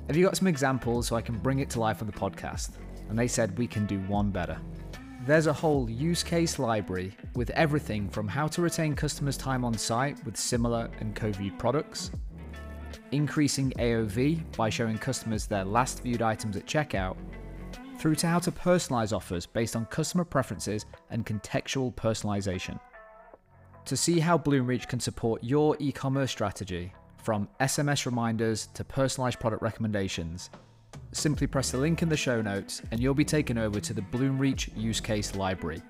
have 0.09 0.17
you 0.17 0.25
got 0.25 0.37
some 0.37 0.49
examples 0.49 1.07
so 1.07 1.17
I 1.17 1.23
can 1.23 1.39
bring 1.39 1.61
it 1.61 1.71
to 1.71 1.81
life 1.81 2.03
on 2.03 2.07
the 2.07 2.13
podcast? 2.13 2.71
and 3.13 3.19
they 3.19 3.29
said 3.29 3.59
we 3.59 3.67
can 3.67 3.85
do 3.85 4.01
one 4.01 4.31
better. 4.31 4.59
There's 5.27 5.47
a 5.47 5.53
whole 5.53 5.89
use 5.91 6.23
case 6.23 6.59
library 6.59 7.15
with 7.35 7.51
everything 7.51 8.09
from 8.09 8.27
how 8.27 8.49
to 8.49 8.63
retain 8.63 8.95
customers' 8.95 9.37
time 9.37 9.67
on 9.67 9.75
site 9.75 10.25
with 10.25 10.35
similar 10.35 10.89
and 10.99 11.15
co 11.15 11.31
viewed 11.31 11.59
products, 11.59 12.11
increasing 13.13 13.71
AOV 13.79 14.57
by 14.57 14.69
showing 14.69 14.99
customers 14.99 15.47
their 15.47 15.65
last 15.65 16.03
viewed 16.03 16.23
items 16.23 16.57
at 16.57 16.67
checkout, 16.67 17.17
through 17.99 18.17
to 18.17 18.27
how 18.27 18.41
to 18.41 18.51
personalize 18.51 19.15
offers 19.15 19.47
based 19.47 19.77
on 19.77 19.87
customer 19.87 20.25
preferences 20.25 20.87
and 21.11 21.25
contextual 21.25 21.95
personalization. 21.95 22.81
To 23.85 23.97
see 23.97 24.19
how 24.19 24.39
Bloomreach 24.39 24.89
can 24.89 25.01
support 25.01 25.45
your 25.45 25.77
e 25.79 25.93
commerce 25.93 26.31
strategy, 26.31 26.93
from 27.23 27.49
SMS 27.61 28.07
reminders 28.07 28.67
to 28.75 28.83
personalized 28.83 29.39
product 29.39 29.63
recommendations, 29.63 30.51
simply 31.13 31.47
press 31.47 31.71
the 31.71 31.79
link 31.79 32.03
in 32.03 32.09
the 32.09 32.17
show 32.17 32.43
notes 32.43 32.83
and 32.91 33.01
you'll 33.01 33.15
be 33.15 33.25
taken 33.25 33.59
over 33.59 33.79
to 33.79 33.95
the 33.95 34.03
Bloomreach 34.03 34.77
use 34.77 35.01
case 35.01 35.37
library, 35.37 35.83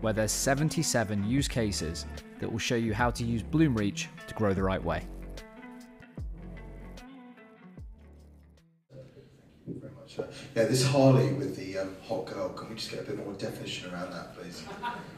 where 0.00 0.12
there's 0.12 0.32
77 0.32 1.28
use 1.28 1.48
cases 1.48 2.06
that 2.38 2.50
will 2.50 2.58
show 2.58 2.76
you 2.76 2.94
how 2.94 3.10
to 3.10 3.24
use 3.24 3.42
Bloomreach 3.42 4.06
to 4.28 4.34
grow 4.34 4.54
the 4.54 4.62
right 4.62 4.82
way. 4.82 5.02
Yeah, 10.54 10.64
this 10.64 10.86
Harley 10.86 11.32
with 11.32 11.56
the 11.56 11.78
um, 11.78 11.96
hot 12.06 12.26
girl, 12.26 12.48
can 12.50 12.68
we 12.68 12.74
just 12.76 12.90
get 12.90 13.00
a 13.00 13.02
bit 13.04 13.18
more 13.18 13.34
definition 13.34 13.92
around 13.92 14.12
that, 14.12 14.34
please? 14.36 14.62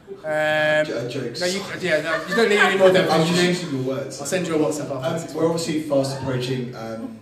Um, 0.09 0.85
J- 0.85 1.09
jokes. 1.09 1.41
no, 1.41 1.47
you, 1.47 1.61
yeah, 1.81 2.01
no, 2.01 2.25
you 2.27 2.35
don't 2.35 2.49
need 2.49 2.57
any 2.59 2.77
more 2.77 2.87
I'm 2.89 2.93
just 2.95 3.07
definition. 3.09 3.45
using 3.47 3.75
your 3.85 3.95
words. 3.95 4.19
I'll 4.19 4.27
send 4.27 4.47
you 4.47 4.55
a 4.55 4.59
WhatsApp 4.59 4.91
after 4.95 5.19
this. 5.19 5.31
Um, 5.31 5.37
we're 5.37 5.45
obviously 5.49 5.81
fast 5.83 6.19
approaching 6.19 6.75
um, 6.75 7.19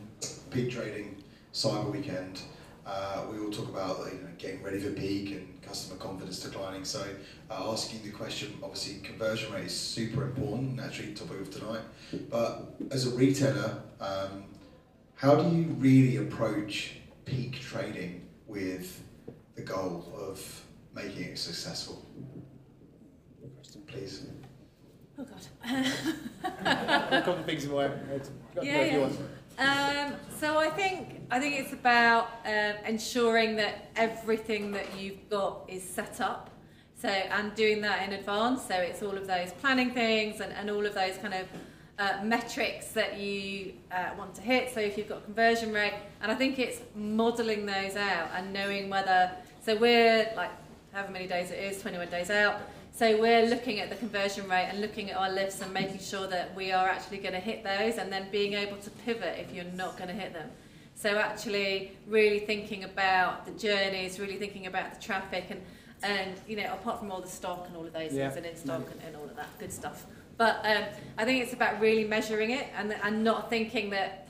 peak 0.51 0.71
trading, 0.71 1.15
Cyber 1.53 1.91
Weekend. 1.91 2.41
Uh, 2.85 3.25
we 3.31 3.37
all 3.39 3.51
talk 3.51 3.67
about 3.67 3.97
you 4.05 4.13
know, 4.19 4.27
getting 4.37 4.63
ready 4.63 4.79
for 4.79 4.91
peak 4.91 5.31
and 5.31 5.61
customer 5.61 5.99
confidence 5.99 6.39
declining. 6.39 6.85
So, 6.85 7.03
uh, 7.51 7.71
asking 7.73 8.01
the 8.03 8.11
question, 8.11 8.57
obviously, 8.63 9.01
conversion 9.01 9.51
rate 9.53 9.65
is 9.65 9.77
super 9.77 10.23
important. 10.23 10.77
Naturally, 10.77 11.13
topic 11.13 11.41
of 11.41 11.51
tonight. 11.51 11.81
But 12.29 12.75
as 12.91 13.05
a 13.07 13.09
retailer, 13.17 13.81
um, 13.99 14.45
how 15.15 15.35
do 15.35 15.53
you 15.53 15.63
really 15.79 16.15
approach 16.15 16.93
peak 17.27 17.59
trading 17.59 18.25
with 18.47 19.03
the 19.55 19.61
goal 19.61 20.05
of 20.17 20.63
making 20.95 21.23
it 21.25 21.37
successful? 21.37 22.05
Please. 23.85 24.25
Oh 25.19 25.23
God. 25.23 25.47
a 26.65 27.21
couple 27.23 27.33
of 27.35 27.45
things 27.45 27.65
in 27.65 27.71
my 27.71 27.83
head. 27.83 28.27
Yeah, 28.61 28.89
go 28.89 29.09
yeah. 29.59 30.07
Um, 30.07 30.13
so 30.39 30.57
I 30.57 30.69
think 30.69 31.21
I 31.31 31.39
think 31.39 31.59
it's 31.59 31.73
about 31.73 32.29
um, 32.45 32.75
ensuring 32.85 33.55
that 33.57 33.91
everything 33.95 34.71
that 34.71 34.85
you've 34.97 35.29
got 35.29 35.65
is 35.67 35.83
set 35.83 36.21
up. 36.21 36.49
So 36.95 37.09
and 37.09 37.53
doing 37.55 37.81
that 37.81 38.07
in 38.07 38.13
advance. 38.13 38.67
So 38.67 38.75
it's 38.75 39.01
all 39.03 39.17
of 39.17 39.27
those 39.27 39.51
planning 39.53 39.91
things 39.91 40.41
and, 40.41 40.53
and 40.53 40.69
all 40.69 40.85
of 40.85 40.93
those 40.93 41.17
kind 41.17 41.33
of 41.33 41.47
uh, 41.99 42.19
metrics 42.23 42.89
that 42.89 43.17
you 43.19 43.73
uh, 43.91 44.09
want 44.17 44.35
to 44.35 44.41
hit. 44.41 44.73
So 44.73 44.79
if 44.79 44.97
you've 44.97 45.09
got 45.09 45.23
conversion 45.25 45.73
rate, 45.73 45.93
and 46.21 46.31
I 46.31 46.35
think 46.35 46.59
it's 46.59 46.81
modelling 46.95 47.65
those 47.65 47.95
out 47.95 48.29
and 48.35 48.53
knowing 48.53 48.89
whether. 48.89 49.31
So 49.65 49.75
we're 49.75 50.31
like 50.35 50.51
however 50.93 51.11
many 51.11 51.27
days 51.27 51.51
it 51.51 51.59
is, 51.59 51.81
21 51.81 52.09
days 52.09 52.29
out. 52.29 52.61
So 52.91 53.19
we're 53.19 53.45
looking 53.45 53.79
at 53.79 53.89
the 53.89 53.95
conversion 53.95 54.49
rate 54.49 54.67
and 54.69 54.81
looking 54.81 55.11
at 55.11 55.17
our 55.17 55.29
lifts 55.29 55.61
and 55.61 55.71
making 55.71 55.99
sure 55.99 56.25
that 56.27 56.55
we 56.55 56.71
are 56.71 56.87
actually 56.87 57.19
going 57.19 57.33
to 57.33 57.39
hit 57.39 57.63
those 57.63 57.97
and 57.97 58.11
then 58.11 58.27
being 58.31 58.53
able 58.53 58.77
to 58.77 58.89
pivot 58.89 59.37
if 59.37 59.53
you're 59.53 59.71
not 59.75 59.97
going 59.97 60.07
to 60.07 60.15
hit 60.15 60.33
them. 60.33 60.49
So 60.95 61.15
actually 61.17 61.91
really 62.07 62.39
thinking 62.39 62.85
about 62.85 63.45
the 63.45 63.51
journeys, 63.51 64.19
really 64.19 64.37
thinking 64.37 64.65
about 64.65 64.95
the 64.95 64.99
traffic 64.99 65.45
and, 65.51 65.61
and 66.01 66.31
you 66.47 66.55
know, 66.57 66.73
apart 66.73 66.97
from 66.97 67.11
all 67.11 67.21
the 67.21 67.27
stock 67.27 67.65
and 67.67 67.77
all 67.77 67.85
of 67.85 67.93
those 67.93 68.13
Yeah. 68.13 68.29
things 68.31 68.37
and 68.37 68.45
in 68.47 68.55
stock 68.55 68.87
and, 68.91 69.01
and 69.05 69.15
all 69.15 69.25
of 69.25 69.35
that 69.35 69.49
good 69.59 69.71
stuff. 69.71 70.05
But 70.37 70.61
um, 70.63 70.83
I 71.17 71.25
think 71.25 71.43
it's 71.43 71.53
about 71.53 71.79
really 71.79 72.03
measuring 72.03 72.51
it 72.51 72.67
and, 72.77 72.93
and 73.03 73.23
not 73.23 73.49
thinking 73.49 73.89
that 73.91 74.27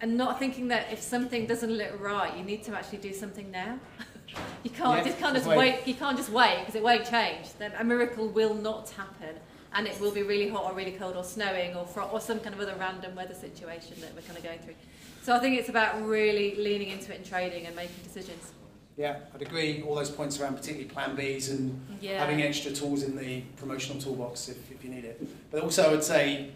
and 0.00 0.16
not 0.16 0.40
thinking 0.40 0.66
that 0.68 0.92
if 0.92 1.00
something 1.00 1.46
doesn't 1.46 1.70
look 1.70 2.00
right, 2.00 2.36
you 2.36 2.42
need 2.42 2.64
to 2.64 2.74
actually 2.74 2.98
do 2.98 3.12
something 3.14 3.48
now. 3.52 3.78
you 4.64 4.70
can't 4.70 4.98
Yeah, 4.98 5.04
just 5.04 5.18
can't 5.20 5.32
just 5.34 5.46
just 5.46 5.56
wait. 5.56 5.58
wait. 5.76 5.86
You 5.86 5.94
can't 5.94 6.16
just 6.16 6.30
wait 6.30 6.56
because 6.58 6.74
it 6.74 6.82
won't 6.82 7.08
change. 7.08 7.52
Then 7.58 7.70
a 7.78 7.84
miracle 7.84 8.26
will 8.26 8.54
not 8.54 8.90
happen, 8.90 9.36
and 9.74 9.86
it 9.86 10.00
will 10.00 10.10
be 10.10 10.24
really 10.24 10.48
hot 10.48 10.64
or 10.64 10.74
really 10.74 10.90
cold 10.92 11.14
or 11.16 11.22
snowing 11.22 11.76
or 11.76 11.86
fro- 11.86 12.08
or 12.08 12.20
some 12.20 12.40
kind 12.40 12.52
of 12.52 12.60
other 12.60 12.74
random 12.80 13.14
weather 13.14 13.34
situation 13.34 13.94
that 14.00 14.12
we're 14.16 14.22
kind 14.22 14.36
of 14.36 14.42
going 14.42 14.58
through. 14.58 14.74
So 15.22 15.36
I 15.36 15.38
think 15.38 15.56
it's 15.56 15.68
about 15.68 16.04
really 16.04 16.56
leaning 16.56 16.88
into 16.88 17.12
it 17.12 17.18
and 17.18 17.24
trading 17.24 17.66
and 17.66 17.76
making 17.76 17.94
decisions. 18.02 18.50
Yeah, 18.96 19.16
I'd 19.34 19.42
agree. 19.42 19.82
All 19.82 19.94
those 19.94 20.10
points 20.10 20.38
around, 20.40 20.54
particularly 20.56 20.88
Plan 20.88 21.16
Bs 21.16 21.50
and 21.50 21.80
Yeah. 22.00 22.18
having 22.18 22.42
extra 22.42 22.72
tools 22.72 23.02
in 23.02 23.16
the 23.16 23.40
promotional 23.56 24.00
toolbox 24.00 24.48
if, 24.48 24.70
if 24.70 24.84
you 24.84 24.90
need 24.90 25.04
it. 25.04 25.22
But 25.50 25.62
also, 25.62 25.84
I 25.88 25.90
would 25.90 26.04
say 26.04 26.50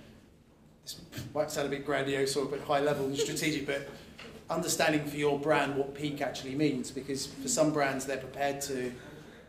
this 0.84 1.00
might 1.34 1.50
sound 1.50 1.66
a 1.66 1.70
bit 1.70 1.86
grandiose 1.86 2.36
or 2.36 2.44
a 2.44 2.48
bit 2.48 2.60
high 2.60 2.80
level 2.80 3.06
and 3.06 3.16
strategic, 3.16 3.66
but 3.66 3.88
understanding 4.50 5.04
for 5.06 5.16
your 5.16 5.38
brand 5.38 5.76
what 5.76 5.94
peak 5.94 6.20
actually 6.20 6.54
means, 6.54 6.90
because 6.90 7.26
for 7.26 7.48
some 7.48 7.72
brands 7.72 8.04
they're 8.04 8.16
prepared 8.18 8.60
to 8.62 8.92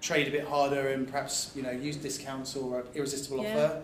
trade 0.01 0.27
a 0.27 0.31
bit 0.31 0.45
harder 0.45 0.89
and 0.89 1.07
perhaps 1.07 1.51
you 1.55 1.61
know 1.63 1.71
use 1.71 1.97
discounts 1.97 2.55
or 2.55 2.81
an 2.81 2.87
irresistible 2.95 3.43
Yeah. 3.43 3.49
offer. 3.65 3.81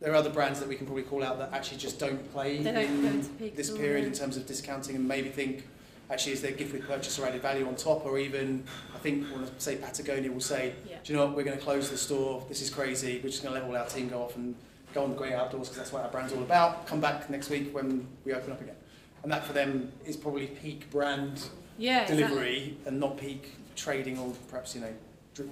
There 0.00 0.12
are 0.12 0.16
other 0.16 0.30
brands 0.30 0.58
that 0.60 0.68
we 0.68 0.76
can 0.76 0.86
probably 0.86 1.02
call 1.02 1.22
out 1.24 1.38
that 1.38 1.52
actually 1.52 1.78
just 1.78 1.98
don't 1.98 2.32
play 2.32 2.62
don't 2.62 2.76
in 2.76 3.52
this 3.56 3.70
period 3.70 4.04
in 4.06 4.12
terms 4.12 4.36
of 4.36 4.46
discounting 4.46 4.94
and 4.96 5.06
maybe 5.06 5.28
think 5.28 5.64
actually 6.10 6.32
is 6.32 6.40
there 6.42 6.52
gift 6.52 6.72
with 6.72 6.86
purchase 6.86 7.18
or 7.18 7.26
added 7.26 7.42
value 7.42 7.66
on 7.66 7.76
top 7.76 8.04
or 8.06 8.18
even 8.18 8.64
I 8.94 8.98
think 8.98 9.26
when 9.28 9.44
I 9.44 9.48
say 9.58 9.76
Patagonia 9.76 10.30
will 10.32 10.40
say 10.40 10.74
Yeah. 10.88 10.96
do 11.04 11.12
you 11.12 11.18
know 11.18 11.26
what 11.26 11.36
we're 11.36 11.44
going 11.44 11.58
to 11.58 11.62
close 11.64 11.90
the 11.90 11.98
store 11.98 12.44
this 12.48 12.62
is 12.62 12.70
crazy 12.70 13.20
we're 13.22 13.30
just 13.30 13.42
going 13.42 13.54
to 13.54 13.60
let 13.60 13.68
all 13.68 13.76
our 13.76 13.86
team 13.86 14.08
go 14.08 14.22
off 14.22 14.36
and 14.36 14.54
go 14.94 15.04
on 15.04 15.10
the 15.10 15.16
great 15.16 15.34
outdoors 15.34 15.68
because 15.68 15.76
that's 15.78 15.92
what 15.92 16.02
our 16.04 16.10
brand's 16.10 16.32
all 16.32 16.42
about 16.42 16.86
come 16.86 17.00
back 17.00 17.28
next 17.28 17.50
week 17.50 17.74
when 17.74 18.06
we 18.24 18.32
open 18.32 18.52
up 18.52 18.60
again 18.60 18.74
and 19.22 19.30
that 19.32 19.44
for 19.44 19.52
them 19.52 19.92
is 20.06 20.16
probably 20.16 20.46
peak 20.46 20.90
brand 20.90 21.48
Yeah. 21.76 22.02
exactly. 22.02 22.16
delivery 22.24 22.76
and 22.86 22.98
not 22.98 23.18
peak 23.18 23.54
trading 23.76 24.18
or 24.18 24.32
perhaps 24.50 24.74
you 24.74 24.80
know 24.80 24.92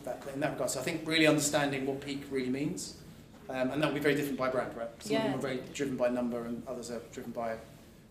that, 0.04 0.22
in 0.34 0.40
that 0.40 0.52
regard 0.52 0.70
so 0.70 0.80
I 0.80 0.82
think 0.82 1.06
really 1.06 1.26
understanding 1.28 1.86
what 1.86 2.00
peak 2.00 2.24
really 2.30 2.48
means 2.50 2.96
um, 3.48 3.70
and 3.70 3.80
that 3.80 3.86
will 3.86 3.94
be 3.94 4.00
very 4.00 4.16
different 4.16 4.36
by 4.38 4.48
brand 4.48 4.76
right 4.76 4.88
some 5.00 5.16
of 5.16 5.22
them 5.22 5.34
are 5.34 5.38
very 5.38 5.60
driven 5.74 5.96
by 5.96 6.08
number 6.08 6.44
and 6.46 6.62
others 6.66 6.90
are 6.90 7.00
driven 7.12 7.30
by 7.30 7.56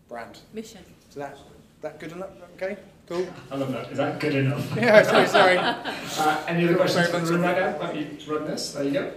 brand 0.08 0.38
Mission. 0.54 0.80
so 1.10 1.20
that 1.20 1.36
that 1.82 1.98
good 2.00 2.12
enough? 2.12 2.30
Okay, 2.56 2.76
cool. 3.08 3.26
I 3.50 3.56
love 3.56 3.72
that. 3.72 3.90
Is 3.90 3.98
that 3.98 4.20
good 4.20 4.34
enough? 4.34 4.76
Yeah, 4.76 5.02
sorry, 5.02 5.26
sorry. 5.26 5.58
Uh, 6.18 6.44
any 6.48 6.64
other 6.64 6.76
questions 6.76 7.08
from 7.08 7.24
the 7.24 7.32
room 7.32 7.42
right 7.42 7.58
now? 7.58 7.78
Let 7.78 7.94
me 7.94 8.18
run 8.26 8.46
this. 8.46 8.72
There 8.72 8.84
you 8.84 8.90
go. 8.92 9.12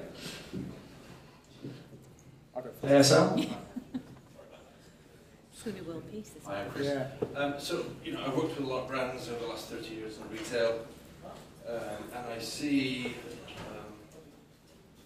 I'll 2.55 2.61
go 2.63 2.69
ASL? 2.83 3.55
It's 5.53 5.63
going 5.63 5.75
to 5.77 5.83
be 5.83 5.89
world 5.89 6.03
peace. 6.11 6.29
This 6.29 6.43
Hi, 6.45 6.61
I'm. 6.61 6.71
Chris. 6.71 6.87
Yeah. 6.87 7.07
Um, 7.39 7.53
so, 7.59 7.85
you 8.03 8.13
know, 8.13 8.23
I've 8.25 8.35
worked 8.35 8.57
with 8.57 8.65
a 8.65 8.69
lot 8.69 8.83
of 8.83 8.87
brands 8.89 9.29
over 9.29 9.39
the 9.39 9.47
last 9.47 9.67
30 9.67 9.93
years 9.93 10.17
in 10.17 10.29
retail, 10.29 10.85
um, 11.67 12.03
and 12.15 12.25
I 12.27 12.39
see 12.39 13.15
um, 13.69 13.93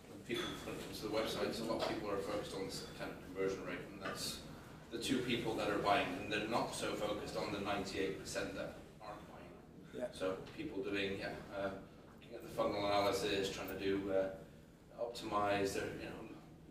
when 0.09 0.19
people 0.27 0.45
when 0.65 0.75
it 0.75 0.83
comes 0.83 0.99
to 1.01 1.07
the 1.07 1.13
websites, 1.13 1.61
a 1.61 1.71
lot 1.71 1.81
of 1.81 1.89
people 1.89 2.09
are 2.09 2.17
focused 2.17 2.55
on 2.55 2.65
this 2.65 2.85
kind 2.99 3.11
of 3.11 3.17
conversion 3.25 3.65
rate, 3.65 3.79
and 3.91 4.01
that's 4.01 4.39
the 4.93 4.99
two 4.99 5.17
people 5.17 5.55
that 5.55 5.69
are 5.69 5.79
buying, 5.79 6.05
and 6.21 6.31
they're 6.31 6.47
not 6.47 6.73
so 6.73 6.93
focused 6.93 7.35
on 7.35 7.51
the 7.51 7.57
98% 7.57 8.21
that 8.53 8.77
aren't 9.01 9.25
buying. 9.27 9.49
Yeah. 9.91 10.05
So 10.13 10.37
people 10.55 10.83
doing, 10.83 11.17
yeah, 11.19 11.29
uh, 11.57 11.69
looking 12.13 12.35
at 12.35 12.43
the 12.43 12.49
funnel 12.55 12.85
analysis, 12.85 13.49
trying 13.49 13.69
to 13.69 13.79
do 13.79 14.13
uh, 14.13 15.03
optimize 15.03 15.73
their, 15.73 15.89
you 15.99 16.05
know, 16.05 16.21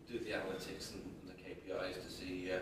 do 0.09 0.19
the 0.19 0.31
analytics 0.31 0.93
and, 0.93 1.03
and 1.03 1.27
the 1.27 1.35
KPIs 1.35 2.05
to 2.05 2.09
see 2.09 2.49
uh, 2.49 2.59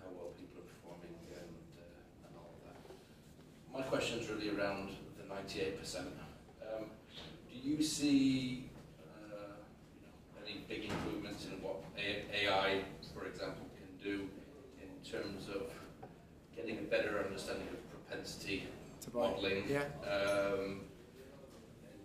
how 0.00 0.08
well 0.16 0.32
people 0.40 0.64
are 0.64 0.68
performing 0.72 1.12
and, 1.28 1.52
uh, 1.76 2.24
and 2.24 2.32
all 2.38 2.48
of 2.56 2.64
that. 2.64 3.78
My 3.78 3.82
question 3.82 4.18
is 4.18 4.30
really 4.30 4.48
around 4.48 4.96
the 5.18 5.24
98%. 5.24 5.98
Um, 6.64 6.86
do 7.52 7.68
you 7.68 7.82
see 7.82 8.70
uh, 9.30 9.60
you 9.92 10.00
know, 10.00 10.46
any 10.46 10.64
big 10.66 10.90
improvements 10.90 11.44
in 11.44 11.62
what 11.62 11.76
AI, 11.98 12.80
for 13.14 13.26
example, 13.26 13.66
can 13.76 14.02
do 14.02 14.28
terms 15.10 15.48
of 15.48 15.62
getting 16.54 16.78
a 16.78 16.82
better 16.82 17.22
understanding 17.24 17.66
of 17.72 17.90
propensity 17.90 18.68
modeling, 19.12 19.64
Yeah. 19.68 19.84
um, 20.08 20.82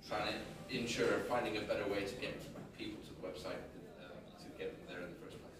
trying 0.07 0.33
to 0.33 0.75
ensure 0.75 1.19
finding 1.29 1.57
a 1.57 1.61
better 1.61 1.85
way 1.87 2.03
to 2.05 2.15
get 2.15 2.39
people 2.77 2.99
to 3.03 3.09
the 3.09 3.27
website 3.27 3.61
uh, 3.99 4.43
to 4.43 4.49
get 4.57 4.71
them 4.71 4.87
there 4.87 5.05
in 5.05 5.13
the 5.13 5.19
first 5.19 5.37
place? 5.39 5.51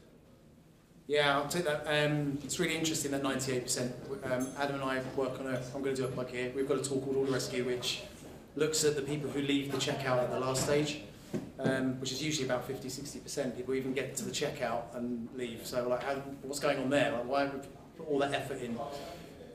Yeah, 1.08 1.38
I'll 1.38 1.48
take 1.48 1.66
that. 1.66 1.86
Um, 1.88 2.39
it's 2.43 2.60
really 2.60 2.76
interesting 2.76 3.12
that 3.12 3.22
98%. 3.22 3.91
Um, 4.32 4.48
Adam 4.58 4.76
and 4.82 4.84
I 4.84 5.02
work 5.16 5.39
on 5.39 5.48
a, 5.48 5.62
I'm 5.76 5.84
going 5.84 5.96
to 5.96 6.02
do 6.02 6.06
a 6.06 6.12
plug 6.12 6.30
here. 6.30 6.52
We've 6.56 6.68
got 6.68 6.80
a 6.80 6.84
tool 6.84 7.02
called 7.02 7.18
Order 7.18 7.32
Rescue, 7.34 7.64
which 7.64 8.02
looks 8.56 8.84
at 8.86 8.96
the 8.96 9.02
people 9.02 9.30
who 9.30 9.41
leave 9.41 9.72
the 9.72 9.78
checkout 9.78 10.20
at 10.24 10.32
the 10.32 10.39
last 10.39 10.64
stage, 10.64 11.02
um, 11.60 12.00
which 12.00 12.12
is 12.12 12.22
usually 12.22 12.46
about 12.46 12.66
50, 12.66 12.88
60%. 12.88 13.56
People 13.56 13.74
even 13.76 13.94
get 13.94 14.16
to 14.18 14.26
the 14.26 14.32
checkout 14.32 14.96
and 14.96 15.28
leave. 15.36 15.66
So, 15.66 15.88
like, 15.88 16.04
how, 16.04 16.16
what's 16.44 16.60
going 16.60 16.78
on 16.80 16.90
there? 16.90 17.12
Like, 17.12 17.26
why 17.28 17.48
put 17.98 18.08
all 18.10 18.20
that 18.20 18.34
effort 18.34 18.62
in? 18.62 18.78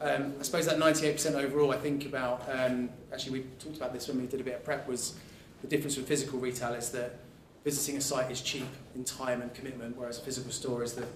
Um, 0.00 0.34
I 0.40 0.42
suppose 0.42 0.64
that 0.66 0.78
98% 0.78 1.34
overall, 1.34 1.72
I 1.72 1.76
think 1.76 2.06
about, 2.06 2.48
um, 2.50 2.88
actually 3.12 3.40
we 3.40 3.46
talked 3.58 3.76
about 3.76 3.92
this 3.92 4.08
when 4.08 4.18
we 4.18 4.26
did 4.26 4.40
a 4.40 4.44
bit 4.44 4.54
of 4.54 4.64
prep, 4.64 4.88
was 4.88 5.14
the 5.60 5.68
difference 5.68 5.96
with 5.98 6.08
physical 6.08 6.38
retail 6.38 6.72
is 6.72 6.90
that 6.92 7.18
visiting 7.64 7.98
a 7.98 8.00
site 8.00 8.30
is 8.30 8.40
cheap 8.40 8.66
in 8.94 9.04
time 9.04 9.42
and 9.42 9.52
commitment, 9.52 9.94
whereas 9.98 10.18
a 10.18 10.22
physical 10.22 10.50
store 10.50 10.82
is 10.82 10.94
the, 10.94 11.02
you 11.02 11.06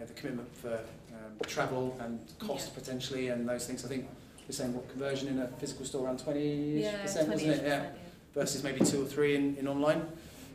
know, 0.00 0.04
the 0.06 0.12
commitment 0.12 0.54
for 0.56 0.74
um, 0.74 1.32
travel 1.48 1.96
and 2.00 2.20
cost 2.38 2.68
Yeah. 2.68 2.78
potentially 2.78 3.28
and 3.28 3.48
those 3.48 3.66
things. 3.66 3.84
I 3.84 3.88
think 3.88 4.06
we're 4.46 4.52
saying 4.52 4.74
what 4.74 4.88
conversion 4.88 5.26
in 5.26 5.40
a 5.40 5.48
physical 5.58 5.84
store 5.84 6.06
around 6.06 6.20
20 6.20 6.80
Yeah, 6.82 7.02
percent, 7.02 7.28
wasn't 7.28 7.56
20 7.56 7.62
it? 7.64 7.66
Yeah 7.66 7.86
versus 8.34 8.62
maybe 8.62 8.84
two 8.84 9.02
or 9.02 9.04
three 9.04 9.34
in, 9.36 9.56
in 9.56 9.66
online. 9.68 10.06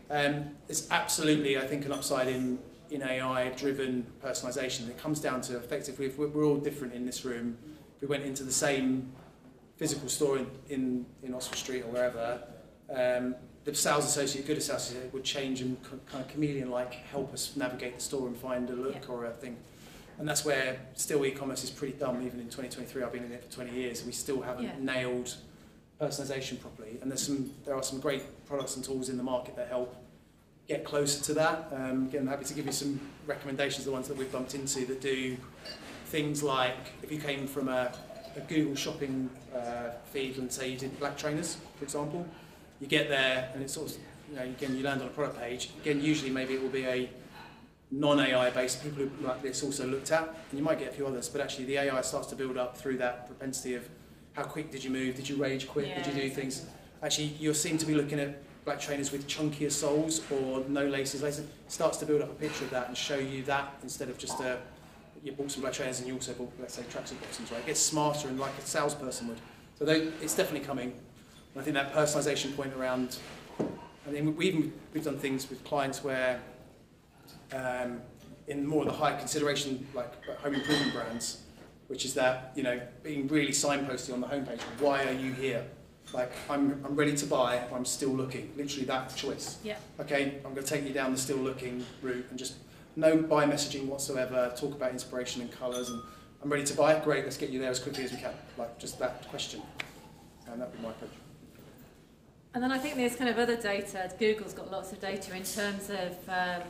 Um, 0.09 0.45
there's 0.67 0.87
absolutely, 0.91 1.57
I 1.57 1.65
think, 1.65 1.85
an 1.85 1.91
upside 1.91 2.27
in, 2.27 2.59
in 2.89 3.01
AI-driven 3.01 4.05
personalisation. 4.23 4.87
It 4.89 4.97
comes 4.97 5.19
down 5.19 5.41
to 5.41 5.57
effectively, 5.57 6.05
if 6.05 6.17
we're, 6.17 6.27
we're 6.27 6.45
all 6.45 6.57
different 6.57 6.93
in 6.93 7.05
this 7.05 7.25
room, 7.25 7.57
if 7.95 8.01
we 8.01 8.07
went 8.07 8.23
into 8.23 8.43
the 8.43 8.51
same 8.51 9.11
physical 9.77 10.07
store 10.07 10.37
in, 10.37 10.47
in, 10.69 11.05
in 11.23 11.33
Oxford 11.33 11.57
Street 11.57 11.81
or 11.83 11.87
wherever, 11.91 12.41
um, 12.93 13.35
the 13.65 13.73
sales 13.73 14.05
associate, 14.05 14.45
good 14.45 14.61
sales 14.61 14.83
associate, 14.91 15.11
would 15.11 15.23
change 15.23 15.61
and 15.61 15.81
kind 15.83 16.23
of 16.23 16.27
chameleon-like 16.27 16.93
help 16.93 17.33
us 17.33 17.55
navigate 17.55 17.95
the 17.95 18.01
store 18.01 18.27
and 18.27 18.37
find 18.37 18.69
a 18.69 18.73
look 18.73 18.93
Yeah. 18.95 19.07
or 19.13 19.25
a 19.25 19.31
thing. 19.31 19.57
And 20.19 20.25
that's 20.29 20.45
where 20.45 20.79
still 20.93 21.25
e-commerce 21.25 21.63
is 21.63 21.71
pretty 21.71 21.93
dumb, 21.97 22.17
even 22.25 22.39
in 22.39 22.45
2023. 22.45 23.03
I've 23.03 23.11
been 23.11 23.25
in 23.25 23.31
it 23.33 23.43
for 23.43 23.51
20 23.51 23.73
years. 23.73 24.05
We 24.05 24.11
still 24.13 24.41
haven't 24.41 24.63
Yeah. 24.65 24.71
nailed 24.79 25.35
personalization 25.99 26.59
properly. 26.59 26.97
And 27.01 27.09
there's 27.09 27.25
some, 27.25 27.51
there 27.65 27.75
are 27.75 27.83
some 27.83 27.99
great 27.99 28.23
products 28.45 28.75
and 28.75 28.83
tools 28.83 29.09
in 29.09 29.17
the 29.17 29.23
market 29.23 29.55
that 29.55 29.67
help 29.67 29.95
get 30.67 30.83
closer 30.83 31.23
to 31.25 31.33
that. 31.35 31.71
Um, 31.71 32.07
again, 32.07 32.21
I'm 32.21 32.27
happy 32.27 32.45
to 32.45 32.53
give 32.53 32.65
you 32.65 32.71
some 32.71 32.99
recommendations, 33.27 33.85
the 33.85 33.91
ones 33.91 34.07
that 34.07 34.17
we've 34.17 34.31
bumped 34.31 34.55
into 34.55 34.85
that 34.87 35.01
do 35.01 35.37
things 36.07 36.43
like 36.43 36.93
if 37.03 37.11
you 37.11 37.19
came 37.19 37.47
from 37.47 37.69
a, 37.69 37.93
a 38.35 38.41
Google 38.41 38.75
shopping 38.75 39.29
uh, 39.55 39.91
feed 40.11 40.37
and 40.37 40.51
say 40.51 40.69
you 40.69 40.77
did 40.77 40.97
black 40.99 41.17
trainers, 41.17 41.57
for 41.77 41.83
example, 41.83 42.25
you 42.79 42.87
get 42.87 43.09
there 43.09 43.49
and 43.53 43.63
it's 43.63 43.73
sort 43.73 43.91
of, 43.91 43.97
you 44.29 44.35
know, 44.35 44.43
again, 44.43 44.75
you 44.75 44.83
land 44.83 45.01
on 45.01 45.07
a 45.07 45.11
product 45.11 45.39
page. 45.39 45.69
Again, 45.81 46.01
usually 46.01 46.31
maybe 46.31 46.55
it 46.55 46.61
will 46.61 46.69
be 46.69 46.85
a 46.85 47.09
non-AI 47.91 48.49
based 48.49 48.83
people 48.83 49.07
like 49.21 49.41
this 49.41 49.63
also 49.63 49.87
looked 49.87 50.11
at, 50.11 50.23
and 50.23 50.59
you 50.59 50.63
might 50.63 50.79
get 50.79 50.89
a 50.89 50.91
few 50.91 51.05
others, 51.05 51.29
but 51.29 51.41
actually 51.41 51.65
the 51.65 51.77
AI 51.77 52.01
starts 52.01 52.27
to 52.27 52.35
build 52.35 52.57
up 52.57 52.75
through 52.75 52.97
that 52.97 53.27
propensity 53.27 53.75
of 53.75 53.87
how 54.35 54.43
quick 54.43 54.69
did 54.71 54.83
you 54.83 54.89
move, 54.89 55.15
did 55.15 55.27
you 55.29 55.37
rage 55.37 55.67
quit, 55.67 55.95
did 55.95 56.05
you 56.07 56.13
Yeah, 56.13 56.27
do 56.27 56.29
things. 56.29 56.65
Actually, 57.01 57.35
you'll 57.39 57.53
seem 57.53 57.77
to 57.77 57.85
be 57.85 57.95
looking 57.95 58.19
at 58.19 58.41
black 58.65 58.79
trainers 58.79 59.11
with 59.11 59.27
chunkier 59.27 59.71
soles 59.71 60.21
or 60.31 60.63
no 60.67 60.85
laces. 60.85 61.21
laces. 61.21 61.45
It 61.45 61.49
starts 61.67 61.97
to 61.99 62.05
build 62.05 62.21
up 62.21 62.31
a 62.31 62.33
picture 62.33 62.65
of 62.65 62.71
that 62.71 62.87
and 62.87 62.97
show 62.97 63.17
you 63.17 63.43
that 63.43 63.75
instead 63.83 64.09
of 64.09 64.17
just 64.17 64.39
a, 64.41 64.59
you 65.23 65.31
bought 65.31 65.51
some 65.51 65.61
black 65.61 65.73
trainers 65.73 65.99
and 65.99 66.07
you 66.07 66.15
also 66.15 66.33
bought, 66.33 66.51
let's 66.59 66.73
say, 66.73 66.81
tracksuit 66.83 67.19
bottoms, 67.21 67.51
right? 67.51 67.59
It 67.61 67.67
gets 67.67 67.79
smarter 67.79 68.27
and 68.27 68.39
like 68.39 68.51
a 68.57 68.61
salesperson 68.61 69.27
would. 69.29 69.39
So 69.79 69.85
they, 69.85 70.01
it's 70.21 70.35
definitely 70.35 70.65
coming. 70.65 70.91
And 71.53 71.61
I 71.61 71.63
think 71.63 71.75
that 71.75 71.93
personalisation 71.93 72.55
point 72.55 72.73
around, 72.73 73.17
I 73.59 74.11
mean, 74.11 74.35
we 74.35 74.47
even, 74.47 74.73
we've 74.93 75.03
done 75.03 75.17
things 75.19 75.49
with 75.49 75.63
clients 75.63 76.03
where 76.03 76.41
um, 77.53 78.01
in 78.47 78.65
more 78.65 78.81
of 78.81 78.87
the 78.87 78.93
high 78.93 79.15
consideration, 79.15 79.87
like 79.93 80.23
home 80.39 80.55
improvement 80.55 80.93
brands, 80.93 81.41
which 81.87 82.05
is 82.05 82.13
that, 82.15 82.51
you 82.55 82.63
know, 82.63 82.79
being 83.03 83.27
really 83.27 83.51
signposty 83.51 84.13
on 84.13 84.21
the 84.21 84.27
homepage, 84.27 84.61
why 84.79 85.03
are 85.05 85.13
you 85.13 85.31
here? 85.33 85.65
Like, 86.13 86.31
I'm, 86.49 86.83
I'm 86.85 86.95
ready 86.95 87.15
to 87.17 87.25
buy, 87.25 87.63
I'm 87.73 87.85
still 87.85 88.09
looking. 88.09 88.51
Literally 88.55 88.85
that 88.85 89.15
choice. 89.15 89.57
Yeah. 89.63 89.77
Okay, 89.99 90.39
I'm 90.45 90.53
going 90.53 90.65
to 90.65 90.73
take 90.73 90.85
you 90.85 90.93
down 90.93 91.11
the 91.11 91.17
still 91.17 91.37
looking 91.37 91.85
route 92.01 92.25
and 92.29 92.39
just 92.39 92.55
no 92.95 93.17
buy 93.17 93.45
messaging 93.45 93.85
whatsoever, 93.85 94.53
talk 94.55 94.73
about 94.73 94.91
inspiration 94.91 95.41
and 95.41 95.51
colours 95.51 95.89
and 95.89 96.01
I'm 96.45 96.51
ready 96.51 96.63
to 96.65 96.75
buy, 96.75 96.99
great, 96.99 97.23
let's 97.23 97.37
get 97.37 97.49
you 97.49 97.59
there 97.59 97.71
as 97.71 97.79
quickly 97.79 98.03
as 98.03 98.11
we 98.11 98.19
can. 98.19 98.33
Like, 98.55 98.77
just 98.77 98.99
that 98.99 99.27
question. 99.29 99.63
And 100.47 100.61
that 100.61 100.69
would 100.69 100.77
be 100.77 100.83
my 100.83 100.91
approach. 100.91 101.09
And 102.53 102.63
then 102.63 102.71
I 102.71 102.77
think 102.77 102.95
there's 102.95 103.15
kind 103.15 103.29
of 103.29 103.39
other 103.39 103.57
data. 103.57 104.11
Google's 104.19 104.53
got 104.53 104.71
lots 104.71 104.91
of 104.91 105.01
data 105.01 105.35
in 105.35 105.43
terms 105.43 105.89
of, 105.89 106.29
um, 106.29 106.61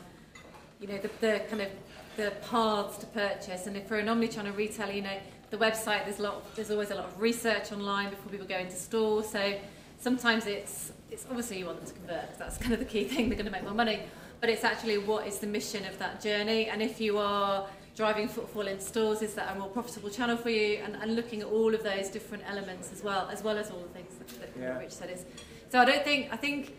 you 0.79 0.87
know, 0.87 0.97
the, 0.97 1.09
the 1.19 1.41
kind 1.49 1.61
of 1.61 1.67
the 2.15 2.33
paths 2.49 2.97
to 2.99 3.05
purchase. 3.07 3.67
And 3.67 3.77
if 3.77 3.87
for 3.87 3.97
an 3.97 4.07
omnichannel 4.07 4.55
retailer, 4.55 4.91
you 4.91 5.01
know, 5.01 5.17
the 5.51 5.57
website 5.57 6.05
there's 6.05 6.19
a 6.19 6.23
lot, 6.23 6.55
there's 6.55 6.71
always 6.71 6.91
a 6.91 6.95
lot 6.95 7.05
of 7.05 7.19
research 7.19 7.71
online 7.71 8.09
before 8.09 8.31
people 8.31 8.47
go 8.47 8.57
into 8.57 8.75
stores. 8.75 9.29
So 9.29 9.55
sometimes 9.99 10.45
it's 10.47 10.91
it's 11.11 11.25
obviously 11.29 11.59
you 11.59 11.65
want 11.65 11.77
them 11.79 11.87
to 11.87 11.93
convert. 11.93 12.37
That's 12.39 12.57
kind 12.57 12.73
of 12.73 12.79
the 12.79 12.85
key 12.85 13.05
thing. 13.05 13.29
They're 13.29 13.37
going 13.37 13.45
to 13.45 13.51
make 13.51 13.63
more 13.63 13.73
money. 13.73 14.01
But 14.41 14.49
it's 14.49 14.63
actually 14.63 14.97
what 14.97 15.27
is 15.27 15.39
the 15.39 15.47
mission 15.47 15.85
of 15.85 15.97
that 15.99 16.21
journey. 16.21 16.67
And 16.67 16.81
if 16.81 16.99
you 16.99 17.17
are 17.17 17.67
driving 17.95 18.27
footfall 18.27 18.67
in 18.67 18.79
stores, 18.79 19.21
is 19.21 19.33
that 19.35 19.55
a 19.55 19.59
more 19.59 19.69
profitable 19.69 20.09
channel 20.09 20.35
for 20.35 20.49
you? 20.49 20.79
And, 20.83 20.95
and 20.97 21.15
looking 21.15 21.41
at 21.41 21.47
all 21.47 21.73
of 21.73 21.83
those 21.83 22.09
different 22.09 22.43
elements 22.47 22.91
as 22.91 23.01
well, 23.01 23.29
as 23.31 23.43
well 23.43 23.57
as 23.57 23.71
all 23.71 23.79
the 23.79 23.87
things 23.89 24.13
that, 24.17 24.27
that 24.41 24.49
Yeah. 24.59 24.77
Rich 24.77 24.91
said 24.91 25.09
is. 25.09 25.25
So 25.71 25.79
I 25.79 25.85
don't 25.85 26.03
think 26.03 26.29
I 26.31 26.37
think 26.37 26.75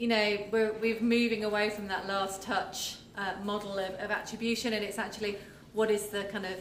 you 0.00 0.08
know 0.08 0.38
we're 0.50 0.72
we're 0.80 0.98
moving 1.00 1.44
away 1.44 1.68
from 1.68 1.86
that 1.88 2.08
last 2.08 2.40
touch 2.40 2.96
uh, 3.18 3.34
model 3.44 3.78
of, 3.78 3.94
of 3.96 4.10
attribution, 4.10 4.72
and 4.72 4.82
it's 4.82 4.98
actually 4.98 5.36
what 5.74 5.90
is 5.90 6.06
the 6.06 6.24
kind 6.24 6.46
of 6.46 6.54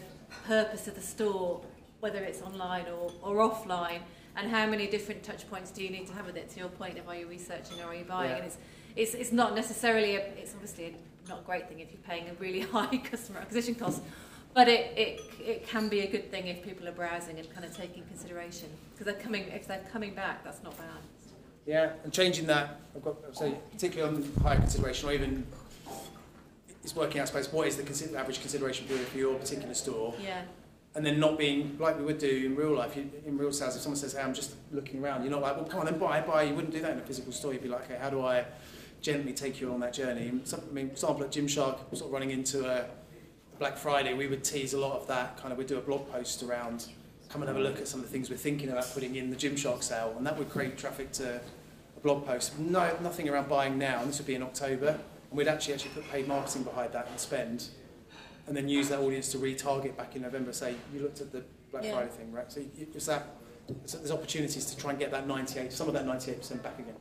purpose 0.46 0.90
of 0.90 0.96
the 0.96 1.02
store, 1.02 1.62
whether 2.02 2.20
it's 2.20 2.42
online 2.42 2.86
or, 2.88 3.12
or 3.24 3.38
offline, 3.38 4.02
and 4.36 4.52
how 4.52 4.68
many 4.68 4.88
different 4.88 5.24
touch 5.24 5.50
points 5.50 5.72
do 5.72 5.82
you 5.82 5.90
need 5.90 6.06
to 6.06 6.14
have 6.14 6.26
with 6.26 6.36
it? 6.36 6.50
To 6.50 6.60
your 6.60 6.68
point 6.68 7.00
of 7.00 7.08
are 7.08 7.16
you 7.16 7.28
researching 7.28 7.80
or 7.80 7.86
are 7.86 7.96
you 7.96 8.04
buying? 8.04 8.32
Yeah. 8.32 8.36
And 8.36 8.46
it's 8.46 8.58
it's 8.98 9.14
it's 9.14 9.32
not 9.32 9.56
necessarily 9.56 10.18
a, 10.18 10.20
it's 10.20 10.54
obviously 10.54 10.98
not 11.30 11.40
a 11.40 11.44
great 11.44 11.70
thing 11.70 11.80
if 11.80 11.94
you're 11.94 12.02
paying 12.02 12.28
a 12.28 12.34
really 12.34 12.60
high 12.76 12.98
customer 12.98 13.40
acquisition 13.40 13.74
cost. 13.74 14.02
But 14.54 14.68
it, 14.68 14.98
it, 14.98 15.22
it 15.40 15.68
can 15.68 15.88
be 15.88 16.02
a 16.02 16.08
good 16.08 16.30
thing 16.30 16.48
if 16.48 16.64
people 16.64 16.88
are 16.90 16.92
browsing 16.92 17.40
and 17.40 17.50
kind 17.54 17.64
of 17.64 17.78
taking 17.78 18.04
consideration 18.06 18.68
because 18.92 19.06
they're 19.06 19.24
coming 19.24 19.44
if 19.44 19.66
they're 19.66 19.86
coming 19.94 20.14
back 20.14 20.44
that's 20.44 20.62
not 20.62 20.78
bad. 20.78 21.02
Yeah, 21.70 21.91
and 22.03 22.11
changing 22.11 22.47
that, 22.47 22.80
I've 22.95 23.03
got, 23.03 23.17
I'd 23.28 23.38
say, 23.38 23.53
particularly 23.72 24.15
on 24.17 24.32
higher 24.41 24.57
consideration, 24.57 25.07
or 25.07 25.13
even 25.13 25.45
it's 26.84 26.95
working 26.95 27.20
out, 27.22 27.26
I 27.26 27.26
suppose, 27.26 27.53
what 27.53 27.67
is 27.67 27.78
the 27.78 27.84
consider- 27.84 28.17
average 28.17 28.41
consideration 28.41 28.88
period 28.88 29.07
for 29.07 29.20
your 29.20 29.36
particular 29.36 29.76
store, 29.76 30.15
Yeah. 30.20 30.41
and 30.95 31.05
then 31.05 31.20
not 31.20 31.38
being 31.38 31.78
like 31.80 31.99
we 31.99 32.05
would 32.05 32.17
do 32.17 32.28
in 32.47 32.55
real 32.55 32.72
life. 32.76 32.95
You, 32.97 33.11
in 33.24 33.38
real 33.38 33.51
sales, 33.51 33.76
if 33.76 33.84
someone 33.84 33.99
says, 33.99 34.13
"Hey, 34.13 34.22
I'm 34.24 34.34
just 34.34 34.55
looking 34.72 34.99
around," 35.03 35.22
you're 35.22 35.30
not 35.32 35.43
like, 35.43 35.57
"Well, 35.57 35.65
come 35.65 35.82
on, 35.82 35.86
then 35.86 35.99
buy, 35.99 36.22
buy." 36.22 36.41
You 36.41 36.55
wouldn't 36.55 36.74
do 36.74 36.82
that 36.82 36.93
in 36.93 36.97
a 36.97 37.03
physical 37.03 37.32
store. 37.32 37.53
You'd 37.53 37.61
be 37.61 37.70
like, 37.70 37.84
"Okay, 37.84 37.99
how 38.01 38.09
do 38.09 38.26
I 38.26 38.45
gently 39.01 39.34
take 39.34 39.61
you 39.61 39.72
on 39.72 39.80
that 39.82 39.93
journey?" 39.93 40.41
Some, 40.45 40.61
I 40.67 40.74
mean, 40.74 40.88
example, 40.89 41.24
at 41.24 41.30
Gymshark, 41.32 41.78
sort 41.95 42.07
of 42.07 42.11
running 42.11 42.32
into 42.32 42.67
a 42.67 42.86
Black 43.59 43.78
Friday, 43.78 44.15
we 44.15 44.26
would 44.26 44.43
tease 44.43 44.74
a 44.74 44.80
lot 44.80 44.93
of 44.99 45.05
that. 45.05 45.38
Kind 45.38 45.51
of, 45.51 45.59
we'd 45.59 45.67
do 45.67 45.78
a 45.78 45.82
blog 45.82 46.09
post 46.11 46.41
around, 46.41 46.88
come 47.30 47.43
and 47.43 47.47
have 47.47 47.57
a 47.57 47.61
look 47.61 47.78
at 47.80 47.88
some 47.88 47.99
of 47.99 48.07
the 48.07 48.11
things 48.11 48.28
we're 48.32 48.38
thinking 48.38 48.70
about 48.70 48.91
putting 48.95 49.15
in 49.17 49.30
the 49.30 49.36
Gymshark 49.36 49.84
sale, 49.84 50.15
and 50.17 50.26
that 50.26 50.36
would 50.36 50.49
create 50.49 50.76
traffic 50.80 51.11
to 51.11 51.39
a 52.00 52.04
blog 52.04 52.26
post. 52.26 52.58
No, 52.60 52.95
nothing 53.02 53.30
around 53.30 53.50
buying 53.50 53.78
now, 53.78 54.00
and 54.00 54.10
this 54.10 54.18
would 54.18 54.28
be 54.28 54.36
in 54.36 54.43
October, 54.43 54.88
and 55.30 55.38
we'd 55.38 55.47
actually 55.47 55.74
actually 55.74 55.91
put 55.91 56.10
paid 56.12 56.28
marketing 56.28 56.64
behind 56.64 56.93
that 56.93 57.08
and 57.10 57.20
spend, 57.20 57.68
and 58.47 58.56
then 58.56 58.68
use 58.68 58.89
that 58.89 59.00
audience 59.00 59.32
to 59.32 59.38
retarget 59.38 59.95
back 59.97 60.16
in 60.16 60.22
November. 60.22 60.54
Say 60.54 60.76
you 60.93 61.02
looked 61.02 61.22
at 61.22 61.32
the 61.32 61.43
Black 61.72 61.84
Yeah. 61.84 61.93
Friday 61.93 62.10
thing, 62.10 62.32
right? 62.32 62.52
So 62.52 62.62
you- 62.62 62.88
it's 62.93 63.06
that. 63.06 63.28
So 63.86 63.97
there's 64.00 64.12
opportunities 64.12 64.66
to 64.66 64.78
try 64.78 64.89
and 64.91 65.00
get 65.00 65.12
that 65.12 65.28
98, 65.28 65.72
some 65.72 65.88
of 65.88 65.93
that 65.93 66.06
98% 66.06 66.64
back 66.64 66.80
again. 66.80 66.95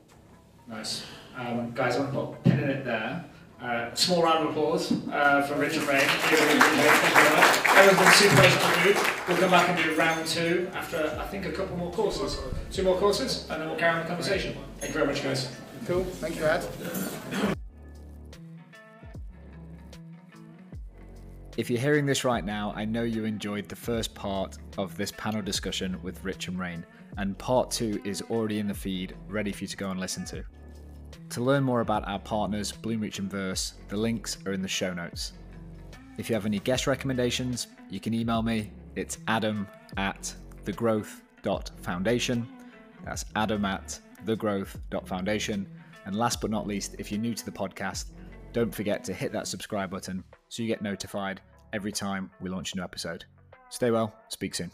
Nice. 0.67 1.03
Um, 1.35 1.73
guys, 1.75 1.97
I'm 1.97 2.11
going 2.13 2.27
to 2.27 2.33
put 2.33 2.53
a 2.53 2.57
pin 2.57 2.65
in 2.65 2.71
it 2.71 2.85
there. 2.85 3.25
Uh, 3.63 3.95
small 3.95 4.23
round 4.23 4.45
of 4.45 4.51
applause 4.51 4.93
uh, 5.11 5.43
for 5.43 5.55
Richard 5.55 5.83
Raine. 5.85 6.01
Thank 6.01 6.31
you 6.31 6.37
very 6.37 6.59
much. 6.59 7.69
Everyone's 7.69 7.99
been 7.99 8.13
super 8.13 8.37
patient 8.43 8.63
to 8.63 8.93
do. 8.93 9.18
We'll 9.29 9.37
come 9.37 9.51
back 9.51 9.69
and 9.69 9.79
do 9.79 9.95
round 9.95 10.27
two 10.27 10.71
after, 10.73 11.15
I 11.21 11.27
think, 11.27 11.45
a 11.45 11.53
couple 11.53 11.77
more 11.77 11.93
courses. 11.93 12.41
Two 12.73 12.83
more 12.83 12.97
courses, 12.97 13.47
and 13.51 13.61
then 13.61 13.69
we'll 13.69 13.79
carry 13.79 13.93
on 13.97 14.01
the 14.01 14.09
conversation. 14.09 14.57
Thank 14.79 14.95
you 14.95 15.01
very 15.01 15.07
much, 15.07 15.23
guys. 15.23 15.55
Cool. 15.87 16.03
Thank 16.05 16.37
you, 16.37 16.47
Ad. 16.47 16.67
If 21.59 21.69
you're 21.69 21.79
hearing 21.79 22.07
this 22.07 22.25
right 22.25 22.43
now, 22.43 22.73
I 22.75 22.87
know 22.87 23.03
you 23.03 23.27
enjoyed 23.27 23.69
the 23.69 23.77
first 23.77 24.15
part 24.15 24.57
of 24.79 24.97
this 24.97 25.13
panel 25.13 25.43
discussion 25.43 26.01
with 26.03 26.25
Rich 26.25 26.49
and 26.49 26.59
Raine, 26.59 26.87
and 27.19 27.37
part 27.37 27.71
two 27.71 28.01
is 28.05 28.23
already 28.31 28.61
in 28.61 28.67
the 28.67 28.73
feed, 28.73 29.15
ready 29.29 29.53
for 29.53 29.65
you 29.65 29.69
to 29.69 29.77
go 29.77 29.91
and 29.91 30.01
listen 30.01 30.25
to. 30.27 30.43
To 31.31 31.41
learn 31.43 31.65
more 31.65 31.83
about 31.83 32.09
our 32.09 32.19
partners, 32.19 32.73
Bloomreach 32.73 33.19
and 33.19 33.31
Verse, 33.31 33.75
the 33.89 33.97
links 33.99 34.39
are 34.47 34.53
in 34.55 34.63
the 34.63 34.69
show 34.69 34.95
notes. 34.95 35.35
If 36.17 36.31
you 36.31 36.35
have 36.35 36.47
any 36.47 36.61
guest 36.61 36.87
recommendations, 36.87 37.67
you 37.91 38.01
can 38.01 38.15
email 38.15 38.41
me. 38.41 38.71
It's 38.99 39.19
adam 39.29 39.69
at 39.97 40.35
thegrowth.foundation. 40.65 42.49
That's 43.05 43.25
adam 43.37 43.65
at 43.65 44.01
thegrowth.foundation. 44.25 45.69
And 46.05 46.17
last 46.17 46.41
but 46.41 46.51
not 46.51 46.67
least, 46.67 46.97
if 46.99 47.13
you're 47.13 47.21
new 47.21 47.33
to 47.33 47.45
the 47.45 47.53
podcast, 47.53 48.07
don't 48.53 48.75
forget 48.75 49.05
to 49.05 49.15
hit 49.15 49.31
that 49.33 49.47
subscribe 49.47 49.89
button 49.89 50.25
so 50.49 50.65
you 50.65 50.69
get 50.69 50.83
notified 50.83 51.41
every 51.73 51.93
time 51.93 52.29
we 52.41 52.51
launch 52.51 52.73
a 52.73 52.77
new 52.77 52.83
episode. 52.83 53.25
Stay 53.71 53.93
well, 53.93 54.13
speak 54.31 54.53
soon. 54.57 54.73